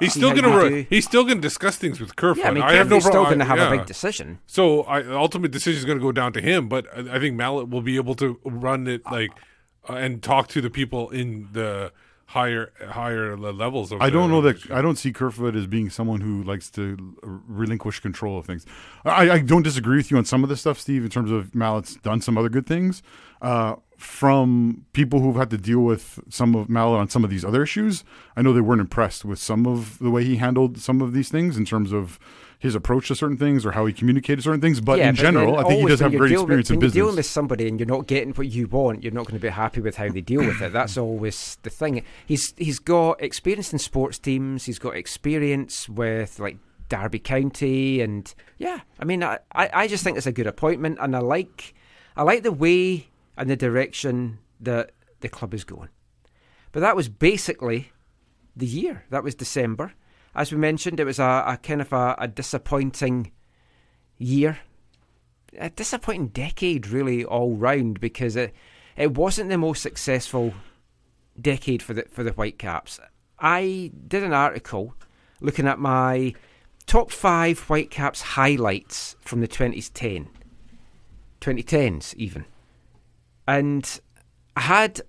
[0.02, 2.42] he's still going to you he's still going to discuss things with Kerfoot.
[2.42, 3.72] Yeah, I mean, have no Kerfoot's still problem- going to have yeah.
[3.72, 4.40] a big decision.
[4.46, 7.18] So I, the ultimate decision is going to go down to him, but I I
[7.18, 9.30] think Mallett will be able to run it like
[9.88, 11.92] uh, and talk to the people in the
[12.32, 14.00] higher higher levels of.
[14.00, 18.00] I don't know that I don't see Kerfoot as being someone who likes to relinquish
[18.00, 18.64] control of things.
[19.04, 21.04] I, I don't disagree with you on some of this stuff, Steve.
[21.04, 23.02] In terms of Mallett's done some other good things.
[23.42, 27.44] Uh, from people who've had to deal with some of Mallett on some of these
[27.44, 28.02] other issues,
[28.36, 31.28] I know they weren't impressed with some of the way he handled some of these
[31.28, 32.18] things in terms of
[32.62, 34.80] his approach to certain things or how he communicated certain things.
[34.80, 36.90] But Yeah, in but general, I think he does have great experience with, in when
[36.90, 39.42] you're dealing with somebody and you're not getting what you want, you're not going to
[39.42, 40.72] be happy with how they deal with it.
[40.72, 42.04] That's always the thing.
[42.24, 44.64] He's he's got experience in sports teams.
[44.64, 46.56] He's got experience with like
[46.88, 50.98] Derby County, and yeah, I mean, I, I I just think it's a good appointment,
[51.00, 51.74] and I like
[52.16, 55.88] I like the way and the direction that the club is going.
[56.70, 57.90] But that was basically
[58.54, 59.04] the year.
[59.10, 59.94] That was December.
[60.34, 63.32] As we mentioned, it was a, a kind of a, a disappointing
[64.18, 64.58] year
[65.58, 68.54] a disappointing decade, really, all round, because it
[68.96, 70.54] it wasn't the most successful
[71.40, 73.00] decade for the for the Whitecaps.
[73.38, 74.94] I did an article
[75.40, 76.34] looking at my
[76.86, 80.28] top five Whitecaps highlights from the 2010,
[81.40, 82.44] 2010s even,
[83.46, 84.00] and
[84.56, 85.00] I had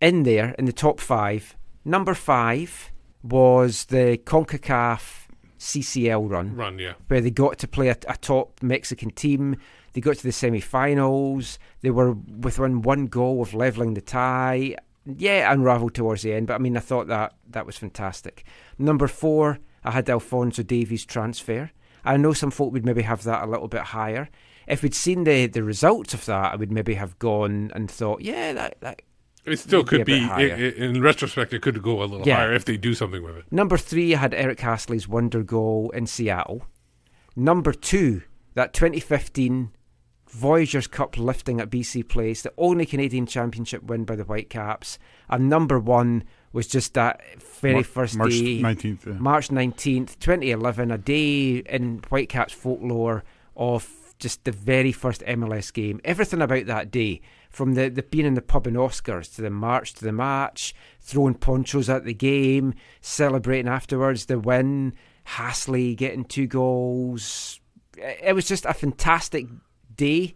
[0.00, 1.56] in there in the top five.
[1.84, 2.91] Number five
[3.22, 5.28] was the Concacaf
[5.58, 6.78] CCL run run.
[6.78, 9.56] Yeah, where they got to play a, a top Mexican team.
[9.92, 11.58] They got to the semi-finals.
[11.82, 14.76] They were within one goal of leveling the tie.
[15.04, 18.44] Yeah, unravelled towards the end, but I mean, I thought that that was fantastic.
[18.78, 21.70] Number four, I had Alphonso Davies transfer.
[22.04, 24.28] I know some folk would maybe have that a little bit higher.
[24.66, 28.22] If we'd seen the the results of that, I would maybe have gone and thought,
[28.22, 29.02] yeah, that, that
[29.44, 30.20] it still would be could be.
[30.20, 30.50] higher.
[30.52, 32.36] i- i- in retrospect, it could go a little Yeah.
[32.36, 33.44] higher if they do something with it.
[33.50, 36.66] Number three, I had Eric Hassli's wonder goal in Seattle.
[37.34, 38.22] Number two,
[38.54, 39.70] that 2015
[40.28, 44.98] Voyageurs Cup lifting at BC Place, the only Canadian championship win by the Whitecaps,
[45.28, 46.24] and number one
[46.54, 47.20] was just that
[47.62, 49.12] very Mar- first March day, 19th, yeah.
[49.18, 53.24] March nineteenth, twenty eleven, a day in Whitecaps folklore
[53.56, 56.00] of just the very first MLS game.
[56.04, 57.20] Everything about that day,
[57.52, 60.74] from the, the being in the pub in Oscars to the march to the match,
[61.00, 64.94] throwing ponchos at the game, celebrating afterwards the win,
[65.26, 67.60] Hassli getting two goals.
[67.96, 69.46] It was just a fantastic
[69.94, 70.34] day.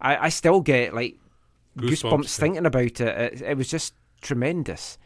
[0.00, 1.18] I, I still get like
[1.78, 3.00] Goosebumps, goosebumps, thinking about it.
[3.00, 3.42] it.
[3.42, 4.98] It was just tremendous.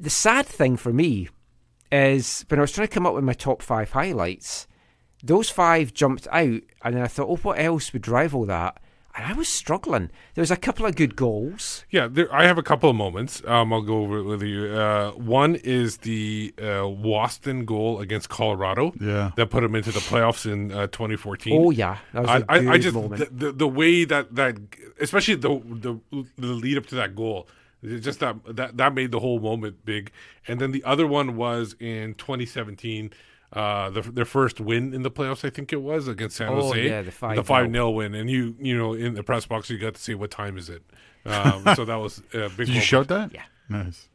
[0.00, 1.28] The sad thing for me
[1.92, 4.66] is when I was trying to come up with my top five highlights,
[5.22, 8.80] those five jumped out, and then I thought, oh, what else would rival that?
[9.18, 10.10] And I was struggling.
[10.34, 11.84] There was a couple of good goals.
[11.90, 13.42] Yeah, there, I have a couple of moments.
[13.44, 14.66] Um, I'll go over it with you.
[14.66, 18.92] Uh, one is the uh, Waston goal against Colorado.
[19.00, 19.32] Yeah.
[19.34, 21.52] that put them into the playoffs in uh, 2014.
[21.60, 23.18] Oh yeah, that was I, a I, good I just moment.
[23.18, 24.56] the, the the way that that
[25.00, 25.98] especially the the
[26.36, 27.48] the lead up to that goal.
[27.82, 30.12] it's Just that that that made the whole moment big,
[30.46, 33.10] and then the other one was in 2017,
[33.52, 35.44] uh, the, their first win in the playoffs.
[35.44, 36.86] I think it was against San Oh, Jose.
[36.86, 37.34] yeah, the 5-0.
[37.36, 40.00] the five 0 win, and you you know in the press box you got to
[40.00, 40.82] see what time is it.
[41.24, 42.56] Um, so that was a big.
[42.56, 42.84] Did you moment.
[42.86, 43.32] shout that?
[43.34, 43.42] Yeah.
[43.68, 44.08] Nice.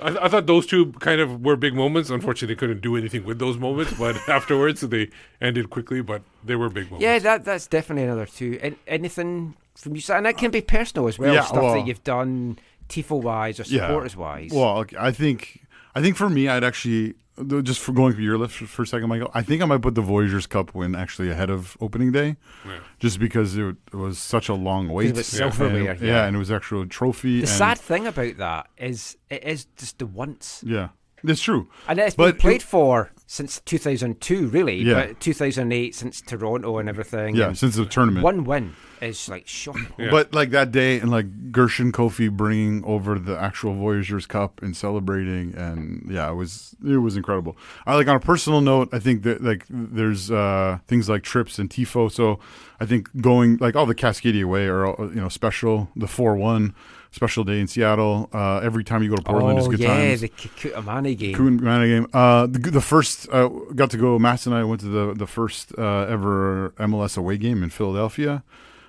[0.00, 2.08] I, I thought those two kind of were big moments.
[2.10, 5.10] Unfortunately, they couldn't do anything with those moments, but afterwards they
[5.40, 6.00] ended quickly.
[6.00, 7.02] But they were big moments.
[7.02, 8.58] Yeah, that that's definitely another two.
[8.62, 11.32] An- anything from you, and that can be personal as well.
[11.34, 12.58] Yeah, stuff well- that you've done,
[12.88, 14.50] tifo wise or supporters wise.
[14.52, 15.60] Well, I think
[15.94, 17.16] I think for me, I'd actually though,
[17.62, 19.30] just for going through your list for, for a second, Michael.
[19.34, 22.36] I think I might put the Voyageurs Cup win actually ahead of opening day,
[22.66, 22.78] Yeah.
[22.98, 25.10] just because it, it was such a long wait.
[25.10, 26.26] it was silverware, And- yeah.
[26.26, 27.36] and it was actual trophy.
[27.36, 30.62] the and, sad thing about that is it is just the once.
[30.66, 30.88] yeah,
[31.24, 31.68] it's true.
[31.88, 34.82] And it's But been played it- for since 2002, really.
[34.82, 35.06] Yeah.
[35.06, 37.34] But 2008 since Toronto and everything.
[37.36, 38.22] Yeah, and since the tournament.
[38.24, 39.86] one win is like shocking.
[39.98, 40.10] Yeah.
[40.10, 44.76] But like that day, and like Gershon Koffie bringing over the actual Voyageurs Cup and
[44.76, 47.56] celebrating, and yeah, it was it was incredible.
[47.86, 51.58] I like on a personal note, I think that like there's uh, things like trips
[51.58, 52.12] and tifo.
[52.12, 52.38] So
[52.80, 55.88] I think going like all the Cascadia way are you know special.
[55.96, 56.74] The four one
[57.12, 58.28] special day in Seattle.
[58.32, 60.22] Uh, every time you go to Portland, oh is good yeah, times.
[60.22, 61.56] the Kutamani game.
[61.62, 62.08] Manor game.
[62.12, 64.18] Uh, the, the first uh, got to go.
[64.18, 68.42] Mass and I went to the the first uh, ever MLS away game in Philadelphia.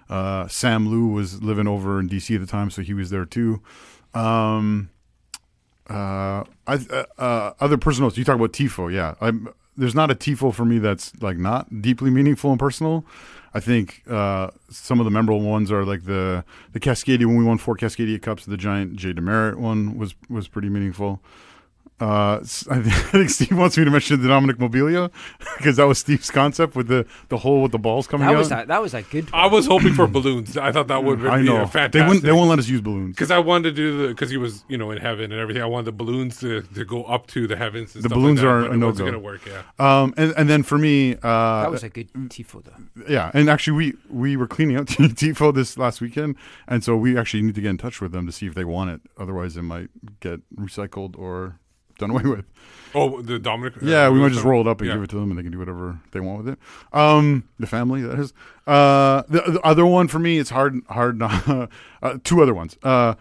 [0.09, 3.25] Uh, Sam Lou was living over in DC at the time, so he was there
[3.25, 3.61] too.
[4.13, 4.89] Um,
[5.89, 8.11] uh, I uh, uh, other personal.
[8.13, 9.15] You talk about tifo, yeah.
[9.21, 13.05] I'm, there's not a tifo for me that's like not deeply meaningful and personal.
[13.53, 17.43] I think uh, some of the memorable ones are like the the Cascadia when we
[17.43, 18.45] won four Cascadia Cups.
[18.45, 21.21] The giant Jay DeMerit one was was pretty meaningful.
[21.99, 25.11] Uh, s- I think, I think Steve wants me to mention the Dominic Mobilio
[25.57, 28.39] because that was Steve's concept with the, the hole with the balls coming That out.
[28.39, 29.31] was a, that was a good.
[29.31, 29.41] One.
[29.41, 30.57] I was hoping for balloons.
[30.57, 31.91] I thought that would be I know fantastic.
[31.93, 33.15] they won't they won't let us use balloons.
[33.15, 35.61] because I wanted to do the because he was you know in heaven and everything.
[35.61, 37.95] I wanted the balloons to, to go up to the heavens.
[37.95, 38.87] And The stuff balloons like that, are a no-go.
[38.87, 39.41] wasn't gonna work.
[39.45, 39.61] Yeah.
[40.01, 43.03] Um, and and then for me, uh, that was a good tifo though.
[43.07, 46.35] yeah, and actually we we were cleaning out Tifo this last weekend,
[46.67, 48.65] and so we actually need to get in touch with them to see if they
[48.65, 49.01] want it.
[49.17, 49.89] Otherwise, it might
[50.19, 51.59] get recycled or
[52.07, 52.45] done away with.
[52.95, 53.73] Oh, the Dominic.
[53.81, 54.93] Yeah, we might just roll it up and Yeah.
[54.95, 56.59] give it to them, and they can do whatever they want with it.
[56.91, 58.33] Um, the family that is.
[58.67, 61.17] Uh, the, the other one for me, it's hard, hard.
[61.17, 61.69] Not,
[62.03, 62.77] uh, two other ones.
[62.83, 63.15] Uh,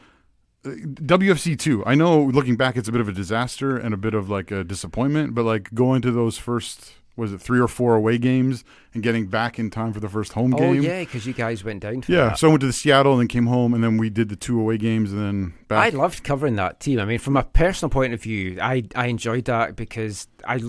[0.65, 1.83] WFC two.
[1.87, 4.51] I know, looking back, it's a bit of a disaster and a bit of like
[4.51, 5.35] a disappointment.
[5.35, 8.65] But like going to those first, was it three or four away games
[8.95, 10.83] and getting back in time for the first home Oh game?
[10.83, 12.03] yeah, because you guys went down.
[12.09, 12.39] Yeah, that.
[12.39, 14.37] so I went to the Seattle and then came home, and then we did the
[14.37, 16.99] two away games, and then I loved covering that team.
[17.01, 20.61] I mean, from a personal point of view, I I enjoyed that because I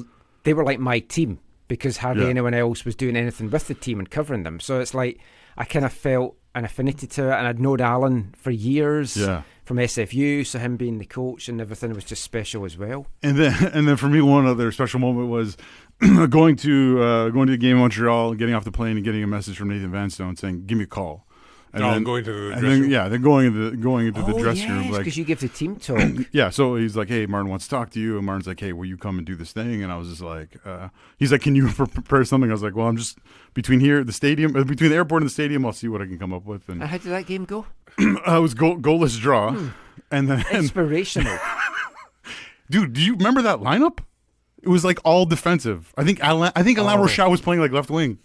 [0.44, 1.40] they were like my team
[1.70, 2.30] because hardly Yeah.
[2.32, 4.60] anyone else was doing anything with the team and covering them.
[4.60, 5.20] So it's like
[5.58, 9.44] I kind of felt an affinity to it, and I'd known Alan for years Yeah.
[9.64, 13.08] From SFU, so him being the coach and everything was just special as well.
[13.22, 15.58] And then, and then for me, one other special moment was
[16.30, 19.24] going to uh, going to the game in Montreal, getting off the plane, and getting
[19.24, 21.26] a message from Nathan Vanstone saying, "Give me a call."
[21.76, 22.92] And Oh, going to the and dressing then, room.
[22.92, 25.24] yeah, then going into the, going into the oh dressing yes, room, like because you
[25.26, 26.00] give the team talk.
[26.32, 26.52] yeah.
[26.52, 28.86] So he's like, "Hey, Martin wants to talk to you," and Martin's like, "Hey, will
[28.86, 31.56] you come and do this thing?" And I was just like, uh, "He's like, can
[31.56, 33.18] you prepare something?" I was like, "Well, I'm just
[33.56, 35.66] between here, the stadium, uh, between the airport and the stadium.
[35.66, 37.66] I'll see what I can come up with." And and how did that game go?
[38.00, 39.68] uh, it was goal, goalless draw, Hmm.
[40.12, 41.38] and then Inspirational.
[42.70, 44.00] Dude, do you remember that lineup?
[44.62, 45.94] It was like all defensive.
[45.98, 47.04] I think Alain, I think Alain Oh.
[47.06, 48.20] Rochat was playing like left wing,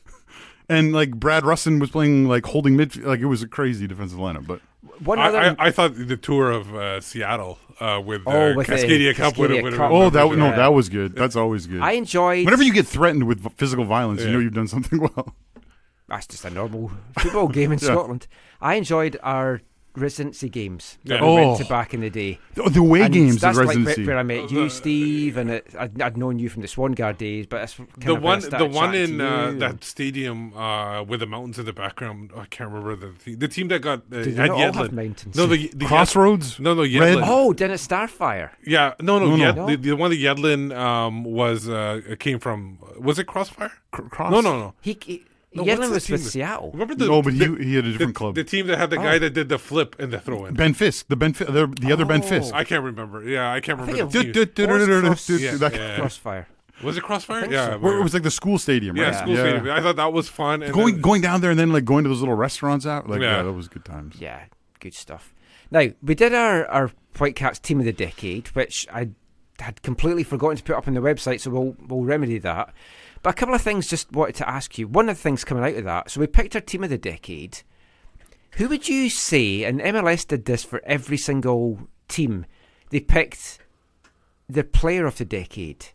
[0.68, 2.96] and like Brad Rusin was playing like holding mid.
[2.96, 4.46] Like it was a crazy defensive lineup.
[4.46, 4.60] But
[5.04, 5.56] One I, other.
[5.58, 9.14] I, I thought the tour of uh, Seattle uh, with uh, Oh, with the Cascadia
[9.14, 9.62] Cup would Cascadia have.
[9.64, 9.90] would have Cup.
[9.92, 11.14] oh, that no, that was good.
[11.14, 11.80] That's always good.
[11.80, 12.44] I enjoyed.
[12.44, 15.34] Whenever you get threatened with physical violence, you know you've done something well.
[16.08, 17.86] that's just a normal football game in Yeah.
[17.92, 18.26] Scotland.
[18.60, 19.60] I enjoyed our
[19.98, 21.26] residency games that Yeah.
[21.28, 21.58] we went Oh.
[21.58, 22.38] to back in the day.
[22.54, 24.02] The, the away And games of that's like residency.
[24.06, 27.18] where, where I met you, Steve, and it, I'd, I'd known you from the Swangard
[27.18, 27.46] days.
[27.46, 31.26] But it's kind the of one, the one in uh, that stadium uh, with the
[31.26, 32.30] mountains in the background.
[32.36, 33.38] I can't remember the team.
[33.38, 34.92] The team that got uh, Do they not all have Yedlin.
[34.92, 35.36] mountains?
[35.36, 36.58] No, the, the Crossroads.
[36.60, 36.90] No, no, Red.
[36.90, 37.22] Yedlin.
[37.26, 38.50] Oh, Dennis Starfire.
[38.64, 39.44] Yeah, no, no, No, no.
[39.44, 39.66] Yed, No?
[39.66, 42.78] The, the one that Yedlin um, was uh, came from.
[42.98, 43.72] Was it Crossfire?
[43.90, 44.30] Cr- cross.
[44.30, 44.74] No, no, no.
[44.80, 46.70] He, he No, what's Yedlin the was team with Seattle.
[46.72, 48.34] Remember the No, but the, he, he had a different the, club.
[48.34, 49.02] the team that had the Oh.
[49.02, 50.54] guy that did the flip and the throw in.
[50.54, 51.08] ben Fisk.
[51.08, 51.32] The Ben.
[51.32, 52.26] Fi- the, the other Ben Oh.
[52.26, 52.54] Fisk.
[52.54, 53.22] I can't remember.
[53.24, 54.06] Yeah, I can't remember.
[54.10, 55.00] the it team.
[55.02, 55.96] Cross- Yeah, That- yeah.
[55.96, 56.48] Crossfire.
[56.82, 57.50] Was it Crossfire?
[57.50, 57.78] Yeah, so.
[57.78, 59.14] Where it was like the school stadium, yeah, right?
[59.16, 59.68] school stadium.
[59.70, 60.62] I thought that was fun.
[60.62, 63.08] And Going then- going down there and then like going to those little restaurants out.
[63.08, 63.42] Like yeah, Yeah.
[63.44, 64.16] that was good times.
[64.20, 64.44] Yeah,
[64.80, 65.34] good stuff.
[65.70, 69.08] Now we did our our Whitecaps team of the decade, which I
[69.58, 72.72] had completely forgotten to put up on the website, so we'll we'll remedy that.
[73.22, 74.86] But a couple of things just wanted to ask you.
[74.86, 76.98] One of the things coming out of that, so we picked our team of the
[76.98, 77.62] decade.
[78.52, 79.64] Who would you say?
[79.64, 82.46] And MLS did this for every single team.
[82.90, 83.58] They picked
[84.48, 85.86] their player of the decade,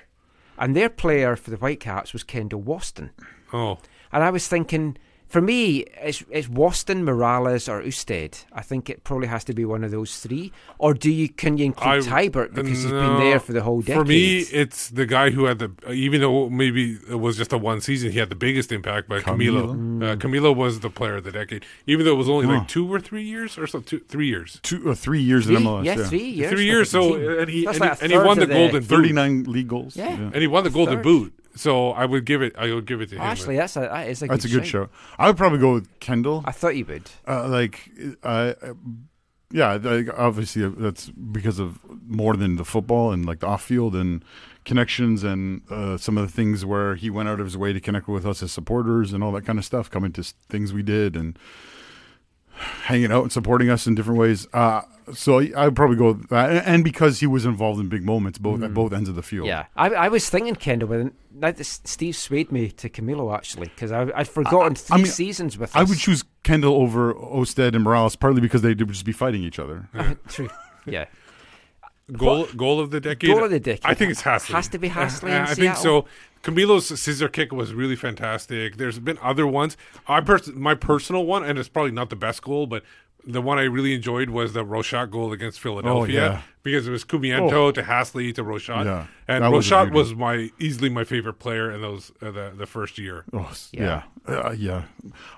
[0.58, 3.10] and their player for the Whitecaps was Kendall Waston.
[3.52, 3.80] Oh,
[4.12, 4.98] And I was thinking,
[5.34, 5.80] for me,
[6.10, 8.38] it's, it's Waston, Morales, or Ousted.
[8.54, 10.52] I think it probably has to be one of those three.
[10.78, 13.82] Or do you can you include I- Teibert because he's been there for the whole
[13.82, 13.96] decade?
[13.96, 17.58] For me, it's the guy who had the, even though maybe it was just a
[17.58, 19.74] one season, he had the biggest impact But Camilo.
[19.74, 20.14] Camilo?
[20.14, 22.60] Uh, Camilo was the player of the decade, even though it was only Huh.
[22.60, 24.60] like two or three years or so, two, three years.
[24.62, 25.84] Two or three years three, in MLS.
[25.86, 26.52] yeah, yeah, three years.
[26.52, 28.84] Three years, so and he and, like he, and he won the of the- Golden
[28.84, 29.96] Thirty-nine league goals.
[29.96, 30.10] Yeah.
[30.12, 31.04] and he won the Golden Third.
[31.04, 31.34] Boot.
[31.56, 32.54] So I would give it.
[32.58, 33.22] I would give it to him.
[33.22, 34.90] Actually, that's a that is a That's a good good show.
[35.20, 36.44] I would probably go with Kendall.
[36.46, 37.10] I thought you would.
[37.28, 37.92] Uh, like,
[38.24, 38.54] uh,
[39.52, 43.64] yeah, like, obviously uh, that's because of more than the football and like the off
[43.64, 44.26] field and
[44.66, 47.80] connections and uh, some of the things where he went out of his way to
[47.80, 50.82] connect with us as supporters and all that kind of stuff, coming to things we
[50.82, 51.38] did and
[52.86, 54.48] hanging out and supporting us in different ways.
[54.54, 54.82] Uh,
[55.14, 56.50] so I would probably go with that.
[56.50, 59.24] And- and because he was involved in big moments, both at both ends of the
[59.24, 59.46] field.
[59.46, 59.50] Mm.
[59.50, 63.92] Yeah, I, I was thinking Kendall, but now Steve swayed me to Camilo actually because
[63.92, 65.76] I'd forgotten three I mean, seasons with.
[65.76, 65.90] I us.
[65.90, 69.60] would choose Kendall over Ousted and Morales partly because they would just be fighting each
[69.60, 69.90] other.
[70.28, 70.50] True.
[70.86, 71.06] Yeah.
[72.12, 73.30] goal goal of the decade.
[73.30, 73.86] Goal of the decade.
[73.86, 74.54] I think it's Hassli.
[74.54, 76.06] Has to be Hassli Uh, in I think so.
[76.44, 78.76] Camilo's scissor kick was really fantastic.
[78.76, 79.78] There's been other ones.
[80.08, 82.84] I pers- my personal one, and it's probably not the best goal, but
[83.26, 86.42] the one I really enjoyed was the Rochat goal against Philadelphia Oh, yeah.
[86.64, 87.72] because it was Chiumiento Oh.
[87.72, 89.98] to Hassli to Rochat, Yeah, and that was Rochat beauty.
[89.98, 93.24] was my easily my favorite player in those uh, the the first year.
[93.34, 94.04] Oh, Yeah.
[94.28, 94.84] yeah, uh, yeah.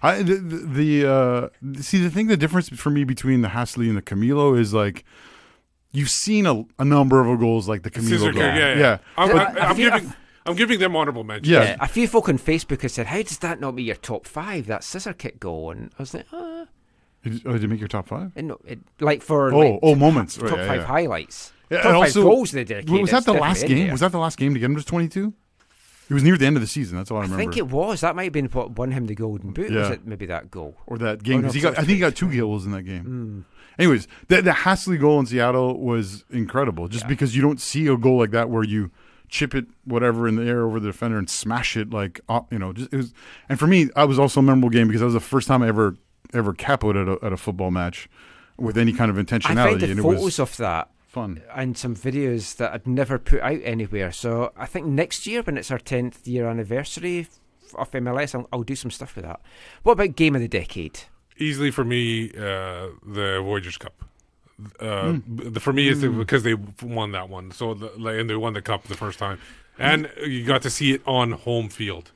[0.02, 0.58] I the, the,
[1.02, 1.50] the uh,
[1.82, 2.28] see the thing.
[2.28, 5.04] The difference for me between the Hassli and the Camilo is like
[5.92, 8.42] you've seen a, a number of goals like the Camilo Scissor goal.
[8.42, 8.98] kick, yeah, yeah.
[9.18, 10.14] I'm, But I'm- I I'm feel- giving
[10.48, 11.50] I'm giving them honorable mentions.
[11.50, 11.64] Yeah.
[11.64, 14.28] Yeah, a few folk on Facebook have said, "How does that not be your top
[14.28, 14.68] five?
[14.68, 16.45] That scissor kick goal?" And I was like, "Ah,
[17.26, 18.32] Did, oh, did you make your top five?
[18.38, 20.36] no, it, like for Oh, like, oh, moments.
[20.38, 20.86] top Right, five yeah.
[20.86, 22.90] highlights, Yeah, top and five also- goals of the decade.
[23.02, 23.92] was that the last game?
[23.92, 25.34] Was that the last game to get him to twenty two?
[26.08, 26.98] It was near the end of the season.
[26.98, 27.42] That's all I remember.
[27.42, 28.02] I think it was.
[28.02, 29.72] That might have been what won him the golden boot.
[29.74, 30.78] Was it maybe that goal?
[30.86, 31.74] or that game Oh, no, because he got.
[31.74, 33.46] I think he got two goals in that game.
[33.50, 33.56] Mm.
[33.80, 36.88] Anyways, the, the Hassli goal in Seattle was incredible.
[36.88, 37.10] Just Yeah.
[37.10, 38.92] because you don't see a goal like that where you
[39.28, 42.22] chip it whatever in the air over the defender and smash it like
[42.52, 42.72] you know.
[42.72, 43.12] Just it was.
[43.50, 45.64] And for me, that was also a memorable game because that was the first time
[45.64, 45.98] I ever
[46.34, 48.10] ever capoed at a, at a football match
[48.58, 51.42] with any kind of I intentionality, found the and it photos was of that fun.
[51.56, 54.12] and some videos that I'd never put out anywhere.
[54.12, 57.28] So I think next year, when it's our 10th year anniversary
[57.76, 59.42] of MLS, I'll, I'll do some stuff with that.
[59.84, 61.00] What about Game of the Decade?
[61.38, 63.94] easily for me uh, the Voyageurs Cup.
[64.80, 67.52] Uh, b- the, for me, it's the- because they won that one.
[67.52, 69.38] So the, and they won the cup the first time,
[69.78, 72.14] and you got to see it on home field.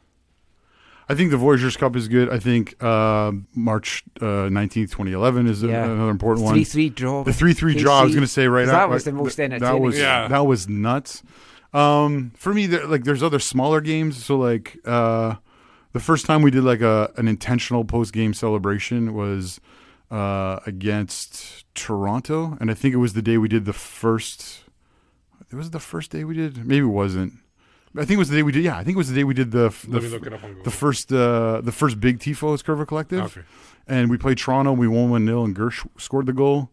[1.11, 2.29] I think the Voyageurs Cup is good.
[2.29, 6.53] I think uh, March nineteenth, twenty eleven, is a, another important one.
[6.53, 7.23] 3 3 draw.
[7.23, 7.99] The three three draw.
[7.99, 8.65] I was going to say right.
[8.65, 10.27] 'Cause that out- was the most th- That was Yeah.
[10.27, 11.23] that was nuts.
[11.73, 14.23] Um, for me, there, like there's other smaller games.
[14.23, 15.35] So like uh,
[15.93, 19.59] the first time we did like a an intentional post game celebration was
[20.11, 24.63] uh, against Toronto, and I think it was the day we did the first.
[25.51, 26.57] It was the first day we did.
[26.65, 27.33] Maybe it wasn't.
[27.97, 28.63] I think it was the day we did.
[28.63, 30.33] Yeah, I think it was the day we did the the, Let me look it
[30.33, 30.63] up on Google.
[30.63, 33.41] the first uh, the first big Tifos Curva Collective Okay.
[33.87, 34.73] and we played Toronto.
[34.73, 36.69] We won one 0 and Gersh scored the goal.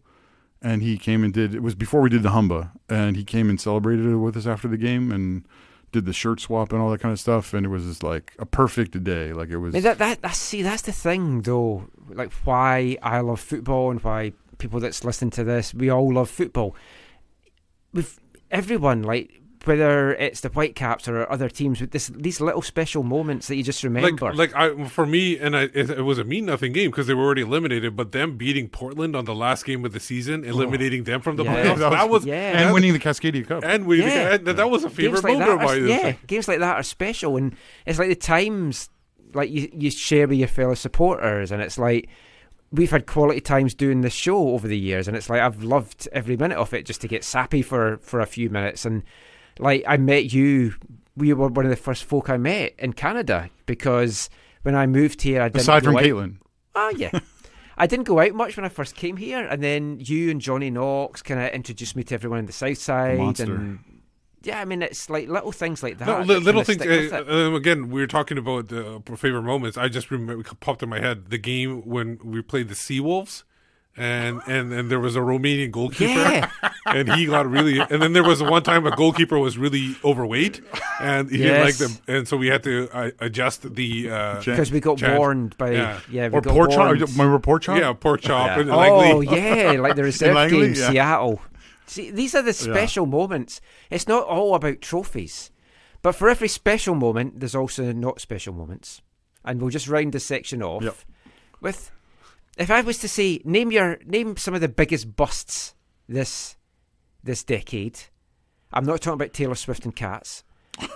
[0.59, 1.53] And he came and did.
[1.53, 4.47] It was before we did the Humba, and he came and celebrated it with us
[4.47, 5.45] after the game and
[5.91, 7.53] did the shirt swap and all that kind of stuff.
[7.53, 9.33] And it was just like a perfect day.
[9.33, 9.75] Like it was.
[9.75, 11.85] I mean, that, that, that's, see, that's the thing, though.
[12.09, 16.27] Like, why I love football and why people that's listening to this, we all love
[16.29, 16.75] football.
[17.93, 18.19] With
[18.49, 23.47] everyone, like, whether it's the Whitecaps or other teams, with this these little special moments
[23.47, 24.33] that you just remember.
[24.33, 27.07] Like, like I for me, and I, it, it was a mean nothing game because
[27.07, 27.95] they were already eliminated.
[27.95, 30.49] But them beating Portland on the last game of the season, oh.
[30.49, 31.75] eliminating them from the Yeah.
[31.75, 32.59] playoffs, that was, Yeah.
[32.59, 33.63] and winning the Cascadia Cup.
[33.63, 34.07] and winning.
[34.07, 34.35] Yeah.
[34.35, 35.87] and that was a favorite like moment of are, mine.
[35.87, 37.55] yeah, games like that are special, and
[37.85, 38.89] it's like the times
[39.33, 42.07] like you you share with your fellow supporters, and it's like
[42.71, 46.07] we've had quality times doing this show over the years, and it's like I've loved
[46.11, 49.03] every minute of it just to get sappy for for a few minutes, and
[49.59, 50.73] like I met you.
[51.15, 54.29] We were one of the first folk I met in Canada because
[54.61, 56.37] when I moved here, I didn't Aside go from out- Caitlin.
[56.75, 57.19] Oh yeah.
[57.79, 60.71] I didn't go out much when I first came here, and then you and Johnny
[60.71, 63.53] Knox kind of introduced me to everyone in the South Side, Monster.
[63.53, 63.79] and
[64.41, 66.07] yeah, I mean it's like little things like that.
[66.07, 66.81] No, li- little things.
[66.81, 69.77] Uh, um, again, we were talking about the favorite moments.
[69.77, 73.43] I just remember popped in my head the game when we played the Seawolves,
[73.97, 76.49] and and and there was a Romanian goalkeeper, Yeah.
[76.85, 77.79] and he got really.
[77.79, 80.61] And then there was one time a goalkeeper was really overweight,
[81.01, 84.71] and he didn't like them, and so we had to uh, adjust the uh, because
[84.71, 85.17] we got chant.
[85.17, 85.99] warned by Yeah.
[86.11, 86.79] yeah, we Or pork chop.
[86.87, 87.01] warned.
[87.01, 87.79] Remember pork chop?
[87.79, 90.89] yeah pork chop and Oh yeah, like the reserve Langley, game, yeah.
[90.91, 91.41] Seattle.
[91.87, 93.61] See, these are the special moments.
[93.89, 95.51] It's not all about trophies,
[96.01, 99.01] but for every special moment, there's also not special moments.
[99.45, 100.95] And we'll just round the section off Yep.
[101.61, 101.91] with,
[102.57, 105.75] if I was to say, name your name some of the biggest busts
[106.07, 106.55] this
[107.23, 107.99] this decade.
[108.73, 110.43] I'm not talking about Taylor Swift and Cats.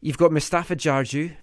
[0.00, 1.36] You've got Mustapha Jarju,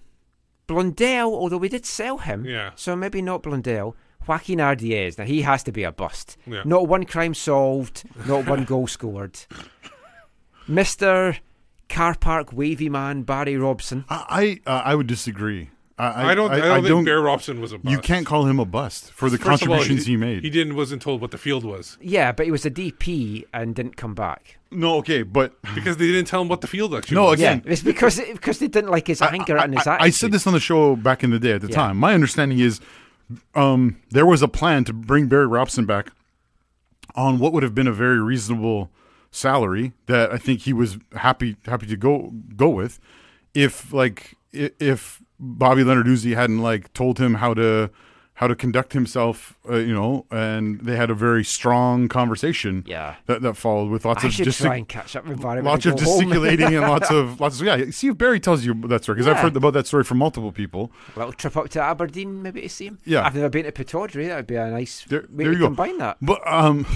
[0.66, 2.70] Blundell, although we did sell him, Yeah.
[2.76, 3.96] so maybe not Blundell.
[4.26, 6.36] Joaquin Ardaiz, now he has to be a bust.
[6.46, 6.62] Yeah.
[6.64, 9.38] Not one crime solved, not one goal scored.
[10.68, 11.38] Mister
[11.88, 14.04] Car Park Wavy Man Barry Robson.
[14.08, 15.70] I I, uh, I would disagree.
[16.00, 16.50] I, I don't.
[16.50, 17.90] I, don't think Bear Robson was a bust.
[17.92, 20.42] You can't call him a bust for the First of all, contributions he, made.
[20.42, 23.74] He didn't wasn't told what the field was Yeah, but he was a DP and
[23.74, 24.58] didn't come back.
[24.70, 27.16] no, okay, but because they didn't tell him what the field actually.
[27.16, 27.34] No, was.
[27.40, 30.06] again- Yeah, it's because because they didn't like his anger and his I, attitude.
[30.06, 31.76] I said this on the show back in the day at the Yeah.
[31.76, 31.96] time.
[31.98, 32.80] My understanding is
[33.54, 36.12] um, there was a plan to bring Barry Robson back
[37.14, 38.90] on what would have been a very reasonable
[39.30, 42.98] salary that I think he was happy happy to go go with
[43.54, 47.90] if like i- if Bobby Lenarduzzi hadn't like told him how to
[48.34, 52.82] how to conduct himself, uh, you know, and they had a very strong conversation.
[52.86, 53.16] Yeah.
[53.26, 55.60] that, that followed with lots I of gestic- try and catch up with Barry.
[55.60, 57.90] lots of gesticulating and lots of lots of yeah.
[57.90, 60.52] See if Barry tells you that story because I've heard about that story from multiple
[60.52, 60.90] people.
[61.16, 62.98] A little trip up to Aberdeen, maybe to see him.
[63.04, 63.26] Yeah.
[63.26, 64.28] I've never been to Pataudry.
[64.28, 65.66] That would be a nice There, way there to you go.
[65.66, 66.16] combine that.
[66.22, 66.86] But um,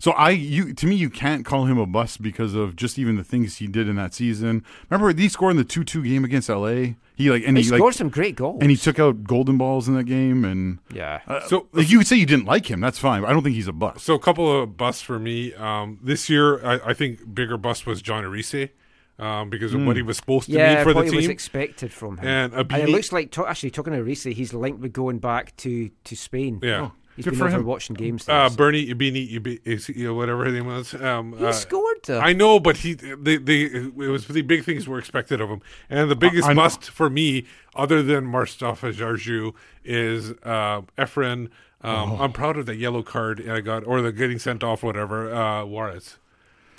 [0.00, 3.16] so I you to me you can't call him a bust because of just even
[3.16, 4.64] the things he did in that season.
[4.88, 6.94] Remember he scored in the two two game against LA.
[7.14, 8.58] He like and He he, scored like some great goals.
[8.60, 10.78] and he took out golden balls in that game and.
[10.92, 11.20] yeah.
[11.28, 12.80] Uh, So- like you would say you didn't like him.
[12.80, 13.24] That's fine.
[13.24, 14.04] I don't think he's a bust.
[14.04, 15.54] So a couple of busts for me.
[15.54, 18.70] Um, this year, I, I think bigger bust was Jon Erice
[19.18, 21.28] um, because of what he was supposed to yeah, mean for the what he was
[21.28, 22.26] expected from him.
[22.26, 25.90] And it looks like, to, actually, talking to Reese, he's linked with going back to,
[26.04, 26.58] to Spain.
[26.62, 26.80] Yeah.
[26.80, 27.64] Oh, He's good been for over him.
[27.66, 28.28] watching games.
[28.28, 28.56] uh, there.
[28.56, 29.60] Bernie Ibini, Ibi,
[29.94, 30.94] you know, whatever his name was.
[30.94, 32.18] Um, he uh, scored, though.
[32.20, 35.60] I know, but he they, they it was the big things were expected of him,
[35.88, 36.68] and the biggest I know.
[36.68, 37.44] for me,
[37.74, 41.48] other than Marstafa Jarju, is uh, Efren.
[41.82, 42.18] Um, Oh.
[42.20, 45.34] I'm proud of that yellow card I got, or the getting sent off, whatever.
[45.34, 46.18] Uh, Juarez.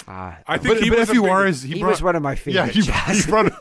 [0.08, 2.04] Ah, I think But, he but was a Effie big- Juarez, he, he brought, was
[2.04, 2.76] one of my favorites.
[2.76, 2.82] yeah, he,
[3.16, 3.26] Jazz.
[3.26, 3.52] he brought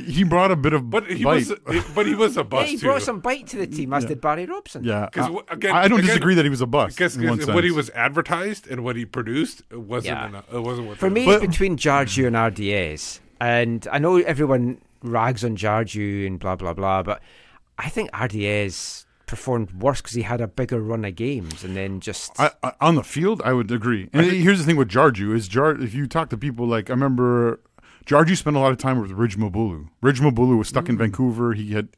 [0.00, 1.48] he brought a bit of But he bite.
[1.48, 2.86] was, but he was a yeah, bust he too.
[2.86, 4.84] brought some bite to the team, as did Barry Robson.
[4.84, 5.08] yeah.
[5.12, 6.96] 'Cause I- wh- again- I don't again- disagree that he was a bust.
[6.96, 10.26] Because in one what he was advertised and what he produced it wasn't Yeah.
[10.28, 10.44] enough.
[10.52, 13.20] It wasn't what For me, But- it's between Jarju and RDS.
[13.40, 17.20] And I know everyone rags on Jarju and blah, blah, blah, but
[17.78, 21.98] I think RDS performed worse because he had a bigger run of games and then
[22.00, 22.32] just.
[22.40, 24.08] I, I, on the field, I would agree.
[24.12, 25.72] And here's the thing with Jarju is Jar.
[25.72, 27.60] If you talk to people, like I remember,
[28.06, 29.88] Jarju spent a lot of time with Ridge Mabulu.
[30.00, 31.00] Ridge Mabulu was stuck in mm.
[31.00, 31.54] Vancouver.
[31.54, 31.88] He had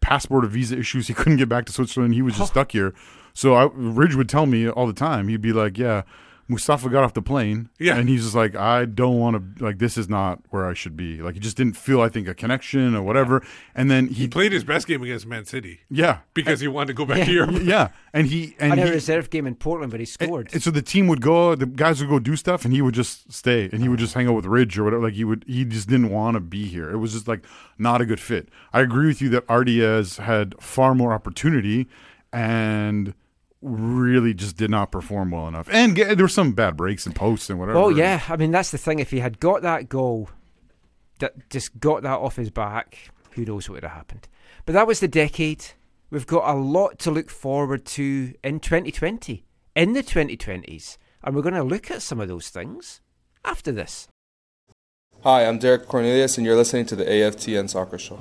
[0.00, 1.08] passport or visa issues.
[1.08, 2.14] He couldn't get back to Switzerland.
[2.14, 2.94] He was just stuck here.
[3.34, 5.28] So I, Ridge would tell me all the time.
[5.28, 6.02] He'd be like, "Yeah,
[6.50, 7.96] Mustapha got off the plane, Yeah.
[7.96, 9.64] and he's just like, I don't want to.
[9.64, 11.22] Like, this is not where I should be.
[11.22, 13.42] Like, he just didn't feel, I think, a connection or whatever.
[13.74, 16.88] And then he, he played his best game against Man City yeah, because he wanted
[16.88, 17.24] to go back Yeah.
[17.26, 17.56] to Europe.
[17.62, 20.50] yeah, and he and and a he, reserve game in Portland, but he scored.
[20.52, 22.94] and so the team would go, the guys would go do stuff, and he would
[22.94, 25.04] just stay, and he would just hang out with Ridge or whatever.
[25.04, 26.90] Like he would, he just didn't want to be here.
[26.90, 27.44] It was just like
[27.78, 28.48] not a good fit.
[28.72, 31.86] I agree with you that Ardaiz had far more opportunity,
[32.32, 33.14] and
[33.62, 35.68] really just did not perform well enough.
[35.70, 37.78] And get, there were some bad breaks and posts and whatever.
[37.78, 38.98] Oh yeah, I mean that's the thing.
[38.98, 40.30] If he had got that goal,
[41.18, 44.28] that just got that off his back, who knows what would have happened.
[44.66, 45.64] But that was the decade.
[46.10, 49.44] We've got a lot to look forward to in 2020,
[49.76, 53.00] in the 2020s, and we're going to look at some of those things
[53.44, 54.08] after this.
[55.22, 58.18] Hi, I'm Derek Cornelius, and you're listening to the AFTN Soccer Show.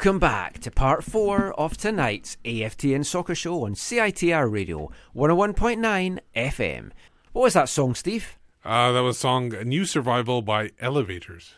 [0.00, 6.90] Welcome back to part four of tonight's AFTN Soccer Show on CITR Radio 101.9 FM.
[7.32, 8.38] What was that song, Steve?
[8.64, 11.52] Uh, that was a song "New Survival" by Elevators.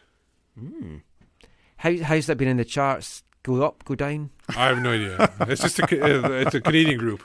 [1.76, 3.22] How, how's that been in the charts?
[3.44, 4.30] Go up, go down?
[4.48, 5.32] I have no idea.
[5.42, 7.22] It's just a uh, it's a Canadian group.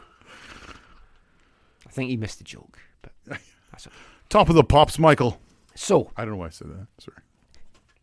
[1.87, 3.95] I think he missed the joke, but that's okay.
[4.29, 5.41] Top of the pops, Michael.
[5.73, 6.85] So, I don't know why I said that.
[6.99, 7.17] Sorry.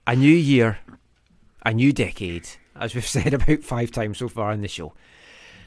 [0.04, 0.78] a new year,
[1.64, 4.94] a new decade, as we've said about five times so far in the show.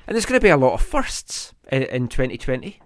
[0.05, 2.79] And there's going to be a lot of firsts in, in 2020.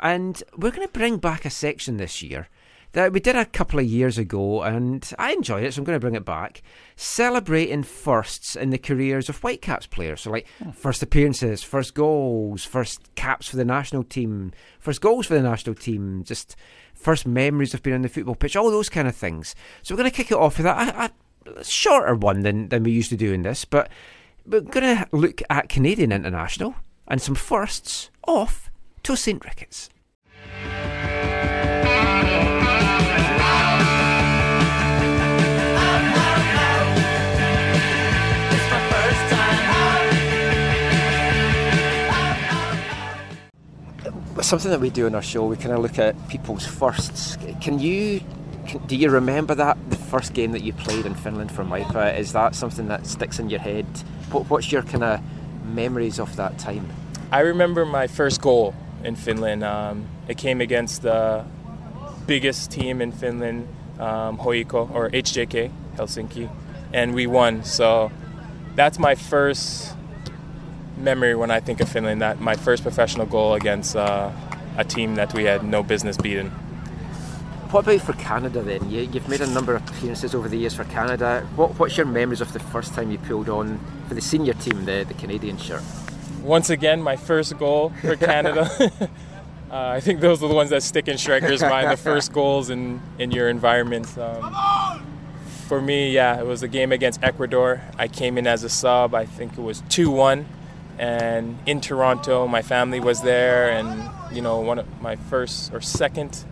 [0.00, 2.48] And we're going to bring back a section this year
[2.96, 5.96] that we did a couple of years ago, and I enjoyed it, so I'm going
[5.96, 6.62] to bring it back.
[6.96, 10.22] Celebrating firsts in the careers of Whitecaps players.
[10.22, 10.70] So, like, hmm.
[10.70, 15.74] first appearances, first goals, first caps for the national team, first goals for the national
[15.74, 16.56] team, just
[16.94, 19.54] first memories of being on the football pitch, all those kind of things.
[19.82, 20.94] So, we're going to kick it off with that.
[20.96, 21.10] a, a
[21.62, 23.88] shorter one than, than we used to do in this, but
[24.44, 26.74] we're going to look at Canadian International
[27.08, 28.70] and some firsts off
[29.02, 29.90] Tosaint Ricketts.
[44.42, 47.36] Something that we do on our show, we kind of look at people's firsts.
[47.60, 48.20] Can you,
[48.86, 52.18] do you remember that the first game that you played in Finland for MyPa?
[52.18, 53.86] Is that something that sticks in your head?
[54.30, 55.20] What, what's your kind of
[55.64, 56.88] memories of that time?
[57.32, 58.74] I remember my first goal
[59.04, 59.64] in Finland.
[59.64, 61.44] Um, it came against the
[62.26, 63.68] biggest team in Finland,
[63.98, 66.50] um, Hoiko or HJK Helsinki,
[66.92, 67.64] and we won.
[67.64, 68.10] So
[68.74, 69.94] that's my first
[70.96, 72.20] memory when I think of Finland.
[72.22, 74.30] That my first professional goal against uh,
[74.76, 76.52] a team that we had no business beating.
[77.70, 78.88] What about for Canada then?
[78.90, 81.46] You, you've made a number of appearances over the years for Canada.
[81.56, 84.84] What, what's your memories of the first time you pulled on for the senior team,
[84.84, 85.82] the, the Canadian shirt?
[86.42, 88.70] Once again, my first goal for Canada.
[89.70, 91.90] uh, I think those are the ones that stick in strikers' mind.
[91.90, 94.16] The first goals in in your environment.
[94.16, 95.04] Um,
[95.66, 97.82] for me, yeah, it was a game against Ecuador.
[97.98, 99.12] I came in as a sub.
[99.12, 100.46] I think it was two one,
[100.98, 105.80] and in Toronto, my family was there, and you know, one of my first or
[105.80, 106.44] second,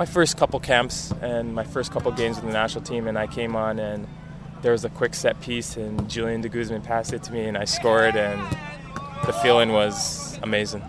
[0.00, 3.26] my first couple camps and my first couple games with the national team, and I
[3.26, 4.08] came on and.
[4.62, 7.56] There was a quick set piece, and Julian de Guzman passed it to me, and
[7.56, 8.38] I scored, and
[9.24, 10.82] the feeling was amazing.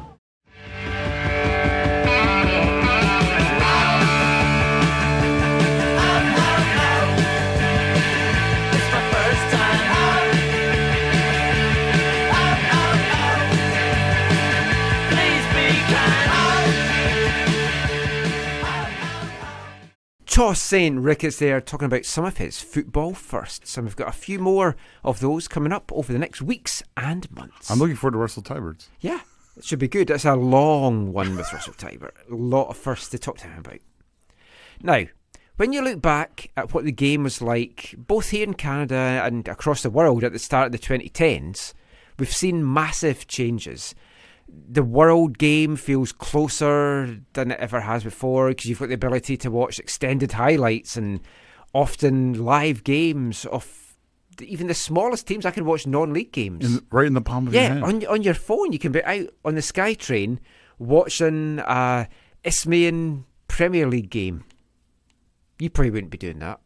[20.41, 23.77] Tosaint Ricketts there talking about some of his football firsts.
[23.77, 27.29] And we've got a few more of those coming up over the next weeks and
[27.29, 27.69] months.
[27.69, 28.89] I'm looking forward to Russell Teibert's.
[28.99, 29.19] Yeah,
[29.55, 30.09] it should be good.
[30.09, 32.13] It's a long one with Russell Teibert.
[32.27, 33.81] A lot of firsts to talk to him about.
[34.81, 35.03] Now,
[35.57, 39.47] when you look back at what the game was like, both here in Canada and
[39.47, 41.75] across the world at the start of the 2010s,
[42.17, 43.93] we've seen massive changes.
[44.73, 49.37] The world game feels closer than it ever has before because you've got the ability
[49.37, 51.21] to watch extended highlights and
[51.73, 53.95] often live games of
[54.41, 55.45] even the smallest teams.
[55.45, 56.65] I can watch non-league games.
[56.77, 57.83] In, right in the palm of your Yeah, hand.
[57.83, 60.39] on on your phone, you can be out on the SkyTrain
[60.79, 62.07] watching a
[62.43, 64.43] Isthmian Premier League game.
[65.59, 66.59] You probably wouldn't be doing that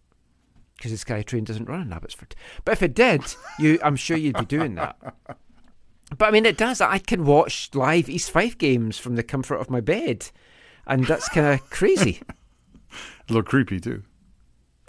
[0.78, 2.36] because the SkyTrain doesn't run in Abbotsford.
[2.64, 3.22] But if it did,
[3.60, 4.98] you, I'm sure you'd be doing that.
[6.18, 6.82] But I mean, it does.
[6.82, 10.30] I can watch live East Fife games from the comfort of my bed,
[10.86, 12.22] and that's kind of crazy.
[12.92, 14.04] A little creepy too.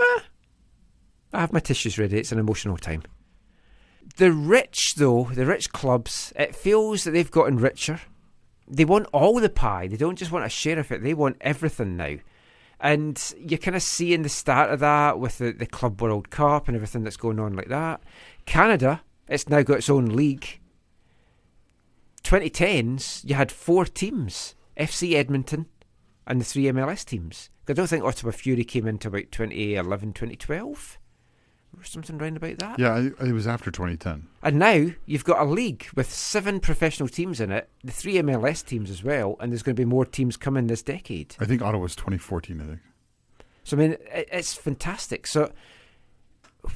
[0.01, 0.21] Eh.
[1.33, 2.19] I have my tissues ready.
[2.19, 3.03] It's an emotional time.
[4.17, 8.01] The rich, though, the rich clubs, it feels that they've gotten richer.
[8.69, 9.89] They want all the pie.
[9.89, 11.03] They don't just want a share of it.
[11.03, 12.17] They want everything now.
[12.81, 16.69] And you're kind of seeing the start of that with the, the Club World Cup
[16.69, 18.01] and everything that's going on like that.
[18.45, 20.61] Canada, it's now got its own league.
[22.27, 25.67] 2010s, you had four teams FC Edmonton
[26.27, 27.51] and the three MLS teams.
[27.69, 30.99] I don't think Ottawa Fury came into about 2011, 2012
[31.77, 32.79] or something round about that.
[32.79, 34.27] Yeah, it was after 2010.
[34.43, 38.65] And now you've got a league with seven professional teams in it, the three MLS
[38.65, 41.37] teams as well, and there's going to be more teams coming this decade.
[41.39, 42.61] I think Ottawa's 2014.
[42.61, 42.81] I think.
[43.63, 45.27] So I mean, it's fantastic.
[45.27, 45.53] So,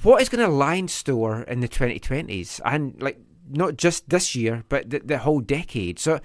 [0.02, 3.18] what is going to line store in the 2020s, and like
[3.50, 5.98] not just this year, but the, the whole decade?
[5.98, 6.20] So,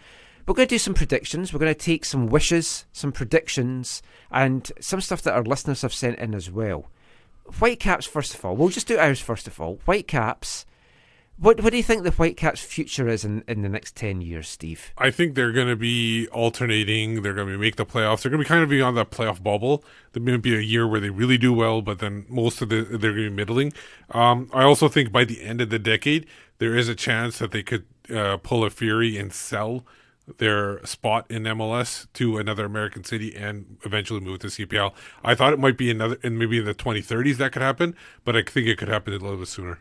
[0.47, 1.51] we're going to do some predictions.
[1.51, 5.93] We're going to take some wishes, some predictions, and some stuff that our listeners have
[5.93, 6.85] sent in as well.
[7.59, 8.55] Whitecaps, first of all.
[8.55, 9.79] We'll just do ours first of all.
[9.85, 10.65] Whitecaps.
[11.37, 14.47] What What do you think the Whitecaps' future is in, in the next ten years,
[14.47, 14.93] Steve?
[14.97, 17.23] I think they're going to be alternating.
[17.23, 18.21] They're going to make the playoffs.
[18.21, 19.83] They're going to be kind of be on that playoff bubble.
[20.13, 22.83] There may be a year where they really do well, but then most of the
[22.83, 23.73] they're going to be middling.
[24.11, 26.25] Um, I also think by the end of the decade,
[26.57, 29.85] there is a chance that they could uh, pull a Fury and sell
[30.37, 34.93] their spot in MLS to another American city and eventually move to CPL.
[35.23, 38.35] I thought it might be another, and maybe in the 2030s that could happen, but
[38.35, 39.79] I think it could happen a little bit sooner.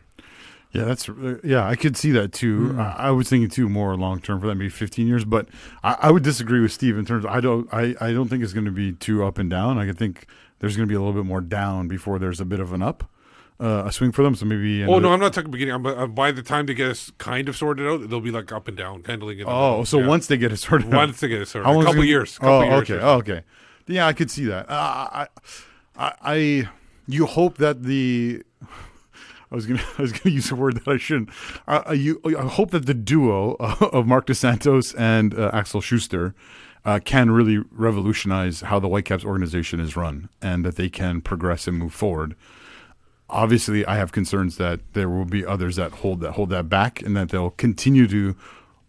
[0.71, 1.65] Yeah, that's uh, yeah.
[1.65, 2.71] I could see that too.
[2.71, 2.79] Hmm.
[2.81, 5.23] I, I was thinking too more long term for that, maybe 15 years.
[5.23, 5.47] But
[5.83, 7.23] I, I would disagree with Steve in terms.
[7.23, 7.73] Of, I don't.
[7.73, 9.77] I, I don't think it's going to be too up and down.
[9.77, 10.27] I think
[10.59, 12.81] there's going to be a little bit more down before there's a bit of an
[12.81, 13.09] up,
[13.59, 14.35] uh, a swing for them.
[14.35, 14.83] So maybe.
[14.83, 15.73] Oh no, I'm not talking beginning.
[15.73, 18.51] I'm, uh, by the time they get us kind of sorted out, they'll be like
[18.51, 19.39] up and down, pendling.
[19.39, 20.07] In the Oh, so Yeah.
[20.07, 22.37] once they get it sorted, out- once they get it sorted, a it couple years.
[22.37, 22.99] Couple oh, years okay.
[23.03, 23.41] Oh, okay.
[23.87, 24.69] Yeah, I could see that.
[24.69, 25.27] Uh, I,
[25.95, 26.69] I, I,
[27.07, 28.43] you hope that the.
[29.51, 31.29] I was gonna, I was gonna use a word that I shouldn't.
[31.67, 35.81] Uh, uh, you, I hope that the duo of Marc Dos Santos and uh, Axel
[35.81, 36.33] Schuster
[36.83, 41.67] uh, can really revolutionize how the Whitecaps organization is run, and that they can progress
[41.67, 42.35] and move forward.
[43.29, 47.01] Obviously, I have concerns that there will be others that hold that hold that back,
[47.01, 48.35] and that they'll continue to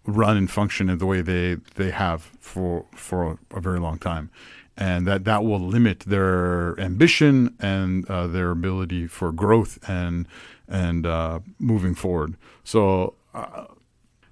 [0.05, 4.31] run and function in the way they they have for for a very long time,
[4.77, 10.29] and that that will limit their ambition and uh, their ability for growth and
[10.69, 12.37] and uh, moving forward.
[12.65, 13.15] So.
[13.35, 13.67] Uh,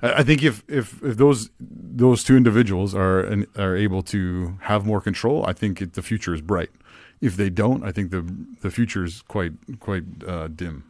[0.02, 3.26] I think if, if, if those those two individuals are
[3.56, 6.68] are able to have more control, I think it, the future is bright.
[7.24, 8.22] If they don't, I think the
[8.60, 10.84] the future is quite quite uh, dim.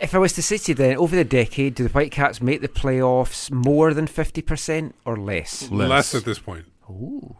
[0.00, 2.60] If I was to say to you then, over the decade, do the Whitecaps make
[2.60, 5.70] the playoffs more than 50% or less?
[5.70, 6.14] Less.
[6.14, 6.66] at this point.
[6.90, 7.36] Ooh.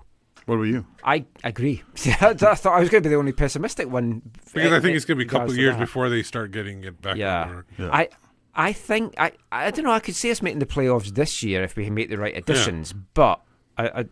[0.46, 0.86] What about you?
[1.04, 1.82] I agree.
[2.06, 4.22] I thought I was going to be the only pessimistic one.
[4.54, 5.80] Because I think it's going to be a couple of years that.
[5.80, 7.16] before they start getting it back.
[7.16, 7.42] Yeah.
[7.42, 7.90] on order.
[7.92, 8.08] I
[8.54, 9.92] I think I I don't know.
[9.92, 12.92] I could see us making the playoffs this year if we make the right additions,
[12.92, 13.42] but
[13.76, 14.04] I, I,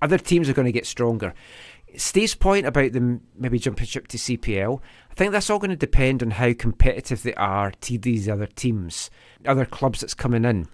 [0.00, 1.34] other teams are going to get stronger.
[1.96, 5.76] Steve's point about them maybe jumping ship to CPL, I think that's all going to
[5.76, 9.10] depend on how competitive they are to these other teams,
[9.46, 10.68] other clubs that's coming in.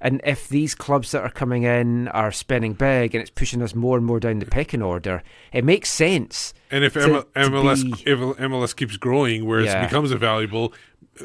[0.00, 3.72] And if these clubs that are coming in are spending big and it's pushing us
[3.74, 5.22] more and more down the pecking order,
[5.52, 6.52] it makes sense.
[6.72, 7.02] And if to-
[7.36, 9.80] M- to MLS be- if MLS keeps growing, where Yeah.
[9.82, 10.72] it becomes a valuable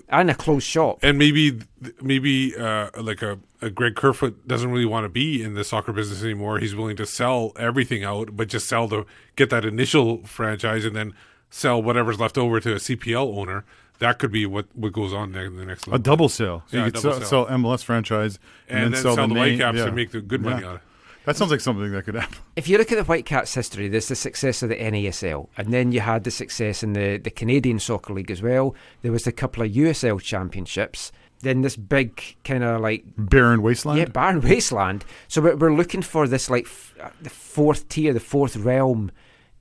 [0.09, 1.59] and a closed shop, and maybe
[2.01, 5.91] maybe uh, like a, a Greg Kerfoot doesn't really want to be in the soccer
[5.91, 6.59] business anymore.
[6.59, 9.05] He's willing to sell everything out, but just sell the
[9.35, 11.13] get that initial franchise and then
[11.49, 13.65] sell whatever's left over to a CPL owner.
[13.99, 16.63] That could be what, what goes on in the next A double sale.
[16.67, 17.47] So Yeah, you a could double sell, sale.
[17.47, 19.57] sell MLS franchise and, And then then sell, sell the, the name.
[19.59, 19.85] Whitecaps yeah.
[19.85, 20.67] and make the good money Yeah.
[20.69, 20.81] on it.
[21.25, 22.37] That sounds like something that could happen.
[22.55, 25.91] if you look at the Whitecaps' history, there's the success of the NASL, and then
[25.91, 28.73] you had the success in the, the Canadian Soccer League as well.
[29.01, 31.11] There was a couple of USL championships.
[31.41, 33.99] Then this big kind of like Barren wasteland.
[33.99, 35.05] yeah, barren wasteland.
[35.27, 39.11] So we're, we're looking for this like f- uh, the fourth tier, the fourth realm,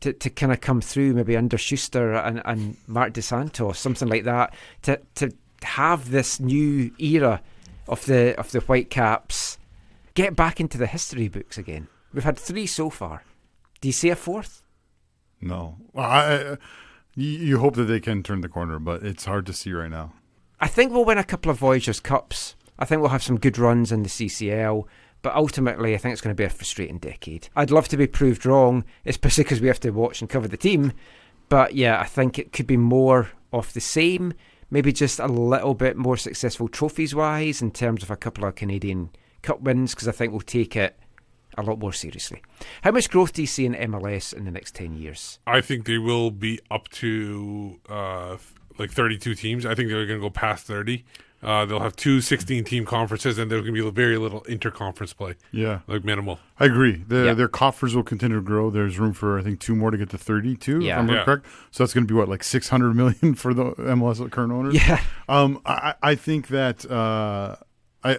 [0.01, 4.09] to, to kind of come through, maybe under Schuster and, and Marc Dos Santos, something
[4.09, 5.31] like that, to to
[5.62, 7.43] have this new era
[7.89, 9.59] of the of the Whitecaps
[10.15, 11.89] get back into the history books again.
[12.15, 13.23] We've had three so far.
[13.82, 14.62] Do you see a fourth?
[15.43, 16.57] No, well, I,
[17.15, 19.90] you, you hope that they can turn the corner, but it's hard to see right
[19.90, 20.15] now.
[20.61, 22.57] I think we'll win a couple of Voyageurs Cups.
[22.78, 24.87] I think we'll have some good runs in the CCL.
[25.23, 27.49] But ultimately, I think it's going to be a frustrating decade.
[27.57, 30.57] I'd love to be proved wrong, especially because we have to watch and cover the
[30.57, 30.93] team.
[31.49, 34.35] But yeah, I think it could be more of the same.
[34.70, 38.55] Maybe just a little bit more successful trophies wise in terms of a couple of
[38.55, 39.11] Canadian
[39.43, 40.99] Cup wins, because I think we'll take it
[41.57, 42.43] a lot more seriously.
[42.83, 45.39] How much growth do you see in MLS in the next 10 years?
[45.47, 48.37] I think they will be up to uh,
[48.78, 49.65] like 32 teams.
[49.66, 51.05] I think they're going to go past 30.
[51.43, 55.15] Uh, they'll have two 16 team conferences, and there's going to be very little interconference
[55.15, 55.35] play.
[55.53, 55.81] Yeah.
[55.86, 56.40] like minimal.
[56.59, 57.05] I agree.
[57.07, 57.35] The, Yeah.
[57.35, 58.70] Their coffers will continue to grow.
[58.70, 60.81] There's room for I think two more to get to 32.
[60.81, 60.94] Yeah.
[60.94, 61.24] if I'm Yeah.
[61.24, 61.47] correct.
[61.70, 64.74] So that's going to be what like 600 million for the MLS current owners.
[64.74, 65.01] Yeah.
[65.28, 67.57] Um, I, I think that uh,
[68.03, 68.19] I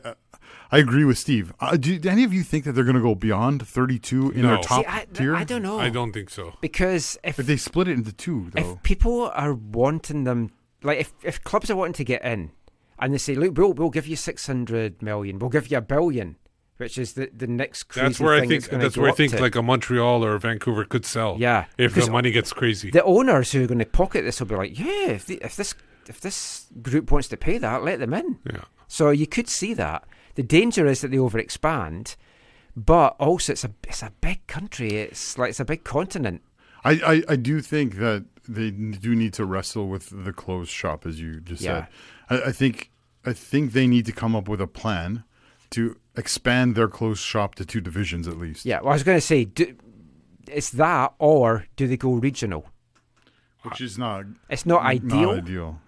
[0.72, 1.53] I agree with Steve.
[1.60, 4.41] Uh, do, do any of you think that they're going to go beyond 32 in
[4.41, 4.48] No.
[4.49, 5.35] their top See, I, tier?
[5.35, 5.80] I don't know.
[5.80, 6.53] I don't think so.
[6.61, 8.73] because if If they split it into two, though.
[8.73, 10.52] if people are wanting them,
[10.84, 12.52] like if, if clubs are wanting to get in,
[12.99, 15.81] and they say, look, we'll we'll give you six hundred million, we'll give you a
[15.81, 16.35] billion,
[16.77, 19.34] which is the the next crazy That's where I think that's that's where I think
[19.34, 19.41] to.
[19.41, 21.38] like a Montreal or Vancouver could sell.
[21.39, 22.89] Yeah, if the money gets crazy.
[22.91, 25.56] the owners who are going to pocket this will be like, yeah, if, the, if
[25.56, 25.76] this
[26.10, 28.39] if this group wants to pay that, let them in.
[28.52, 28.61] yeah.
[28.88, 30.03] So you could see that.
[30.38, 32.15] The danger is that they overexpand,
[32.76, 34.89] but also it's a it's a big country.
[34.91, 36.43] It's like it's a big continent.
[36.85, 41.05] I, I, I do think that they do need to wrestle with the closed shop,
[41.07, 41.88] as you just Yeah.
[42.30, 42.43] said.
[42.45, 42.91] I, I think
[43.26, 45.23] I think they need to come up with a plan
[45.72, 48.64] to expand their closed shop to two divisions at least.
[48.64, 49.76] Yeah, well, I was going to say, do,
[50.47, 52.69] it's that, or do they go regional?
[53.64, 55.81] which is not It's not ideal Not ideal.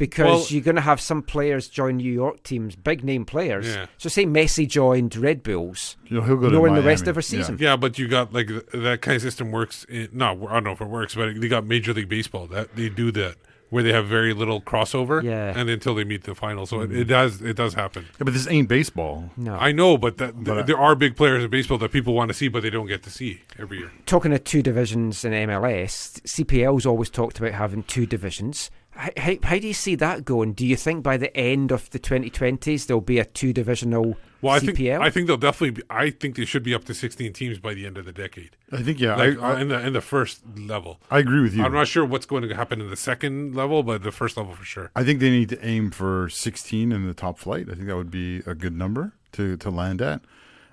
[0.00, 3.66] Because Well- you're going to have some players join New York teams, big name players.
[3.66, 3.86] Yeah.
[3.98, 7.14] So say Messi joined Red Bulls, You know, he'll go to knowing the rest of
[7.14, 7.58] her season.
[7.60, 9.84] Yeah, but you got like that kind of system works.
[9.84, 12.74] In, no, I don't know if it works, but they got Major League Baseball that
[12.76, 13.36] they do that
[13.68, 15.22] where they have very little crossover.
[15.22, 15.52] Yeah.
[15.56, 17.00] and until they meet the final, so it, mm.
[17.00, 18.06] it does it does happen.
[18.18, 19.30] Yeah, but this ain't baseball.
[19.36, 19.54] No.
[19.54, 22.14] I know, but that th- But I- there are big players in baseball that people
[22.14, 23.92] want to see, but they don't get to see every year.
[24.06, 28.70] Talking of two divisions in MLS, CPL's always talked about having two divisions.
[28.92, 30.52] How, how, how do you see that going?
[30.52, 34.54] Do you think by the end of the 2020s there'll be a two divisional Well,
[34.54, 34.64] I CPL?
[34.76, 35.70] think I think they'll definitely.
[35.70, 38.12] Be, I think they should be up to 16 teams by the end of the
[38.12, 38.56] decade.
[38.72, 41.00] I think yeah, Like I, uh, in the in the first level.
[41.10, 41.62] I, I agree with you.
[41.64, 44.54] I'm not sure what's going to happen in the second level, but the first level
[44.54, 44.90] for sure.
[44.94, 47.68] I think they need to aim for 16 in the top flight.
[47.70, 50.20] I think that would be a good number to, to land at.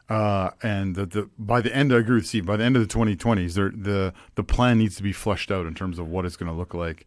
[0.09, 2.45] Uh, and the, the by the end, I agree with Steve.
[2.45, 3.53] By the end of the 2020s,
[3.83, 6.57] the the plan needs to be fleshed out in terms of what it's going to
[6.57, 7.05] look like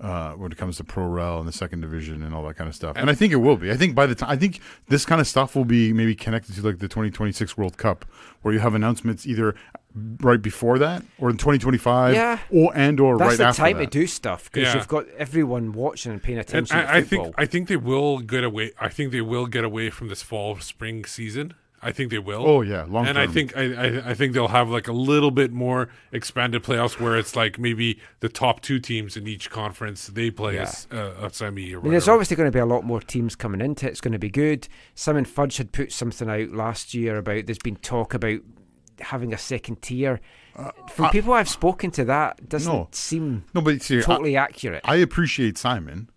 [0.00, 2.68] uh, when it comes to pro rel and the second division and all that kind
[2.68, 2.96] of stuff.
[2.96, 3.70] And I think it will be.
[3.70, 6.54] I think by the time I think this kind of stuff will be maybe connected
[6.56, 8.04] to like the 2026 World Cup,
[8.42, 9.54] where you have announcements either
[10.20, 12.38] right before that or in 2025, Yeah.
[12.50, 13.90] or and or That's right the after time that.
[13.92, 14.76] to do stuff because Yeah.
[14.76, 17.24] you've got everyone watching and paying And attention I, to I football.
[17.26, 18.72] think I think they will get away.
[18.80, 21.54] I think they will get away from this fall spring season.
[21.82, 22.46] I think they will.
[22.46, 25.30] Oh, yeah, long And I think I, I I think they'll have like a little
[25.30, 30.06] bit more expanded playoffs where it's like maybe the top two teams in each conference
[30.08, 30.62] they play Yeah.
[30.64, 33.00] as uh, a semi or I mean, there's obviously going to be a lot more
[33.00, 33.90] teams coming into it.
[33.92, 34.68] It's going to be good.
[34.94, 38.40] Simon Fudge had put something out last year about there's been talk about
[39.00, 40.20] having a second tier.
[40.90, 42.88] From I- people I've spoken to, that doesn't No.
[42.92, 44.82] seem No, but see, I- totally accurate.
[44.84, 46.10] I appreciate Simon,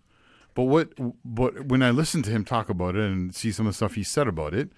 [0.54, 0.90] but what
[1.24, 3.94] but when I listen to him talk about it and see some of the stuff
[3.94, 4.70] he said about it,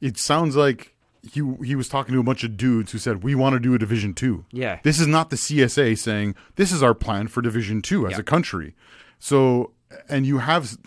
[0.00, 3.34] it sounds like he he was talking to a bunch of dudes who said we
[3.34, 4.44] want to do a Division Two.
[4.52, 4.78] Yeah.
[4.84, 8.18] this is not the CSA saying this is our plan for Division Two as Yeah.
[8.20, 8.74] a country.
[9.18, 9.72] So,
[10.08, 10.78] and you have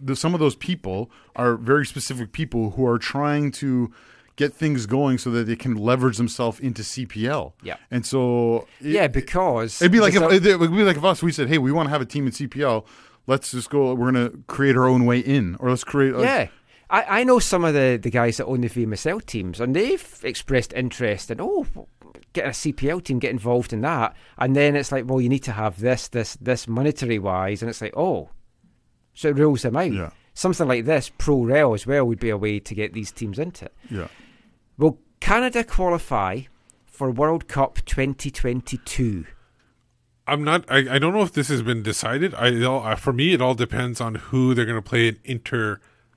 [0.00, 3.90] the, some of those people are very specific people who are trying to
[4.36, 7.54] get things going so that they can leverage themselves into CPL.
[7.62, 7.76] Yeah.
[7.90, 11.22] and so it- yeah, because It'd be like if it would be like if us
[11.22, 12.84] we said, "Hey, we want to have a team in CPL.
[13.26, 13.92] Let's just go.
[13.94, 16.48] We're going to create our own way in, or let's create." yeah.
[16.90, 20.20] I, I know some of the, the guys that own the VMSL teams, and they've
[20.22, 21.66] expressed interest in, oh,
[22.32, 24.16] get a CPL team, get involved in that.
[24.38, 27.62] And then it's like, well, you need to have this, this, this monetary wise.
[27.62, 28.30] And it's like, oh,
[29.14, 29.92] so it rules them out.
[29.92, 30.10] Yeah.
[30.34, 33.38] Something like this, Pro Rel as well, would be a way to get these teams
[33.38, 33.74] into it.
[33.90, 34.08] yeah.
[34.76, 36.42] Will Canada qualify
[36.86, 39.26] for World Cup 2022?
[40.28, 40.64] I'm not.
[40.68, 42.34] I, I don't know if this has been decided.
[42.34, 45.40] I all, uh, for me, it all depends on who they're going to play in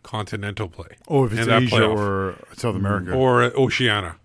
[0.04, 0.98] intercontinental play.
[1.08, 1.96] Oh, if it's Asia playoff.
[1.98, 4.16] or South America, or Oceania,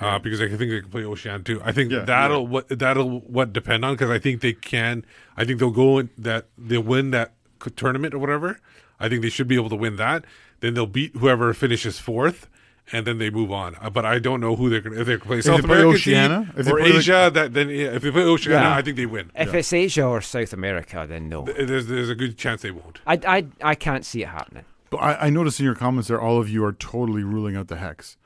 [0.00, 1.60] uh, because I think they can play Oceania too.
[1.64, 5.04] I think Yeah, that'll what that'll what depend on because I think they can.
[5.36, 7.32] I think they'll go in that they'll win that
[7.76, 8.60] tournament or whatever.
[9.00, 10.24] I think they should be able to win that.
[10.60, 12.48] Then they'll beat whoever finishes fourth.
[12.90, 15.00] And then they move on, uh, but I don't know who they're going to.
[15.02, 16.54] If they play South they play America Oceania?
[16.56, 18.74] If they or play, like- Asia, that then yeah, if they play Oceania, Yeah.
[18.74, 19.30] I think they win.
[19.34, 21.42] If it's Asia or South America, then no.
[21.42, 23.00] There's there's a good chance they won't.
[23.06, 24.64] I, I, I can't see it happening.
[24.90, 27.68] But I, I noticed in your comments there, all of you are totally ruling out
[27.68, 28.16] the hex.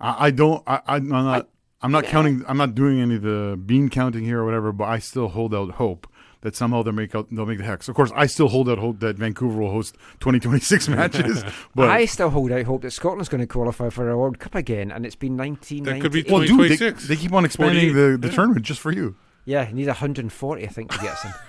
[0.00, 0.62] I, I don't.
[0.66, 1.48] I, I, I'm not.
[1.82, 2.44] I, am not counting.
[2.46, 4.72] I'm not doing any of the bean counting here or whatever.
[4.72, 6.06] But I still hold out hope
[6.42, 7.28] that somehow they'll make out.
[7.30, 7.88] They'll make the hex.
[7.88, 11.42] Of course, I still hold out hope that Vancouver will host 2026 matches.
[11.74, 14.54] But I still hold out hope that Scotland's going to qualify for a World Cup
[14.54, 15.92] again, and it's been 1998.
[15.94, 17.92] That could be well, dude, they, they keep on expanding 48.
[17.92, 18.34] the, the Yeah.
[18.34, 19.16] tournament just for you.
[19.44, 21.32] Yeah, you need 140, I think, to get us in.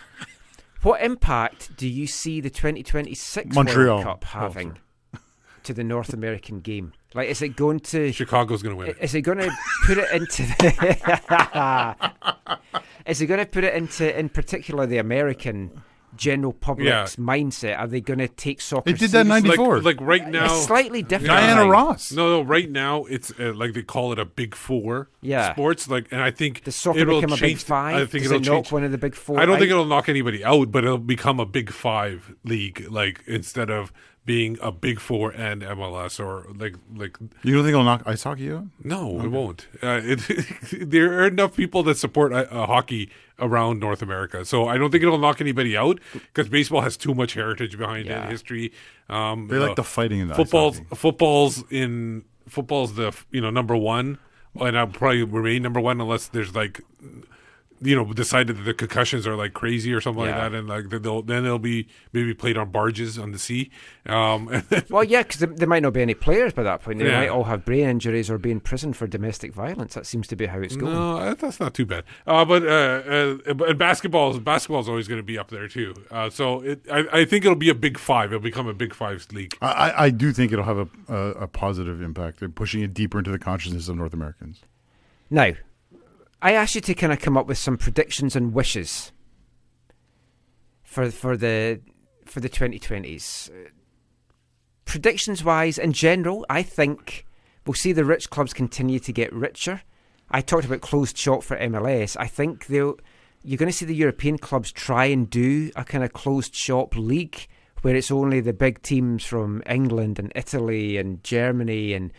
[0.84, 3.96] What impact do you see the 2026 Montreal.
[3.96, 4.78] World Cup Oh, having
[5.64, 6.94] to the North American game?
[7.14, 8.98] Like, is it going to Chicago's going to win it.
[9.02, 9.52] Is it going to
[9.86, 11.96] put it into the?
[13.06, 15.82] is it going to put it into, in particular, the American
[16.16, 17.78] general public's mindset?
[17.78, 18.90] Are they going to take soccer?
[18.90, 19.50] It did that in seriously?
[19.58, 19.76] 94.
[19.82, 21.32] Like, like right now, It's slightly different.
[21.34, 21.70] Diana now.
[21.70, 22.12] Ross.
[22.12, 22.42] No, no.
[22.42, 25.10] Right now, it's uh, like they call it a Big Four.
[25.22, 25.52] Yeah.
[25.54, 25.90] sports.
[25.90, 27.96] Like, and I think Does soccer it'll become a change big five?
[27.96, 28.72] I think Does it'll it knock change.
[28.72, 29.40] one of the big four?
[29.40, 29.76] I don't think out?
[29.76, 32.88] it'll knock anybody out, but it'll become a Big Five league.
[32.90, 33.92] Like instead of
[34.26, 38.24] being a Big Four and MLS or like like You don't think it'll knock ice
[38.24, 38.66] hockey out?
[38.84, 39.68] no, it won't.
[39.82, 40.20] Uh, it,
[40.90, 43.10] there are enough people that support uh, uh, hockey
[43.40, 47.14] around North America, so I don't think it'll knock anybody out because baseball has too
[47.14, 48.26] much heritage behind Yeah.
[48.26, 48.72] it, history.
[49.10, 50.96] Um, They like the fighting in the ice football's hockey.
[50.96, 54.18] football's in football's the you know number one,
[54.60, 56.82] and I'll probably remain number one unless there's like
[57.82, 60.44] you know decided that the concussions are like crazy or something Yeah.
[60.44, 63.70] like that, and like they'll then they'll be maybe played on barges on the sea.
[64.06, 67.00] Um, Well, yeah, because there, there might not be any players by that point.
[67.00, 67.20] They Yeah.
[67.20, 69.94] might all have brain injuries or be in prison for domestic violence.
[69.96, 70.94] That seems to be how it's going.
[70.94, 72.04] No, that's not too bad.
[72.26, 75.94] Uh, but uh, uh, but basketball, basketball is always going to be up there too.
[76.10, 78.32] Uh, so it, I, I think it'll be a big five.
[78.32, 79.58] It'll become a big five league.
[79.62, 82.94] I, I- I do think it'll have a, a, a positive impact They're pushing it
[82.94, 84.62] deeper into the consciousness of North Americans.
[85.30, 85.52] Now,
[86.42, 89.12] I asked you to kind of come up with some predictions and wishes
[90.84, 91.82] for for the
[92.26, 93.50] for the 2020s.
[93.50, 93.70] Uh,
[94.86, 97.26] Predictions wise, in general, I think
[97.66, 99.82] we'll see the rich clubs continue to get richer.
[100.32, 102.16] I talked about closed shop for MLS.
[102.18, 102.98] I think they'll
[103.44, 106.96] you're going to see the European clubs try and do a kind of closed shop
[106.96, 107.48] league
[107.82, 112.12] where it's only the big teams from England and Italy and Germany and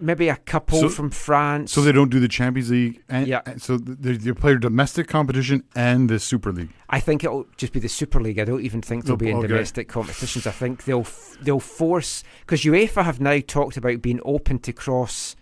[0.00, 1.72] maybe a couple So- from France.
[1.72, 3.02] So they don't do the Champions League.
[3.08, 3.42] And, Yeah.
[3.46, 6.70] and So they, they play domestic competition and the Super League.
[6.88, 8.38] I think it'll just be the Super League.
[8.38, 9.48] I don't even think they'll be in okay.
[9.48, 10.46] domestic competitions.
[10.46, 11.06] I think they'll
[11.42, 15.36] they'll force because UEFA have now talked about being open to cross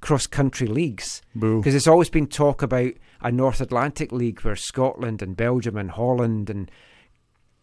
[0.00, 2.92] cross country leagues because there's always been talk about
[3.22, 6.70] a North Atlantic league where Scotland and Belgium and Holland and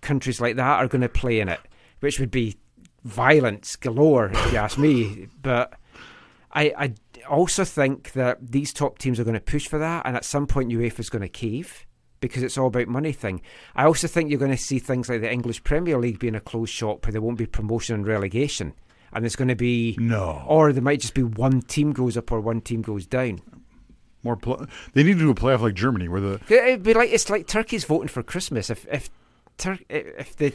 [0.01, 1.59] countries like that are going to play in it,
[1.99, 2.57] which would be
[3.03, 5.27] violence galore if you ask me.
[5.41, 5.73] But
[6.53, 6.93] I, I
[7.29, 10.47] also think that these top teams are going to push for that, and at some
[10.47, 11.85] point UEFA is going to cave
[12.19, 13.41] because it's all about money thing.
[13.75, 16.39] I also think you're going to see things like the English Premier League being a
[16.39, 18.73] closed shop where there won't be promotion and relegation,
[19.13, 20.43] and there's going to be No.
[20.47, 23.41] or there might just be one team goes up or one team goes down.
[24.23, 27.09] More pl- they need to do a playoff like Germany where the It'd be like
[27.11, 28.69] it's like Turkey's voting for Christmas.
[28.69, 29.09] If if
[29.57, 30.53] Tur- if the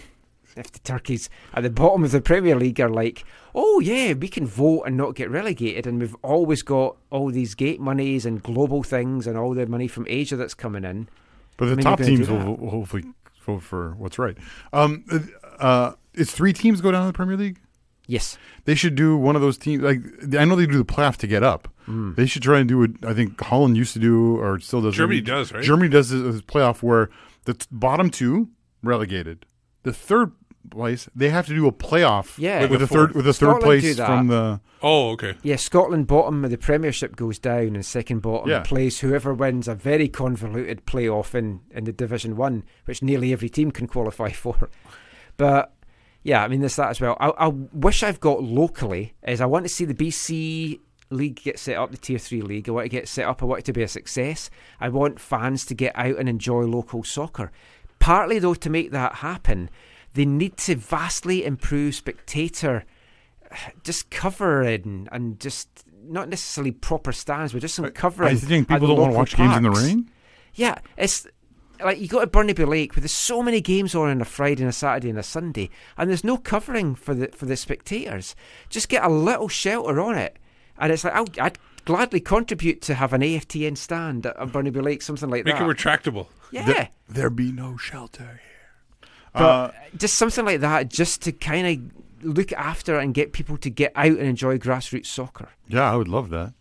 [0.56, 3.24] if the turkeys at the bottom of the Premier League are like,
[3.54, 7.54] oh yeah, we can vote and not get relegated, and we've always got all these
[7.54, 11.08] gate monies and global things and all the money from Asia that's coming in.
[11.56, 13.04] but the I mean, top teams will, will hopefully
[13.44, 14.36] vote for what's right.
[14.72, 15.04] Um,
[15.58, 17.60] uh, it's three teams go down to the Premier League.
[18.08, 19.82] Yes, They should do one of those teams.
[19.82, 19.98] Like
[20.38, 21.66] I know they do the playoff to get up.
[21.86, 22.14] Hmm.
[22.14, 22.92] They should try and do it.
[23.04, 24.94] I think Holland used to do, or still does.
[24.94, 25.62] Germany does, right?
[25.62, 27.10] Germany does this, this playoff where
[27.46, 28.48] the t- bottom two
[28.82, 29.44] relegated.
[29.82, 30.32] The third
[30.70, 32.36] place they have to do a playoff.
[32.38, 32.62] Yeah.
[32.62, 34.06] with, With the the third with the third Scotland do place that.
[34.06, 34.60] from the.
[34.82, 35.34] Oh, okay.
[35.42, 35.56] yeah.
[35.56, 38.60] Scotland bottom of the Premiership goes down, and second bottom Yeah.
[38.60, 43.48] plays whoever wins a very convoluted playoff in in the Division One, which nearly every
[43.48, 44.70] team can qualify for.
[45.36, 45.72] But
[46.22, 47.16] yeah, I mean, there's that as well.
[47.20, 50.80] I, I wish I've got locally is I want to see the BC
[51.10, 52.68] league get set up, the Tier Three league.
[52.68, 53.42] I want to get set up.
[53.42, 54.50] I want it to be a success.
[54.80, 57.52] I want fans to get out and enjoy local soccer.
[57.98, 59.70] Partly though, to make that happen,
[60.16, 62.84] they need to vastly improve spectator
[63.84, 65.68] just covering and just
[66.08, 68.30] not necessarily proper stands, but just some covering.
[68.30, 70.10] I think people don't want to local watch games in the rain.
[70.54, 71.26] Yeah, it's
[71.84, 74.62] like you go to Burnaby Lake where there's so many games on on a Friday
[74.62, 78.34] and a Saturday and a Sunday, and there's no covering for the for the spectators.
[78.70, 80.38] Just get a little shelter on it,
[80.78, 85.02] and it's like I'll, I'd gladly contribute to have an AFTN stand at Burnaby Lake,
[85.02, 85.66] something like Make that.
[85.66, 86.26] Make it retractable.
[86.50, 88.55] yeah, There, there be no shelter here.
[89.36, 93.56] But Uh, just something like that, just to kind of look after and get people
[93.58, 95.48] to get out and enjoy grassroots soccer.
[95.68, 96.54] yeah, I would love that.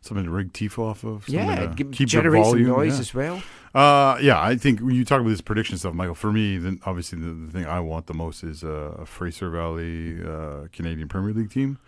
[0.00, 1.28] Something to rig teeth off of.
[1.28, 3.00] Yeah, to keep generate some noise yeah.
[3.00, 3.42] as well.
[3.74, 6.80] Uh, yeah, I think when you talk about this prediction stuff, Michael, for me, then
[6.84, 11.08] obviously the, the thing I want the most is uh, a Fraser Valley uh, Canadian
[11.08, 11.78] Premier League team,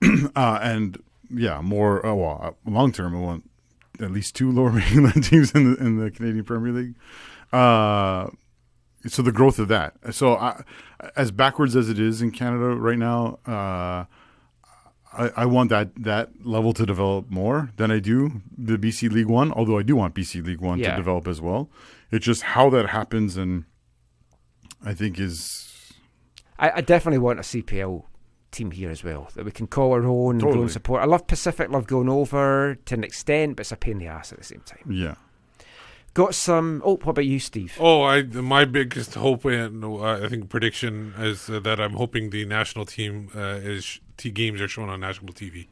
[0.36, 3.48] uh, and yeah, more uh, well, long term, I want
[3.98, 6.94] at least two Lower Mainland teams in the in the Canadian Premier League.
[7.52, 8.28] Uh,
[9.06, 9.94] so the growth of that.
[10.14, 10.62] So I,
[11.16, 14.04] as backwards as it is in Canada right now, uh,
[15.14, 19.26] I, I want that that level to develop more than I do the BC League
[19.26, 19.52] One.
[19.52, 20.90] Although I do want BC League One Yeah.
[20.92, 21.68] to develop as well.
[22.10, 23.64] It's just how that happens and
[24.84, 25.92] I think is
[26.58, 28.04] I, I definitely want a CPL
[28.52, 31.02] team here as well that we can call our own and go and support.
[31.02, 34.06] I love Pacific, love going over to an extent, but it's a pain in the
[34.06, 34.84] ass at the same time.
[34.90, 35.14] yeah.
[36.14, 36.82] Got some.
[36.84, 37.74] Oh, what about you, Steve?
[37.80, 42.30] Oh, I my biggest hope and uh, I think prediction is uh, that I'm hoping
[42.30, 45.68] the national team uh, is t- games are shown on national TV.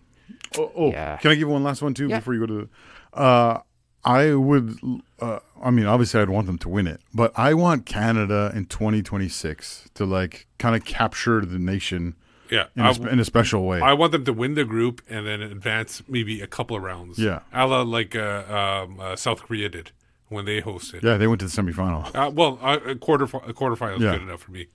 [0.56, 1.18] Oh, oh Yeah.
[1.18, 2.18] can I give one last one too Yeah.
[2.20, 2.68] before you go to?
[3.12, 3.60] The, uh,
[4.02, 4.78] I would.
[5.20, 8.64] Uh, I mean, obviously, I'd want them to win it, but I want Canada in
[8.64, 12.14] 2026 to like kind of capture the nation
[12.50, 13.82] Yeah, in a I- sp- in a special way.
[13.82, 17.18] I want them to win the group and then advance maybe a couple of rounds.
[17.18, 17.40] Yeah.
[17.52, 18.44] a la like uh,
[18.86, 19.90] um, uh, South Korea did
[20.30, 21.02] when they hosted.
[21.02, 22.10] yeah, they went to the semifinal.
[22.14, 24.12] Uh, well, uh, a quarter a quarterfinal is Yeah.
[24.12, 24.68] good enough for me.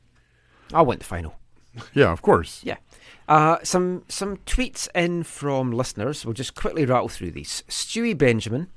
[0.73, 1.35] I want the final.
[1.93, 2.61] Yeah, of course.
[2.63, 2.77] Yeah.
[3.27, 6.23] Uh, some some tweets in from listeners.
[6.25, 7.63] We'll just quickly rattle through these.
[7.67, 8.67] Stewie Benjamin,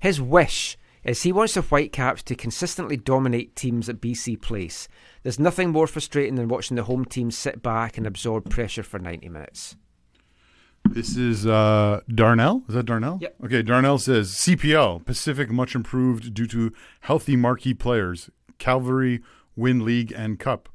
[0.00, 4.88] his wish is he wants the Whitecaps to consistently dominate teams at BC Place.
[5.22, 8.98] There's nothing more frustrating than watching the home team sit back and absorb pressure for
[8.98, 9.76] 90 minutes.
[10.88, 12.64] This is uh, Darnell.
[12.68, 13.18] Is that Darnell?
[13.20, 13.36] Yep.
[13.44, 18.30] Okay, Darnell says CPL Pacific much improved due to healthy marquee players.
[18.58, 19.20] Cavalry
[19.56, 20.68] win league and cup.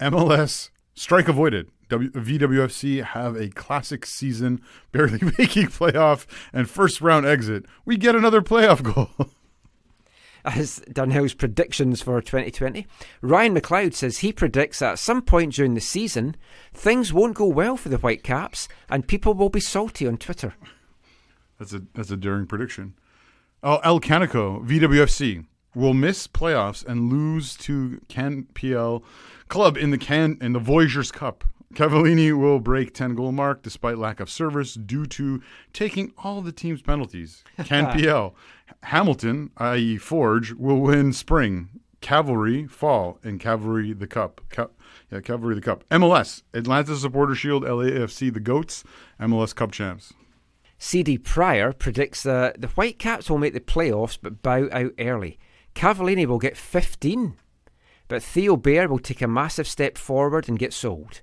[0.00, 1.70] MLS strike avoided.
[1.90, 4.60] W- VWFC have a classic season,
[4.92, 7.66] barely making playoff and first round exit.
[7.84, 9.10] We get another playoff goal.
[10.44, 12.86] As Dunhill's predictions for 2020,
[13.20, 16.36] Ryan McLeod says he predicts that at some point during the season,
[16.72, 20.54] things won't go well for the Whitecaps and people will be salty on Twitter.
[21.58, 22.94] That's a that's a daring prediction.
[23.62, 25.44] Oh, El Canico, VWFC
[25.74, 29.02] will miss playoffs and lose to Can PL
[29.48, 31.44] club in the Can in the Voyageurs Cup.
[31.74, 35.42] Cavallini will break 10 goal mark despite lack of service due to
[35.72, 37.44] taking all the team's penalties.
[37.64, 38.34] Can PL
[38.84, 39.98] Hamilton, i.e.
[39.98, 41.68] Forge, will win spring.
[42.00, 44.40] Cavalry fall and Cavalry the Cup.
[45.10, 45.84] Yeah, Cavalry the Cup.
[45.90, 48.84] MLS Atlanta Supporter Shield, LAFC the Goats,
[49.20, 50.12] MLS Cup champs.
[50.78, 55.38] CD Pryor predicts that the Whitecaps will make the playoffs but bow out early.
[55.74, 57.36] Cavallini will get 15,
[58.06, 61.20] but Theo Bair will take a massive step forward and get sold.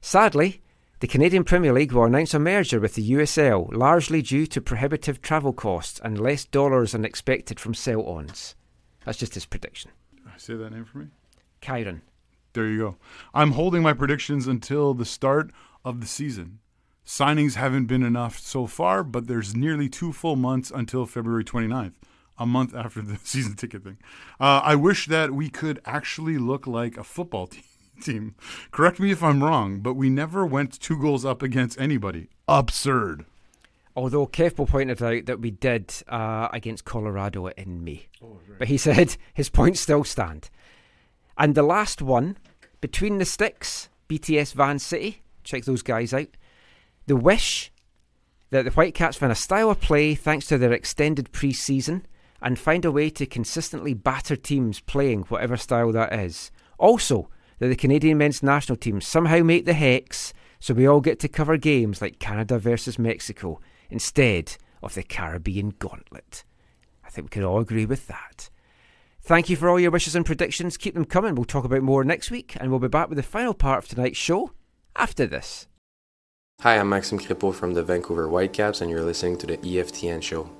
[0.00, 0.62] Sadly,
[1.00, 5.20] the Canadian Premier League will announce a merger with the USL, largely due to prohibitive
[5.22, 8.54] travel costs and less dollars than expected from sell ons.
[9.04, 9.90] That's just his prediction.
[10.36, 11.06] Say that name for me.
[11.60, 12.02] Kyron.
[12.52, 12.96] There you go.
[13.34, 15.50] I'm holding my predictions until the start
[15.84, 16.60] of the season.
[17.04, 21.94] Signings haven't been enough so far, but there's nearly two full months until February 29th,
[22.38, 23.98] a month after the season ticket thing.
[24.38, 27.62] Uh, I wish that we could actually look like a football te-
[28.04, 28.34] team.
[28.70, 32.28] Correct me if I'm wrong, but we never went two goals up against anybody.
[32.46, 33.24] Absurd.
[33.96, 38.06] Although Kevbo pointed out that we did uh, against Colorado in May.
[38.58, 40.50] But he said his points still stand.
[41.36, 42.36] And the last one,
[42.80, 46.28] between the sticks, BTS Van City, check those guys out.
[47.06, 47.72] The wish
[48.50, 52.06] that the Whitecaps find a style of play thanks to their extended pre season
[52.40, 56.50] and find a way to consistently batter teams playing whatever style that is.
[56.78, 61.18] Also, that the Canadian men's national team somehow make the hex so we all get
[61.20, 63.60] to cover games like Canada versus Mexico
[63.90, 66.44] instead of the Caribbean gauntlet.
[67.04, 68.50] I think we can all agree with that.
[69.22, 70.76] Thank you for all your wishes and predictions.
[70.76, 71.34] Keep them coming.
[71.34, 73.88] We'll talk about more next week, and we'll be back with the final part of
[73.88, 74.52] tonight's show
[74.96, 75.66] after this.
[76.62, 80.50] Hi, I'm Maxime Crépeau from the Vancouver Whitecaps, and you're listening to the AFTN show.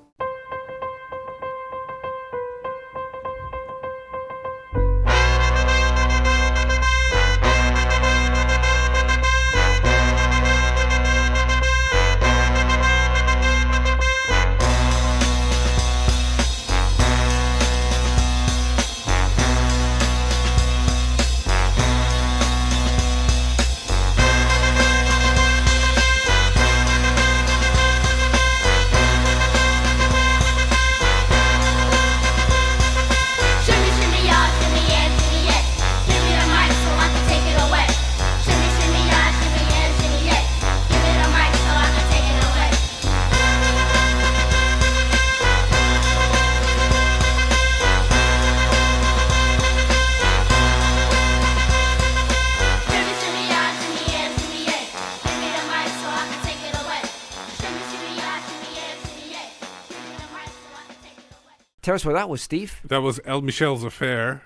[61.99, 62.81] Us what that was, Steve.
[62.85, 64.43] That was El Michel's Affair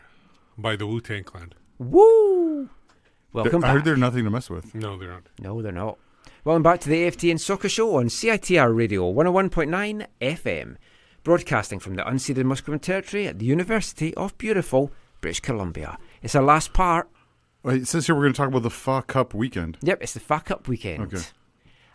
[0.57, 1.53] by the Wu Tang Clan.
[1.79, 2.71] Woo!
[3.35, 3.85] Welcome I heard back.
[3.85, 4.75] they're nothing to mess with.
[4.75, 5.25] No, they're not.
[5.39, 5.99] No, they're not.
[6.45, 10.77] Welcome back to the AFTN Soccer Show on CITR Radio 101.9 FM,
[11.25, 15.99] broadcasting from the unceded Musqueam Territory at the University of beautiful British Columbia.
[16.23, 17.09] It's our last part.
[17.63, 19.77] Wait, it says here we're going to talk about the FA Cup weekend.
[19.83, 21.03] Yep, it's the fuck up weekend.
[21.03, 21.23] Okay.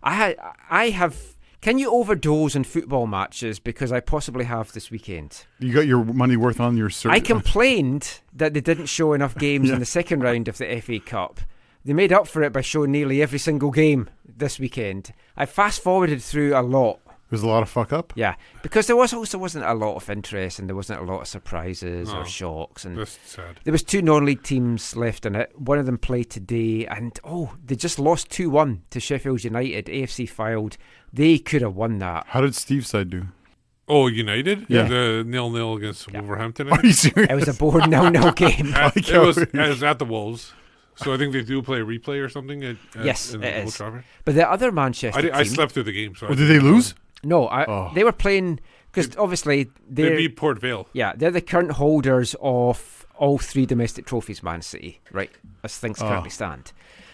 [0.04, 0.38] I had,
[0.70, 1.36] I have.
[1.62, 5.46] Can you overdose on football matches because I possibly have this weekend?
[5.60, 7.10] You got your money worth on your cert.
[7.10, 9.74] I complained that they didn't show enough games Yeah.
[9.76, 11.40] in the second round of the FA Cup.
[11.84, 15.14] They made up for it by showing nearly every single game this weekend.
[15.36, 17.00] I fast forwarded through a lot.
[17.30, 18.14] There's a lot of fuck up.
[18.16, 21.22] Yeah, because there was also wasn't a lot of interest and there wasn't a lot
[21.22, 23.60] of surprises Oh, or shocks and that's sad.
[23.66, 25.52] there was two non-league teams left in it.
[25.60, 29.88] One of them played today, and oh, they just lost two one to Sheffield United.
[29.88, 30.78] AFC Fylde.
[31.12, 32.26] They could have won that.
[32.28, 33.28] How did Steve's side do?
[33.90, 34.66] Oh, United?
[34.70, 34.84] Yeah.
[34.88, 36.70] The nil nil against Wolverhampton.
[36.72, 37.32] Are you serious?
[37.32, 38.74] It was a bored nil-nil game.
[38.74, 40.54] At- Like it, was, it it was at the Wolves.
[40.96, 42.64] So I think they do play a replay or something.
[42.64, 44.04] At, at, yes, in it Old is.
[44.26, 46.16] But the other Manchester I, did, I slept through the game.
[46.16, 46.82] So I Oh, did didn't they know.
[47.24, 47.92] No, I, Oh.
[47.94, 48.60] they were playing
[48.92, 50.88] because obviously They they're beat Port Vale.
[50.94, 54.44] yeah they're the current holders of all three domestic trophies.
[54.44, 55.32] Man City, right,
[55.64, 56.08] as things Oh.
[56.08, 56.72] currently stand,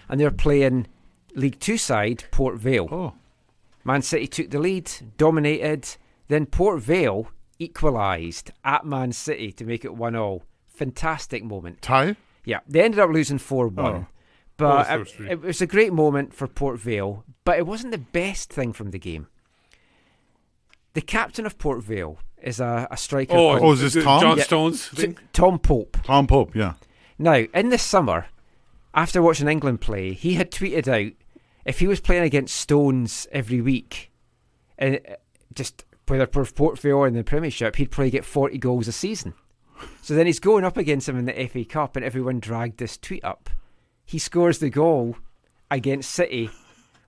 [0.10, 0.88] and they're playing
[1.36, 2.88] League Two side Port Vale.
[2.92, 3.14] Oh,
[3.86, 5.96] Man City took the lead, dominated.
[6.30, 7.28] Then Port Vale
[7.60, 10.44] equalised at Man City to make it one all.
[10.68, 11.82] Fantastic moment.
[11.82, 12.16] tie?
[12.46, 14.08] Yeah, they ended up losing four one, Oh.
[14.58, 17.24] but it, it was a great moment for Port Vale.
[17.46, 19.28] But it wasn't the best thing from the game.
[20.94, 23.34] The captain of Port Vale is a, a striker.
[23.36, 24.22] Oh, Oh, is this Tom?
[24.22, 24.44] John Yeah.
[24.44, 25.16] Stones T-?
[25.34, 25.98] Tom Pope.
[26.04, 26.74] Tom Pope, yeah.
[27.18, 28.28] Now, in the summer,
[28.94, 31.14] after watching England play, he had tweeted out
[31.66, 34.12] if he was playing against Stones every week,
[34.80, 34.98] uh,
[35.54, 38.92] just whether for Port Vale or in the Premiership, he'd probably get 40 goals a
[38.92, 39.34] season.
[40.02, 42.98] So then he's going up against him in the FA Cup, and everyone dragged this
[42.98, 43.50] tweet up.
[44.06, 45.16] He scores the goal
[45.72, 46.50] against City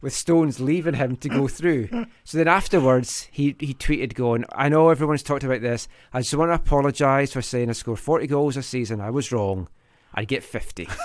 [0.05, 1.89] with Stones leaving him to go through.
[2.23, 5.87] So then afterwards, he, he tweeted going, I know everyone's talked about this.
[6.13, 9.01] I just want to apologise for saying I score 40 goals a season.
[9.01, 9.67] I was wrong.
[10.13, 10.87] I'd get 50.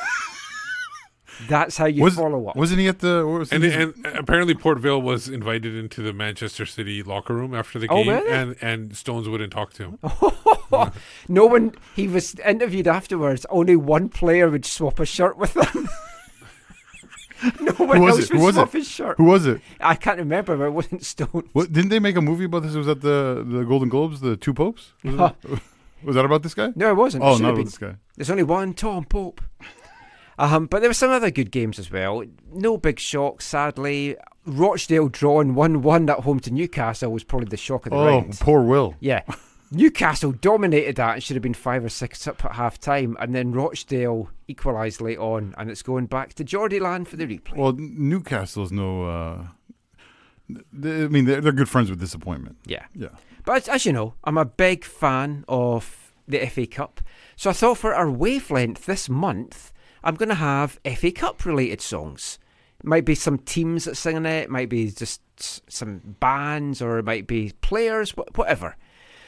[1.48, 2.56] That's how you Was, follow up.
[2.56, 3.26] Wasn't he at the?
[3.26, 7.34] Was And, his- and uh, apparently Port Vale was invited into the Manchester City locker
[7.34, 8.30] room after the Oh, game, really?
[8.30, 9.98] and and Stones wouldn't talk to him.
[11.28, 13.46] no one, he was interviewed afterwards.
[13.48, 15.88] Only one player would swap a shirt with him.
[17.60, 18.36] no one Who was else it?
[18.36, 18.78] Who was swap it?
[18.78, 19.16] his shirt.
[19.16, 19.60] Who was it?
[19.80, 21.48] I can't remember, but it wasn't Stone.
[21.52, 22.74] What didn't they make a movie about this?
[22.74, 24.92] Was that the the Golden Globes, the Two Popes.
[25.04, 25.60] Was, it-
[26.02, 26.72] was that about this guy?
[26.76, 27.22] No, it wasn't.
[27.22, 27.64] It Oh, should not have about been.
[27.66, 27.94] this guy.
[28.16, 29.42] There's only one Tom Pope.
[30.38, 32.24] Um, but there were some other good games as well.
[32.54, 34.16] No big shock, sadly.
[34.46, 38.06] Rochdale drawing 1 1 at home to Newcastle was probably the shock of the Oh,
[38.06, 38.40] round.
[38.40, 38.94] poor Will.
[39.00, 39.20] Yeah.
[39.72, 43.16] Newcastle dominated that and should have been five or six up at half time.
[43.20, 45.54] And then Rochdale equalised late on.
[45.56, 47.56] And it's going back to Geordie Land for the replay.
[47.56, 49.04] Well, Newcastle's no.
[49.04, 49.46] Uh,
[50.50, 52.56] I mean, they're, they're good friends with disappointment.
[52.66, 52.86] Yeah.
[52.94, 53.10] Yeah.
[53.44, 57.00] But as, as you know, I'm a big fan of the FA Cup.
[57.36, 59.72] So I thought for our wavelength this month,
[60.02, 62.38] I'm going to have FA Cup related songs.
[62.80, 65.20] It might be some teams that sing in it, it might be just
[65.70, 68.76] some bands, or it might be players, whatever.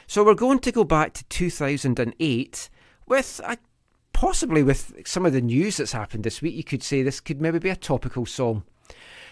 [0.07, 2.69] So we're going to go back to 2008
[3.07, 3.57] with a,
[4.11, 6.55] possibly with some of the news that's happened this week.
[6.55, 8.63] You could say this could maybe be a topical song.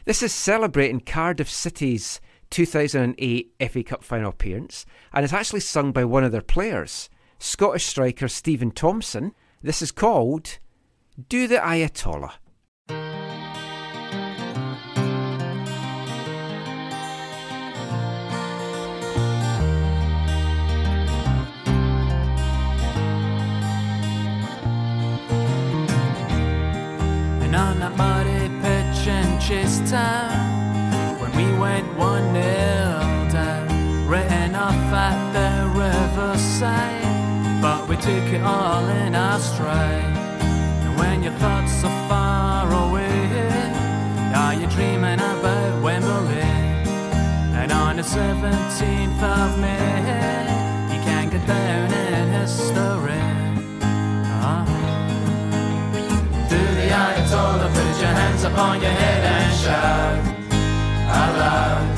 [0.06, 2.20] This is celebrating Cardiff City's
[2.50, 7.86] 2008 FA Cup final appearance, and it's actually sung by one of their players, Scottish
[7.86, 9.34] striker Steven Thompson.
[9.62, 10.60] This is called
[11.30, 12.34] Do the Ayatollah.
[27.52, 34.56] And on that muddy pitch in Chase Town, when we went one nil down, written
[34.56, 37.04] off at the riverside,
[37.62, 40.16] but we took it all in our stride.
[40.86, 43.74] And when your thoughts are far away,
[44.34, 46.56] are you dreaming about Wembley?
[47.60, 52.01] And on the 17th of May, you can get down
[58.42, 60.26] hands upon your head and shout
[61.38, 61.96] out.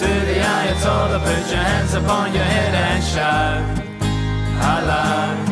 [0.00, 3.80] Do the Ayatollah, put your hands upon your head and shout
[4.62, 5.49] out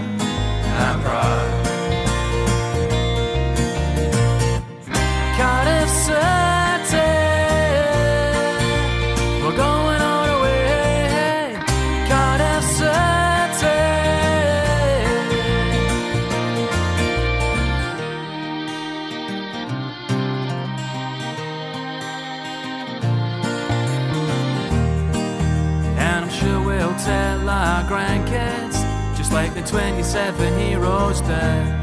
[29.29, 31.81] just like the 27 heroes there.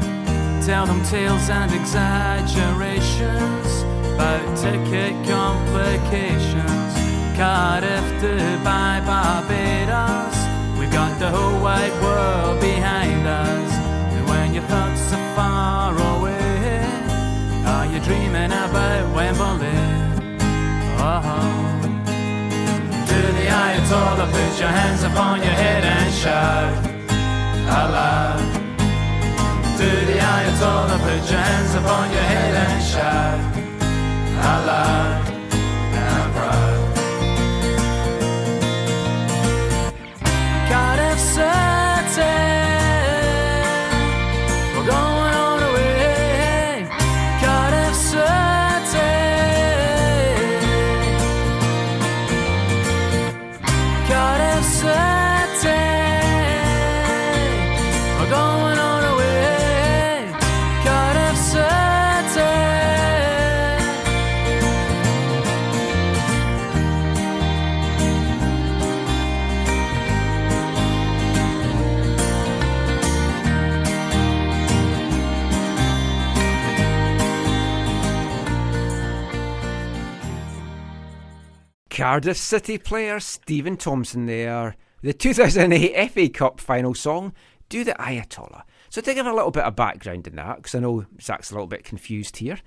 [0.64, 3.82] Tell them tales and exaggerations
[4.14, 6.94] about ticket complications.
[7.36, 10.36] Cardiff, Dubai, Barbados.
[10.78, 13.72] We've got the whole wide world behind us.
[14.14, 16.84] And when your thoughts are far away,
[17.64, 19.68] are you dreaming about Wembley?
[20.98, 21.22] Oh.
[23.06, 26.85] The Ayatollah, put your hands upon your head and shout
[27.68, 28.40] aloud.
[29.78, 33.56] To the Ayatollah, put your hands upon your head and shout
[34.54, 35.35] aloud
[82.06, 84.76] Cardiff City player Steven Thompson there.
[85.02, 87.32] The 2008 FA Cup final song,
[87.68, 88.62] Do the Ayatollah.
[88.90, 91.54] So to give a little bit of background in that, because I know Zach's a
[91.54, 92.60] little bit confused here.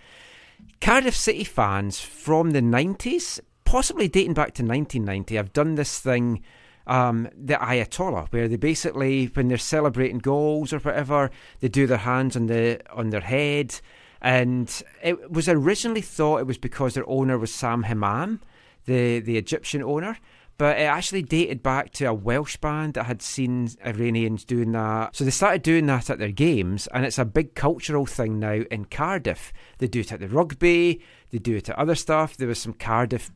[0.81, 6.43] Cardiff City fans from the 90s, possibly dating back to 1990, have done this thing,
[6.85, 11.99] um, the Ayatollah, where they basically, when they're celebrating goals or whatever, they do their
[11.99, 13.79] hands on the on their head.
[14.21, 14.69] And
[15.01, 18.41] it was originally thought it was because their owner was Sam Hammam,
[18.89, 20.17] the the Egyptian owner.
[20.57, 25.15] But it actually dated back to a Welsh band that had seen Iranians doing that.
[25.15, 28.63] So they started doing that at their games, and it's a big cultural thing now
[28.69, 29.53] in Cardiff.
[29.77, 31.01] They do it at the rugby,
[31.31, 32.35] they do it at other stuff.
[32.35, 33.31] There was some Cardiff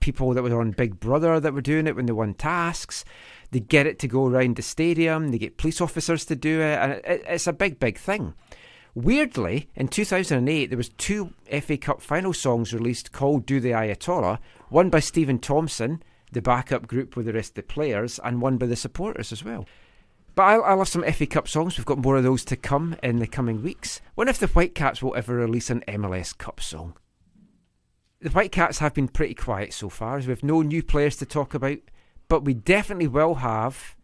[0.00, 3.06] people that were on Big Brother that were doing it when they won tasks.
[3.52, 6.78] They get it to go around the stadium, they get police officers to do it,
[6.78, 8.34] and it, it's a big, big thing.
[8.96, 14.38] Weirdly, in 2008, there was two FA Cup final songs released called "Do the Ayatollah,"
[14.70, 16.02] one by Steven Thompson,
[16.32, 19.44] the backup group with the rest of the players, and one by the supporters as
[19.44, 19.66] well.
[20.34, 21.76] But I, I love some FA Cup songs.
[21.76, 24.00] We've got more of those to come in the coming weeks.
[24.16, 26.96] Wonder if the Whitecaps will ever release an MLS Cup song.
[28.22, 31.26] The Whitecaps have been pretty quiet so far, as we have no new players to
[31.26, 31.80] talk about,
[32.28, 33.94] but we definitely will have.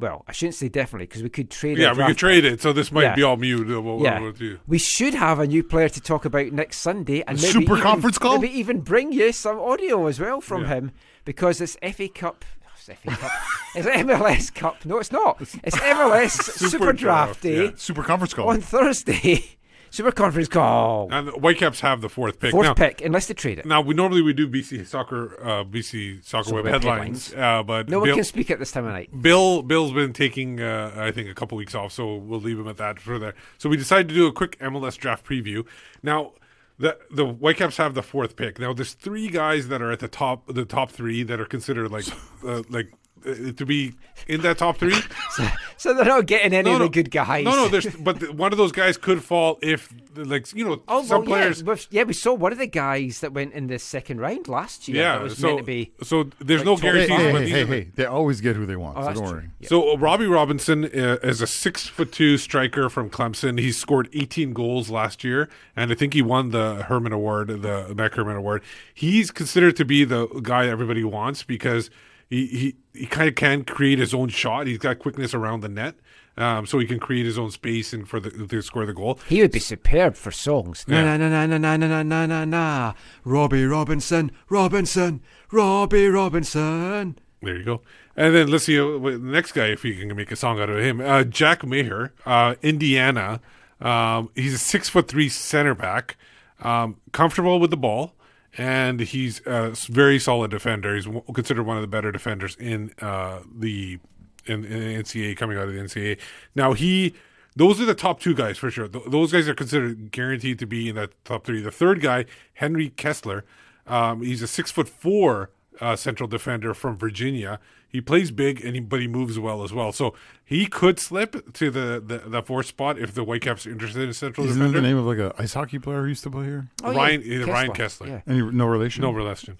[0.00, 1.78] Well, I shouldn't say definitely because we could trade.
[1.78, 1.82] It.
[1.82, 2.62] Yeah, we could trade it.
[2.62, 3.14] So this might Yeah.
[3.14, 3.70] be all mute.
[3.70, 4.56] uh, Yeah.
[4.66, 7.82] We should have a new player to talk about next Sunday, and maybe super even,
[7.82, 8.38] conference call?
[8.38, 10.68] Maybe even bring you some audio as well from Yeah.
[10.68, 10.92] him
[11.26, 12.44] because it's FA Cup.
[12.78, 13.30] It's FA Cup.
[13.76, 14.84] it's MLS Cup.
[14.86, 15.38] No, it's not.
[15.62, 17.70] It's MLS Super, Super Draft Draft, Day yeah.
[17.76, 18.48] Super conference call.
[18.48, 19.44] on Thursday.
[19.90, 21.08] Super Conference call.
[21.10, 22.52] And the Whitecaps have the fourth pick.
[22.52, 23.66] Fourth now, pick, unless they trade it.
[23.66, 27.62] Now we normally we do BC soccer, uh, BC soccer Soccer web web headlines, uh,
[27.62, 29.10] but No one can speak at this time of night.
[29.20, 32.68] Bill Bill's been taking uh, I think a couple weeks off, so we'll leave him
[32.68, 33.34] at that for there.
[33.58, 35.66] So we decided to do a quick MLS draft preview.
[36.02, 36.32] Now
[36.78, 38.58] the the Whitecaps have the fourth pick.
[38.58, 41.90] Now there's three guys that are at the top the top three that are considered
[41.90, 42.06] like
[42.46, 42.92] uh, like
[43.24, 43.92] to be
[44.26, 44.96] in that top three.
[45.30, 47.44] So, so they're not getting any No, of the good guys.
[47.44, 51.02] No, no, there's but one of those guys could fall if like you know Oh,
[51.04, 51.62] some well, players.
[51.62, 54.88] we've- yeah, we saw one of the guys that went in the second round last
[54.88, 55.02] year.
[55.02, 55.92] Yeah, that was so meant to be.
[56.02, 57.48] so there's like no top Hey, guarantees.
[57.48, 59.32] hey, hey, hey, hey, they always get who they want, Oh, so don't true.
[59.32, 59.48] worry.
[59.60, 59.68] Yeah.
[59.68, 63.58] So uh, Robbie Robinson uh, is a six foot two striker from Clemson.
[63.60, 67.94] He scored 18 goals last year, and I think he won the Hermann Award, the
[67.94, 68.62] Mac Hermann Award.
[68.92, 71.88] He's considered to be the guy everybody wants because
[72.30, 74.66] he he, he kind of can create his own shot.
[74.66, 75.96] He's got quickness around the net,
[76.38, 79.18] um, so he can create his own space and for the to score the goal.
[79.28, 80.86] He would be superb for songs.
[80.88, 81.16] Na Yeah.
[81.16, 82.92] na na na na na na na na na.
[83.24, 85.20] Robbie Robinson, Robinson,
[85.50, 87.18] Robbie Robinson.
[87.42, 87.82] There you go.
[88.16, 90.68] And then let's see uh, the next guy if you can make a song out
[90.70, 91.00] of him.
[91.00, 93.40] Uh, Jack Maher, uh, Indiana.
[93.80, 96.16] Um, he's a six foot three center back,
[96.60, 98.12] um, comfortable with the ball,
[98.60, 100.94] and he's a very solid defender.
[100.94, 103.98] He's considered one of the better defenders in uh, the
[104.44, 106.18] in, in the NCAA coming out of the NCAA.
[106.54, 107.14] Now he.
[107.56, 108.86] Those are the top two guys for sure.
[108.86, 111.60] Th- those guys are considered guaranteed to be in that top three.
[111.60, 113.44] The third guy, Henry Kessler,
[113.88, 115.50] um, he's a six foot four
[115.80, 117.58] uh, central defender from Virginia.
[117.90, 119.90] He plays big, and he, but he moves well as well.
[119.92, 120.14] So
[120.44, 124.08] he could slip to the, the, the fourth spot if the Whitecaps are interested in
[124.08, 124.80] a central Isn't that defender.
[124.80, 126.68] the name of like a ice hockey player who used to play here?
[126.84, 128.06] Oh, yeah, Ryan uh, Ryan Kesler, Kesler.
[128.08, 128.20] yeah.
[128.26, 129.02] Any no relation?
[129.02, 129.58] No relation.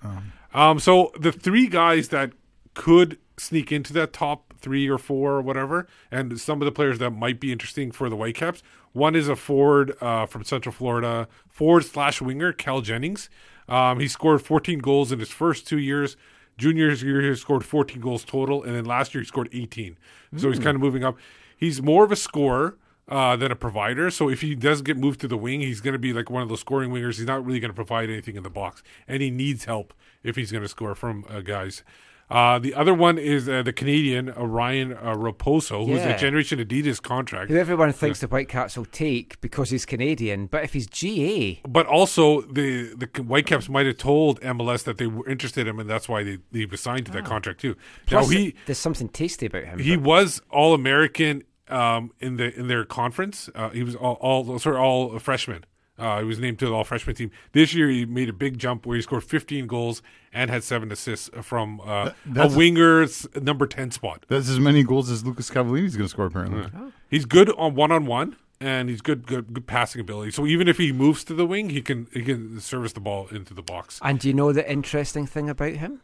[0.54, 2.32] Um, so the three guys that
[2.74, 5.86] could sneak into that top three or four or whatever.
[6.10, 8.62] And some of the players that might be interesting for the Whitecaps.
[8.92, 13.30] One is a forward uh, from Central Florida, forward slash winger, Cal Jennings.
[13.68, 16.16] Um, he scored 14 goals in his first two years.
[16.60, 19.96] Junior's year, he scored 14 goals total, and then last year he scored 18.
[20.36, 20.62] So he's Mm.
[20.64, 21.16] kind of moving up.
[21.56, 22.76] He's more of a scorer
[23.08, 24.08] uh, than a provider.
[24.10, 26.42] So if he does get moved to the wing, he's going to be like one
[26.42, 27.16] of those scoring wingers.
[27.16, 29.92] He's not really going to provide anything in the box, and he needs help
[30.22, 31.82] if he's going to score from uh, guys.
[32.30, 36.10] Uh, the other one is uh, the Canadian uh, Ryan uh, Raposo, who's Yeah.
[36.14, 37.50] a Generation Adidas contract.
[37.50, 41.86] Who everyone thinks the Whitecaps will take because he's Canadian, but if he's GA, But
[41.86, 45.90] also, the the Whitecaps might have told MLS that they were interested in him, and
[45.90, 47.74] that's why they, he was signed to that contract too.
[48.06, 49.78] plus now he there's something tasty about him.
[49.78, 53.48] he but- was All American um, in the in their conference.
[53.54, 55.64] Uh, he was all, all sorry all freshman.
[56.00, 57.88] Uh, he was named to the all freshman team this year.
[57.88, 60.02] He made a big jump where he scored 15 goals
[60.32, 64.24] and had seven assists from uh, a that's- winger's number 10 spot.
[64.28, 66.64] That's as many goals as Lucas Cavallini's going to score, apparently.
[67.10, 70.30] He's good on one on one, and he's good, good good passing ability.
[70.30, 73.28] So even if he moves to the wing, he can he can service the ball
[73.28, 73.98] into the box.
[74.02, 76.00] And do you know the interesting thing about him?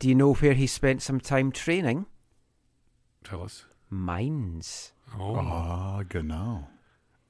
[0.00, 2.06] Do you know where he spent some time training?
[3.22, 3.64] Tell us.
[3.90, 4.92] Mines.
[5.18, 6.68] Oh, Ah, good now.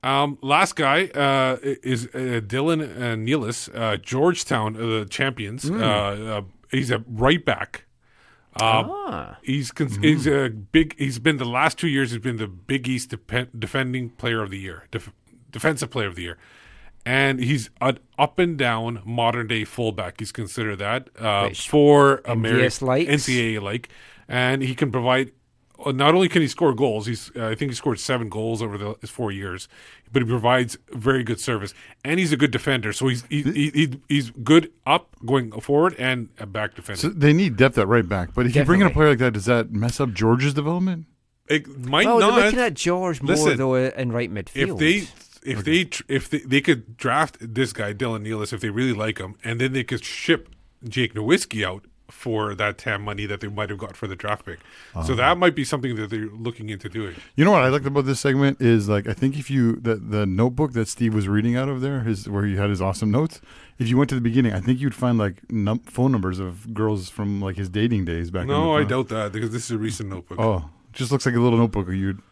[0.05, 5.65] Um, last guy uh, is uh, Dylan uh, Nealis, uh, Georgetown, uh, the champions.
[5.65, 5.81] Mm.
[5.81, 7.87] Uh, uh, he's a right back.
[8.61, 9.39] Uh, Ah.
[9.43, 10.95] He's cons- he's a big.
[10.99, 12.11] He's been the last two years.
[12.13, 15.13] He's been the Big East depen defending player of the year, def-
[15.51, 16.39] defensive player of the year,
[17.07, 20.21] and he's an up and down modern day fullback.
[20.21, 23.11] He's considered that uh, for MVS American likes.
[23.11, 23.89] NCAA like,
[24.29, 25.33] and he can provide.
[25.85, 28.63] Uh, Not only can he score goals, he's uh, I think he scored seven goals
[28.63, 29.69] over the his four years,
[30.13, 31.75] but he provides very good service,
[32.05, 32.93] and he's a good defender.
[32.93, 37.01] So he's he, he, he, he's good up going forward and a back defender.
[37.01, 38.35] So they need depth at right back.
[38.35, 41.07] But if you bring in a player like that, does that mess up George's development?
[41.49, 42.37] It might well, not.
[42.37, 44.73] they're looking at George more Listen, though in right midfield.
[44.73, 48.71] If they if they if they, they could draft this guy Dylan Nealis if they
[48.71, 50.49] really like him, and then they could ship
[50.89, 51.85] Jake Nerwinski out
[52.15, 54.61] for that TAM money that they might have got for the draft pick.
[54.95, 55.03] Uh-huh.
[55.03, 57.17] So that might be something that they're looking into doing.
[57.35, 59.97] You know what I liked about this segment is like I think if you the
[59.97, 63.11] the notebook that Steve was reading out of there, his where he had his awesome
[63.11, 63.41] notes.
[63.79, 66.73] If you went to the beginning, I think you'd find like num- phone numbers of
[66.73, 68.43] girls from like his dating days back.
[68.43, 70.39] in No, the I doubt that because this is a recent notebook.
[70.41, 72.23] Oh, just looks like a little notebook you'd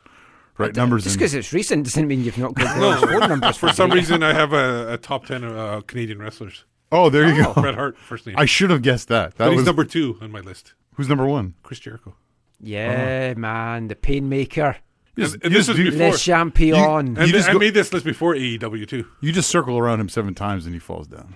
[0.59, 3.57] write numbers just because it's recent doesn't mean you've not got No, phone numbers.
[3.63, 6.65] for some reason I have a, a top ten uh, Canadian wrestlers.
[6.93, 7.55] Oh, there you Oh.
[7.55, 7.63] go.
[7.63, 8.37] Bret Hart, first name.
[8.39, 9.37] I should have guessed that.
[9.37, 10.75] That But he's number two on my list.
[10.97, 11.55] Who's number one?
[11.63, 12.15] Chris Jericho.
[12.61, 13.41] Yeah, oh.
[13.41, 14.77] man, the painmaker,
[15.17, 16.11] And, and this was you- before.
[16.11, 17.17] Le Champion.
[17.19, 19.07] and You just I go- made this list before AEW too.
[19.21, 21.35] You just circle around him seven times and he falls down.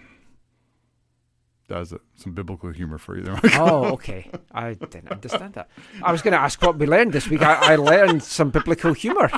[1.68, 3.34] That was some biblical humor for you there.
[3.42, 3.50] Michael.
[3.60, 4.30] Oh, okay.
[4.52, 5.68] I didn't understand that.
[6.00, 7.42] I was going to ask what we learned this week.
[7.42, 9.28] I, I learned some biblical humor.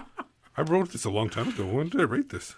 [0.56, 1.64] I wrote this a long time ago.
[1.64, 2.54] When did I write this?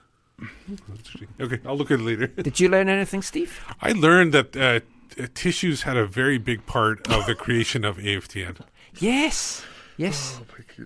[0.68, 1.28] Interesting.
[1.40, 2.26] Okay, I'll look at it later.
[2.28, 3.60] Did you learn anything, Steve?
[3.80, 4.80] I learned that uh,
[5.16, 8.60] t- tissues had a very big part of the creation of AFTN.
[8.98, 9.64] Yes.
[9.96, 10.40] Yes.
[10.40, 10.84] Oh,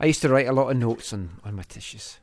[0.00, 2.18] I used to write a lot of notes on, on my tissues.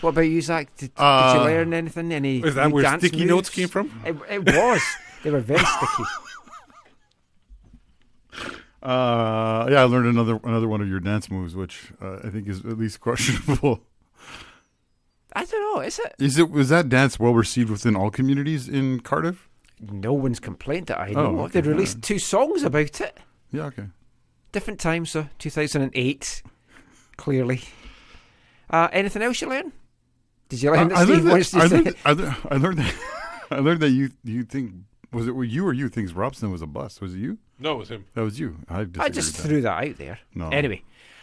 [0.00, 0.74] What about you, Zach?
[0.76, 2.12] Did, did Uh, you learn anything?
[2.12, 3.90] Any Is that where dance sticky notes came from?
[4.04, 4.82] It, it was.
[5.22, 6.04] they were very sticky.
[8.82, 12.48] Uh, yeah, I learned another another one of your dance moves, which uh, I think
[12.48, 13.82] is at least questionable.
[15.34, 15.80] I don't know.
[15.82, 16.14] Is it?
[16.18, 19.48] Is it was that dance well received within all communities in Cardiff?
[19.80, 21.38] No one's complained that I know.
[21.38, 21.52] Oh, of.
[21.52, 23.18] They okay, released two songs about it.
[23.50, 23.86] Yeah, okay.
[24.52, 26.42] Different times, so 2008,
[27.16, 27.62] clearly.
[28.68, 29.72] Uh, anything else you learn?
[30.48, 31.76] Did you learn that I Steve learned wants that, to I say?
[31.76, 32.94] learned, I learned, I learned that
[33.50, 34.72] I learned that you you think
[35.12, 37.00] was it you or you thinks Robson was a bust?
[37.00, 37.38] Was it you?
[37.58, 38.04] No, it was him.
[38.14, 38.56] That was you.
[38.68, 39.48] I, I just with that.
[39.48, 40.18] threw that out there.
[40.34, 40.48] No.
[40.48, 40.82] Anyway,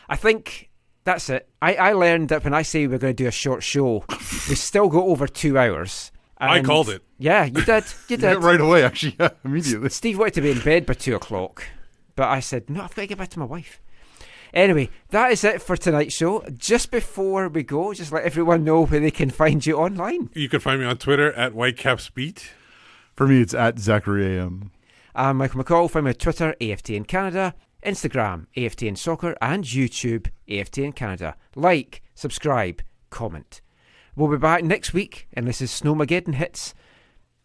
[0.09, 0.69] I think
[1.07, 1.47] that's it.
[1.61, 4.55] I, I learned that when I say we're going to do a short show, we
[4.55, 6.11] still go over two hours.
[6.37, 7.01] I called it.
[7.17, 7.85] Yeah, you did.
[8.09, 8.43] You did.
[8.43, 8.83] right away.
[8.83, 9.87] Actually, yeah, immediately.
[9.87, 11.63] Steve wanted to be in bed by two o'clock,
[12.17, 13.81] but I said, no, I've got to get back to my wife.
[14.53, 16.43] Anyway, that is it for tonight's show.
[16.57, 20.29] Just before we go, just let everyone know where they can find you online.
[20.33, 22.49] You can find me on Twitter at WhitecapsBeat.
[23.15, 24.71] For me, it's at Zachary AM.
[25.15, 25.89] I'm Michael McColl.
[25.89, 31.35] Find me on Twitter, in Canada, Instagram, AFTN Soccer, and YouTube, AFTN Canada.
[31.55, 33.61] Like, subscribe, comment.
[34.15, 36.73] We'll be back next week, unless it's Snowmageddon hits.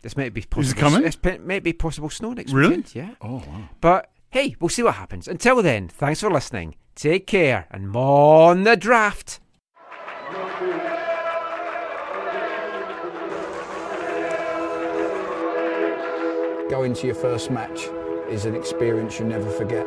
[0.01, 0.63] This might be possible.
[0.63, 1.03] Is it coming?
[1.03, 2.77] This might be possible snow next Really?
[2.79, 2.95] weekend.
[2.95, 3.15] Yeah.
[3.21, 3.69] Oh wow.
[3.81, 5.29] But hey, we'll see what happens.
[5.29, 6.75] Until then, thanks for listening.
[6.97, 9.39] Take care and mon the draft.
[16.71, 17.89] Going to your first match
[18.31, 19.87] is an experience you never forget.